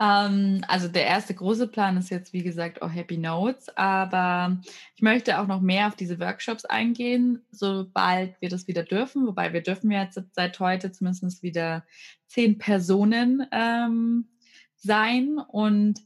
Ähm, 0.02 0.66
also 0.68 0.88
der 0.88 1.06
erste 1.06 1.36
große 1.36 1.68
Plan 1.68 1.98
ist 1.98 2.10
jetzt, 2.10 2.34
wie 2.34 2.42
gesagt, 2.42 2.82
auch 2.82 2.92
Happy 2.92 3.18
Notes, 3.18 3.70
aber 3.78 4.58
ich 4.96 5.04
möchte 5.04 5.40
auch 5.40 5.48
noch 5.48 5.62
mehr 5.62 5.88
auf 5.88 5.96
diese 5.96 6.20
Workshops 6.20 6.66
eingehen, 6.66 7.46
sobald 7.52 8.40
wir 8.42 8.50
das 8.50 8.68
wieder 8.68 8.84
dürfen, 8.84 9.28
wobei 9.28 9.54
wir 9.54 9.62
dürfen 9.62 9.92
jetzt 9.92 10.20
seit 10.34 10.60
heute 10.60 10.92
zumindest 10.92 11.44
wieder 11.44 11.86
zehn 12.28 12.58
Personen 12.58 13.46
ähm, 13.52 14.28
sein 14.76 15.38
und 15.38 16.02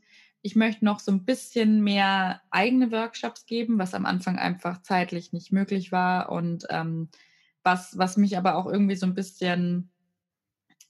ich 0.47 0.55
möchte 0.55 0.85
noch 0.85 1.01
so 1.01 1.11
ein 1.11 1.25
bisschen 1.25 1.83
mehr 1.83 2.41
eigene 2.51 2.89
Workshops 2.93 3.45
geben, 3.45 3.77
was 3.79 3.93
am 3.93 4.05
Anfang 4.05 4.39
einfach 4.39 4.81
zeitlich 4.81 5.33
nicht 5.33 5.51
möglich 5.51 5.91
war 5.91 6.31
und 6.31 6.65
ähm, 6.69 7.09
was, 7.63 7.97
was 7.97 8.15
mich 8.15 8.37
aber 8.37 8.55
auch 8.55 8.65
irgendwie 8.65 8.95
so 8.95 9.05
ein 9.05 9.13
bisschen, 9.13 9.89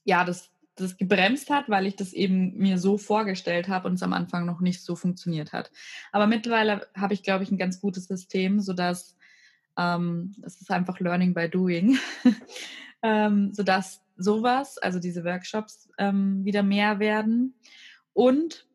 ja, 0.04 0.24
das 0.24 0.52
das 0.76 0.96
gebremst 0.96 1.50
hat, 1.50 1.68
weil 1.68 1.86
ich 1.86 1.96
das 1.96 2.12
eben 2.12 2.56
mir 2.56 2.78
so 2.78 2.98
vorgestellt 2.98 3.66
habe 3.66 3.88
und 3.88 3.94
es 3.94 4.02
am 4.04 4.12
Anfang 4.12 4.46
noch 4.46 4.60
nicht 4.60 4.80
so 4.84 4.94
funktioniert 4.94 5.52
hat. 5.52 5.72
Aber 6.12 6.28
mittlerweile 6.28 6.86
habe 6.96 7.14
ich, 7.14 7.24
glaube 7.24 7.42
ich, 7.42 7.50
ein 7.50 7.58
ganz 7.58 7.80
gutes 7.80 8.04
System, 8.04 8.60
sodass 8.60 9.16
ähm, 9.76 10.36
es 10.42 10.60
ist 10.60 10.70
einfach 10.70 11.00
Learning 11.00 11.34
by 11.34 11.48
Doing, 11.48 11.98
ähm, 13.02 13.52
sodass 13.52 14.02
sowas, 14.16 14.78
also 14.78 15.00
diese 15.00 15.24
Workshops, 15.24 15.88
ähm, 15.98 16.44
wieder 16.44 16.62
mehr 16.62 17.00
werden. 17.00 17.54
Und 18.12 18.67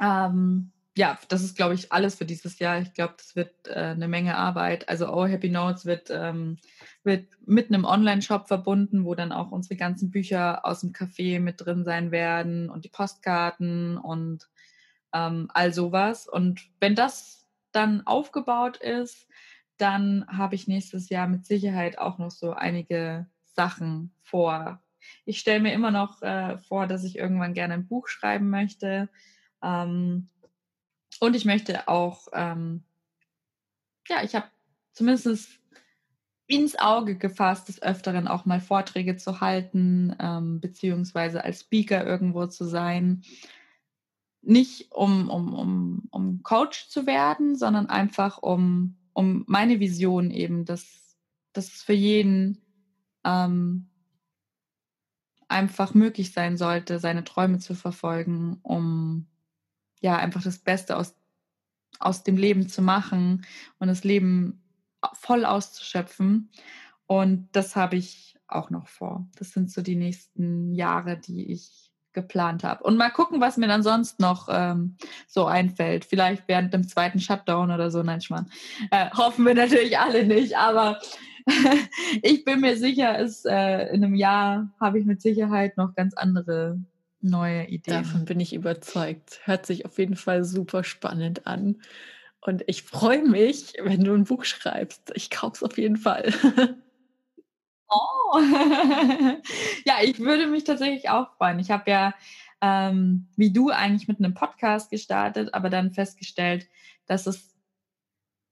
ähm, 0.00 0.72
ja, 0.96 1.18
das 1.28 1.42
ist, 1.42 1.56
glaube 1.56 1.74
ich, 1.74 1.92
alles 1.92 2.14
für 2.14 2.24
dieses 2.24 2.58
Jahr. 2.60 2.80
Ich 2.80 2.94
glaube, 2.94 3.14
das 3.16 3.34
wird 3.34 3.52
äh, 3.66 3.74
eine 3.74 4.06
Menge 4.06 4.36
Arbeit. 4.36 4.88
Also 4.88 5.12
Oh 5.12 5.26
Happy 5.26 5.48
Notes 5.48 5.86
wird, 5.86 6.08
ähm, 6.10 6.58
wird 7.02 7.26
mit 7.44 7.68
einem 7.68 7.84
Online-Shop 7.84 8.46
verbunden, 8.46 9.04
wo 9.04 9.16
dann 9.16 9.32
auch 9.32 9.50
unsere 9.50 9.76
ganzen 9.76 10.12
Bücher 10.12 10.64
aus 10.64 10.80
dem 10.80 10.92
Café 10.92 11.40
mit 11.40 11.60
drin 11.60 11.84
sein 11.84 12.12
werden 12.12 12.70
und 12.70 12.84
die 12.84 12.90
Postkarten 12.90 13.98
und 13.98 14.48
ähm, 15.12 15.50
all 15.52 15.74
sowas. 15.74 16.28
Und 16.28 16.60
wenn 16.78 16.94
das 16.94 17.48
dann 17.72 18.06
aufgebaut 18.06 18.76
ist, 18.76 19.26
dann 19.78 20.24
habe 20.28 20.54
ich 20.54 20.68
nächstes 20.68 21.08
Jahr 21.08 21.26
mit 21.26 21.44
Sicherheit 21.44 21.98
auch 21.98 22.18
noch 22.18 22.30
so 22.30 22.52
einige 22.52 23.26
Sachen 23.44 24.14
vor. 24.22 24.80
Ich 25.24 25.40
stelle 25.40 25.60
mir 25.60 25.72
immer 25.72 25.90
noch 25.90 26.22
äh, 26.22 26.58
vor, 26.58 26.86
dass 26.86 27.02
ich 27.02 27.18
irgendwann 27.18 27.54
gerne 27.54 27.74
ein 27.74 27.88
Buch 27.88 28.06
schreiben 28.06 28.48
möchte. 28.48 29.08
Ähm, 29.64 30.28
und 31.20 31.34
ich 31.34 31.44
möchte 31.44 31.88
auch, 31.88 32.28
ähm, 32.32 32.84
ja, 34.08 34.22
ich 34.22 34.34
habe 34.34 34.46
zumindest 34.92 35.58
ins 36.46 36.78
Auge 36.78 37.16
gefasst, 37.16 37.68
des 37.68 37.82
Öfteren 37.82 38.28
auch 38.28 38.44
mal 38.44 38.60
Vorträge 38.60 39.16
zu 39.16 39.40
halten, 39.40 40.14
ähm, 40.20 40.60
beziehungsweise 40.60 41.42
als 41.42 41.60
Speaker 41.60 42.04
irgendwo 42.04 42.46
zu 42.46 42.64
sein. 42.64 43.22
Nicht 44.42 44.92
um, 44.92 45.30
um, 45.30 45.54
um, 45.54 46.08
um 46.10 46.42
Coach 46.42 46.88
zu 46.88 47.06
werden, 47.06 47.56
sondern 47.56 47.88
einfach 47.88 48.38
um, 48.42 48.96
um 49.14 49.44
meine 49.46 49.80
Vision 49.80 50.30
eben, 50.30 50.66
dass, 50.66 51.16
dass 51.54 51.72
es 51.72 51.82
für 51.82 51.94
jeden 51.94 52.60
ähm, 53.24 53.88
einfach 55.48 55.94
möglich 55.94 56.32
sein 56.32 56.58
sollte, 56.58 56.98
seine 56.98 57.24
Träume 57.24 57.58
zu 57.58 57.74
verfolgen, 57.74 58.58
um 58.62 59.26
ja, 60.04 60.16
einfach 60.18 60.42
das 60.42 60.58
Beste 60.58 60.98
aus, 60.98 61.16
aus 61.98 62.24
dem 62.24 62.36
Leben 62.36 62.68
zu 62.68 62.82
machen 62.82 63.46
und 63.78 63.88
das 63.88 64.04
Leben 64.04 64.62
voll 65.14 65.46
auszuschöpfen. 65.46 66.50
Und 67.06 67.48
das 67.52 67.74
habe 67.74 67.96
ich 67.96 68.38
auch 68.46 68.68
noch 68.68 68.86
vor. 68.86 69.26
Das 69.38 69.52
sind 69.52 69.70
so 69.70 69.80
die 69.80 69.96
nächsten 69.96 70.74
Jahre, 70.74 71.16
die 71.16 71.50
ich 71.50 71.90
geplant 72.12 72.64
habe. 72.64 72.84
Und 72.84 72.98
mal 72.98 73.08
gucken, 73.08 73.40
was 73.40 73.56
mir 73.56 73.66
dann 73.66 73.82
sonst 73.82 74.20
noch 74.20 74.48
ähm, 74.50 74.98
so 75.26 75.46
einfällt. 75.46 76.04
Vielleicht 76.04 76.48
während 76.48 76.74
dem 76.74 76.86
zweiten 76.86 77.18
Shutdown 77.18 77.70
oder 77.70 77.90
so. 77.90 78.02
Nein, 78.02 78.20
Schmarrn. 78.20 78.50
Äh, 78.90 79.08
hoffen 79.16 79.46
wir 79.46 79.54
natürlich 79.54 79.98
alle 79.98 80.26
nicht. 80.26 80.54
Aber 80.58 80.98
ich 82.22 82.44
bin 82.44 82.60
mir 82.60 82.76
sicher, 82.76 83.18
ist, 83.18 83.46
äh, 83.46 83.88
in 83.88 84.04
einem 84.04 84.14
Jahr 84.14 84.70
habe 84.78 84.98
ich 84.98 85.06
mit 85.06 85.22
Sicherheit 85.22 85.78
noch 85.78 85.94
ganz 85.94 86.12
andere 86.12 86.78
neue 87.24 87.66
Ideen. 87.66 88.02
Davon 88.02 88.24
bin 88.24 88.38
ich 88.40 88.52
überzeugt. 88.52 89.40
Hört 89.44 89.66
sich 89.66 89.86
auf 89.86 89.98
jeden 89.98 90.16
Fall 90.16 90.44
super 90.44 90.84
spannend 90.84 91.46
an. 91.46 91.82
Und 92.40 92.62
ich 92.66 92.82
freue 92.82 93.24
mich, 93.24 93.74
wenn 93.82 94.04
du 94.04 94.12
ein 94.12 94.24
Buch 94.24 94.44
schreibst. 94.44 95.12
Ich 95.14 95.30
kaufe 95.30 95.56
es 95.56 95.62
auf 95.62 95.78
jeden 95.78 95.96
Fall. 95.96 96.32
Oh, 97.86 98.38
ja, 99.84 99.96
ich 100.02 100.18
würde 100.18 100.48
mich 100.48 100.64
tatsächlich 100.64 101.10
auch 101.10 101.36
freuen. 101.36 101.60
Ich 101.60 101.70
habe 101.70 101.88
ja, 101.88 102.14
ähm, 102.60 103.28
wie 103.36 103.52
du, 103.52 103.70
eigentlich 103.70 104.08
mit 104.08 104.18
einem 104.18 104.34
Podcast 104.34 104.90
gestartet, 104.90 105.54
aber 105.54 105.70
dann 105.70 105.92
festgestellt, 105.92 106.66
dass 107.06 107.26
es 107.26 107.54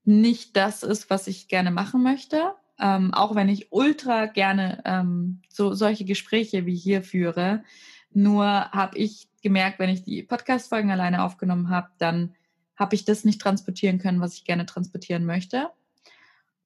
nicht 0.05 0.55
das 0.55 0.83
ist, 0.83 1.09
was 1.09 1.27
ich 1.27 1.47
gerne 1.47 1.71
machen 1.71 2.03
möchte. 2.03 2.53
Ähm, 2.79 3.13
auch 3.13 3.35
wenn 3.35 3.49
ich 3.49 3.71
ultra 3.71 4.27
gerne 4.27 4.81
ähm, 4.85 5.41
so 5.49 5.73
solche 5.73 6.05
Gespräche 6.05 6.65
wie 6.65 6.75
hier 6.75 7.03
führe, 7.03 7.63
nur 8.15 8.45
habe 8.45 8.97
ich 8.97 9.27
gemerkt, 9.41 9.79
wenn 9.79 9.89
ich 9.89 10.03
die 10.03 10.23
Podcast-Folgen 10.23 10.91
alleine 10.91 11.23
aufgenommen 11.23 11.69
habe, 11.69 11.89
dann 11.97 12.35
habe 12.75 12.95
ich 12.95 13.05
das 13.05 13.23
nicht 13.23 13.41
transportieren 13.41 13.99
können, 13.99 14.21
was 14.21 14.35
ich 14.35 14.45
gerne 14.45 14.65
transportieren 14.65 15.25
möchte. 15.25 15.69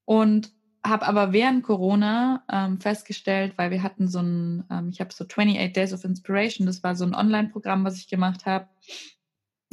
Und 0.05 0.51
habe 0.85 1.05
aber 1.05 1.33
während 1.33 1.63
Corona 1.63 2.43
ähm, 2.49 2.79
festgestellt, 2.79 3.53
weil 3.57 3.71
wir 3.71 3.83
hatten 3.83 4.07
so 4.07 4.19
ein, 4.19 4.63
ähm, 4.71 4.89
ich 4.89 5.01
habe 5.01 5.13
so 5.13 5.25
28 5.25 5.73
Days 5.73 5.93
of 5.93 6.05
Inspiration, 6.05 6.65
das 6.65 6.83
war 6.83 6.95
so 6.95 7.05
ein 7.05 7.15
Online-Programm, 7.15 7.83
was 7.83 7.97
ich 7.97 8.07
gemacht 8.07 8.45
habe, 8.45 8.67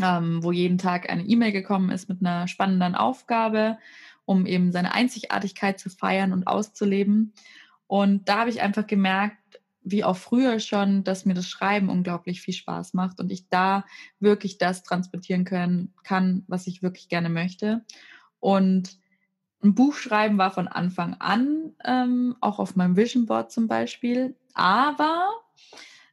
ähm, 0.02 0.42
wo 0.42 0.50
jeden 0.50 0.78
Tag 0.78 1.08
eine 1.08 1.22
E-Mail 1.22 1.52
gekommen 1.52 1.90
ist 1.90 2.08
mit 2.08 2.20
einer 2.20 2.48
spannenden 2.48 2.94
Aufgabe, 2.94 3.78
um 4.24 4.46
eben 4.46 4.72
seine 4.72 4.92
Einzigartigkeit 4.92 5.78
zu 5.78 5.88
feiern 5.90 6.32
und 6.32 6.46
auszuleben. 6.46 7.32
Und 7.86 8.28
da 8.28 8.40
habe 8.40 8.50
ich 8.50 8.62
einfach 8.62 8.86
gemerkt, 8.86 9.36
wie 9.84 10.02
auch 10.02 10.16
früher 10.16 10.58
schon, 10.60 11.04
dass 11.04 11.26
mir 11.26 11.34
das 11.34 11.48
Schreiben 11.48 11.90
unglaublich 11.90 12.40
viel 12.40 12.54
Spaß 12.54 12.94
macht 12.94 13.20
und 13.20 13.30
ich 13.30 13.48
da 13.48 13.84
wirklich 14.18 14.58
das 14.58 14.82
transportieren 14.82 15.44
können 15.44 15.92
kann, 16.02 16.44
was 16.48 16.66
ich 16.66 16.82
wirklich 16.82 17.08
gerne 17.08 17.28
möchte. 17.28 17.84
Und 18.40 18.98
ein 19.62 19.74
Buch 19.74 19.94
schreiben 19.94 20.38
war 20.38 20.50
von 20.50 20.68
Anfang 20.68 21.14
an, 21.14 21.72
ähm, 21.84 22.36
auch 22.40 22.58
auf 22.58 22.76
meinem 22.76 22.96
Vision 22.96 23.26
Board 23.26 23.52
zum 23.52 23.68
Beispiel. 23.68 24.36
Aber 24.54 25.30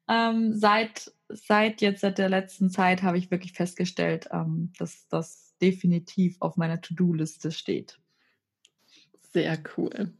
ähm, 0.08 0.54
seit, 0.54 1.12
seit 1.30 1.82
jetzt, 1.82 2.02
seit 2.02 2.18
der 2.18 2.30
letzten 2.30 2.70
Zeit, 2.70 3.04
habe 3.04 3.18
ich 3.18 3.32
wirklich 3.32 3.54
festgestellt, 3.54 4.28
ähm, 4.32 4.72
dass 4.78 5.08
das 5.08 5.56
definitiv 5.62 6.38
auf 6.40 6.58
meiner 6.58 6.82
To-Do-Liste 6.82 7.52
steht. 7.52 8.00
Sehr 9.32 9.58
cool. 9.78 10.14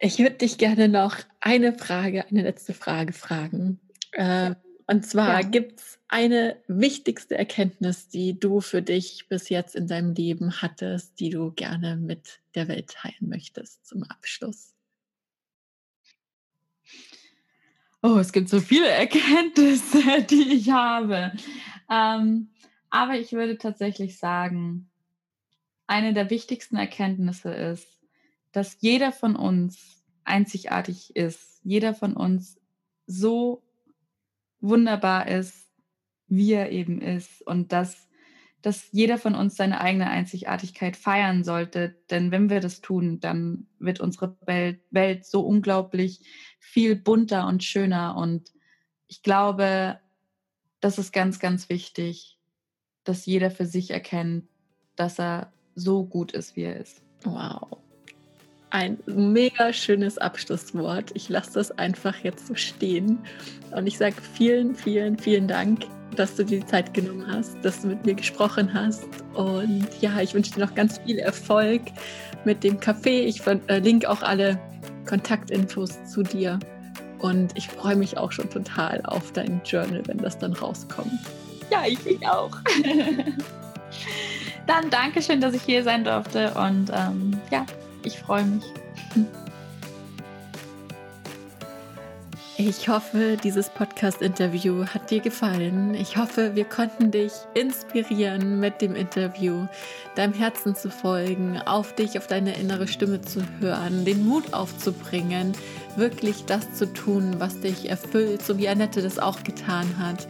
Ich 0.00 0.18
würde 0.18 0.36
dich 0.36 0.58
gerne 0.58 0.88
noch 0.88 1.16
eine 1.40 1.76
Frage, 1.76 2.26
eine 2.26 2.42
letzte 2.42 2.72
Frage 2.72 3.12
fragen. 3.12 3.80
Ähm, 4.12 4.54
und 4.86 5.04
zwar 5.04 5.42
ja. 5.42 5.48
gibt 5.48 5.80
es 5.80 5.98
eine 6.08 6.56
wichtigste 6.68 7.36
Erkenntnis, 7.36 8.08
die 8.08 8.38
du 8.38 8.60
für 8.60 8.80
dich 8.80 9.26
bis 9.28 9.48
jetzt 9.48 9.74
in 9.74 9.86
deinem 9.86 10.14
Leben 10.14 10.62
hattest, 10.62 11.20
die 11.20 11.30
du 11.30 11.50
gerne 11.52 11.96
mit 11.96 12.40
der 12.54 12.68
Welt 12.68 12.88
teilen 12.90 13.28
möchtest 13.28 13.86
zum 13.86 14.04
Abschluss? 14.04 14.74
Oh, 18.02 18.16
es 18.18 18.32
gibt 18.32 18.48
so 18.48 18.60
viele 18.60 18.88
Erkenntnisse, 18.88 20.22
die 20.22 20.54
ich 20.54 20.70
habe. 20.70 21.32
Ähm, 21.90 22.50
aber 22.88 23.18
ich 23.18 23.32
würde 23.32 23.58
tatsächlich 23.58 24.16
sagen, 24.16 24.88
eine 25.86 26.14
der 26.14 26.30
wichtigsten 26.30 26.76
Erkenntnisse 26.76 27.52
ist, 27.52 27.97
dass 28.58 28.76
jeder 28.80 29.12
von 29.12 29.36
uns 29.36 30.02
einzigartig 30.24 31.14
ist. 31.14 31.60
Jeder 31.62 31.94
von 31.94 32.16
uns 32.16 32.58
so 33.06 33.62
wunderbar 34.58 35.28
ist, 35.28 35.70
wie 36.26 36.54
er 36.54 36.72
eben 36.72 37.00
ist 37.00 37.40
und 37.46 37.70
dass, 37.70 38.08
dass 38.60 38.90
jeder 38.90 39.16
von 39.16 39.36
uns 39.36 39.54
seine 39.54 39.80
eigene 39.80 40.10
Einzigartigkeit 40.10 40.96
feiern 40.96 41.44
sollte. 41.44 42.02
Denn 42.10 42.32
wenn 42.32 42.50
wir 42.50 42.58
das 42.58 42.80
tun, 42.80 43.20
dann 43.20 43.68
wird 43.78 44.00
unsere 44.00 44.36
Welt 44.90 45.24
so 45.24 45.42
unglaublich 45.42 46.28
viel 46.58 46.96
bunter 46.96 47.46
und 47.46 47.62
schöner. 47.62 48.16
Und 48.16 48.50
ich 49.06 49.22
glaube, 49.22 50.00
das 50.80 50.98
ist 50.98 51.12
ganz, 51.12 51.38
ganz 51.38 51.68
wichtig, 51.68 52.40
dass 53.04 53.24
jeder 53.24 53.52
für 53.52 53.66
sich 53.66 53.92
erkennt, 53.92 54.48
dass 54.96 55.20
er 55.20 55.52
so 55.76 56.04
gut 56.04 56.32
ist, 56.32 56.56
wie 56.56 56.62
er 56.62 56.76
ist. 56.80 57.02
Wow. 57.22 57.78
Ein 58.70 58.98
mega 59.06 59.72
schönes 59.72 60.18
Abschlusswort. 60.18 61.10
Ich 61.14 61.28
lasse 61.28 61.54
das 61.54 61.70
einfach 61.78 62.14
jetzt 62.22 62.46
so 62.46 62.54
stehen. 62.54 63.18
Und 63.74 63.86
ich 63.86 63.96
sage 63.96 64.16
vielen, 64.34 64.74
vielen, 64.74 65.18
vielen 65.18 65.48
Dank, 65.48 65.86
dass 66.16 66.36
du 66.36 66.44
dir 66.44 66.60
die 66.60 66.66
Zeit 66.66 66.92
genommen 66.92 67.26
hast, 67.26 67.56
dass 67.62 67.80
du 67.80 67.88
mit 67.88 68.04
mir 68.04 68.14
gesprochen 68.14 68.72
hast. 68.74 69.08
Und 69.34 69.86
ja, 70.00 70.20
ich 70.20 70.34
wünsche 70.34 70.52
dir 70.52 70.60
noch 70.60 70.74
ganz 70.74 70.98
viel 70.98 71.18
Erfolg 71.18 71.80
mit 72.44 72.62
dem 72.62 72.78
Café. 72.78 73.24
Ich 73.24 73.40
verlinke 73.40 74.06
äh, 74.06 74.10
auch 74.10 74.22
alle 74.22 74.60
Kontaktinfos 75.06 76.04
zu 76.04 76.22
dir. 76.22 76.58
Und 77.20 77.56
ich 77.56 77.68
freue 77.68 77.96
mich 77.96 78.18
auch 78.18 78.32
schon 78.32 78.50
total 78.50 79.00
auf 79.06 79.32
dein 79.32 79.62
Journal, 79.64 80.02
wenn 80.06 80.18
das 80.18 80.38
dann 80.38 80.52
rauskommt. 80.52 81.12
Ja, 81.70 81.84
ich 81.86 82.04
mich 82.04 82.26
auch. 82.26 82.50
dann 84.66 84.90
danke 84.90 85.22
schön, 85.22 85.40
dass 85.40 85.54
ich 85.54 85.62
hier 85.62 85.82
sein 85.82 86.04
durfte. 86.04 86.52
Und 86.54 86.90
ähm, 86.94 87.40
ja, 87.50 87.64
ich 88.04 88.18
freue 88.18 88.44
mich. 88.44 88.64
Ich 92.60 92.88
hoffe, 92.88 93.36
dieses 93.40 93.68
Podcast-Interview 93.68 94.84
hat 94.86 95.12
dir 95.12 95.20
gefallen. 95.20 95.94
Ich 95.94 96.16
hoffe, 96.16 96.56
wir 96.56 96.64
konnten 96.64 97.12
dich 97.12 97.30
inspirieren 97.54 98.58
mit 98.58 98.82
dem 98.82 98.96
Interview, 98.96 99.68
deinem 100.16 100.32
Herzen 100.32 100.74
zu 100.74 100.90
folgen, 100.90 101.62
auf 101.66 101.94
dich, 101.94 102.18
auf 102.18 102.26
deine 102.26 102.56
innere 102.58 102.88
Stimme 102.88 103.20
zu 103.20 103.42
hören, 103.60 104.04
den 104.04 104.26
Mut 104.26 104.54
aufzubringen, 104.54 105.52
wirklich 105.94 106.46
das 106.46 106.74
zu 106.74 106.92
tun, 106.92 107.36
was 107.38 107.60
dich 107.60 107.88
erfüllt, 107.88 108.44
so 108.44 108.58
wie 108.58 108.68
Annette 108.68 109.02
das 109.02 109.20
auch 109.20 109.44
getan 109.44 109.96
hat. 109.96 110.26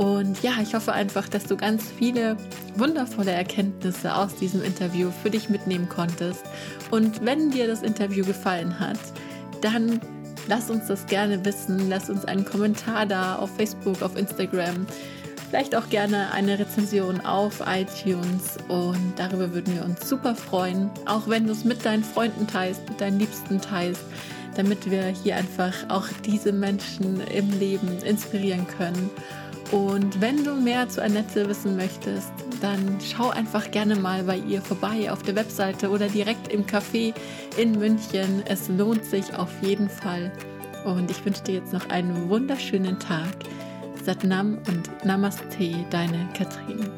Und 0.00 0.42
ja, 0.42 0.52
ich 0.62 0.74
hoffe 0.74 0.94
einfach, 0.94 1.28
dass 1.28 1.44
du 1.44 1.58
ganz 1.58 1.84
viele 1.98 2.38
wundervolle 2.76 3.32
Erkenntnisse 3.32 4.14
aus 4.14 4.34
diesem 4.34 4.62
Interview 4.62 5.10
für 5.10 5.28
dich 5.28 5.50
mitnehmen 5.50 5.90
konntest. 5.90 6.42
Und 6.90 7.22
wenn 7.22 7.50
dir 7.50 7.66
das 7.66 7.82
Interview 7.82 8.24
gefallen 8.24 8.80
hat, 8.80 8.98
dann 9.60 10.00
lass 10.48 10.70
uns 10.70 10.86
das 10.86 11.04
gerne 11.04 11.44
wissen. 11.44 11.90
Lass 11.90 12.08
uns 12.08 12.24
einen 12.24 12.46
Kommentar 12.46 13.04
da 13.04 13.36
auf 13.36 13.54
Facebook, 13.56 14.00
auf 14.00 14.16
Instagram. 14.16 14.86
Vielleicht 15.50 15.76
auch 15.76 15.90
gerne 15.90 16.32
eine 16.32 16.58
Rezension 16.58 17.20
auf 17.20 17.62
iTunes 17.66 18.56
und 18.68 19.12
darüber 19.16 19.52
würden 19.52 19.74
wir 19.74 19.84
uns 19.84 20.08
super 20.08 20.34
freuen. 20.34 20.88
Auch 21.04 21.28
wenn 21.28 21.44
du 21.44 21.52
es 21.52 21.66
mit 21.66 21.84
deinen 21.84 22.04
Freunden 22.04 22.46
teilst, 22.46 22.88
mit 22.88 23.02
deinen 23.02 23.18
Liebsten 23.18 23.60
teilst, 23.60 24.04
damit 24.56 24.90
wir 24.90 25.08
hier 25.08 25.36
einfach 25.36 25.74
auch 25.90 26.08
diese 26.24 26.52
Menschen 26.52 27.20
im 27.20 27.50
Leben 27.58 27.98
inspirieren 28.02 28.66
können. 28.66 29.10
Und 29.72 30.20
wenn 30.20 30.42
du 30.42 30.54
mehr 30.54 30.88
zu 30.88 31.02
Annette 31.02 31.48
wissen 31.48 31.76
möchtest, 31.76 32.32
dann 32.60 32.98
schau 33.00 33.30
einfach 33.30 33.70
gerne 33.70 33.94
mal 33.94 34.24
bei 34.24 34.36
ihr 34.36 34.60
vorbei 34.62 35.10
auf 35.10 35.22
der 35.22 35.36
Webseite 35.36 35.90
oder 35.90 36.08
direkt 36.08 36.48
im 36.52 36.66
Café 36.66 37.14
in 37.56 37.78
München. 37.78 38.42
Es 38.46 38.68
lohnt 38.68 39.04
sich 39.04 39.32
auf 39.34 39.50
jeden 39.62 39.88
Fall. 39.88 40.32
Und 40.84 41.10
ich 41.10 41.24
wünsche 41.24 41.44
dir 41.44 41.54
jetzt 41.56 41.72
noch 41.72 41.88
einen 41.88 42.28
wunderschönen 42.28 42.98
Tag. 42.98 43.30
Satnam 44.04 44.58
und 44.66 45.04
Namaste, 45.04 45.84
deine 45.90 46.28
Katrin. 46.36 46.90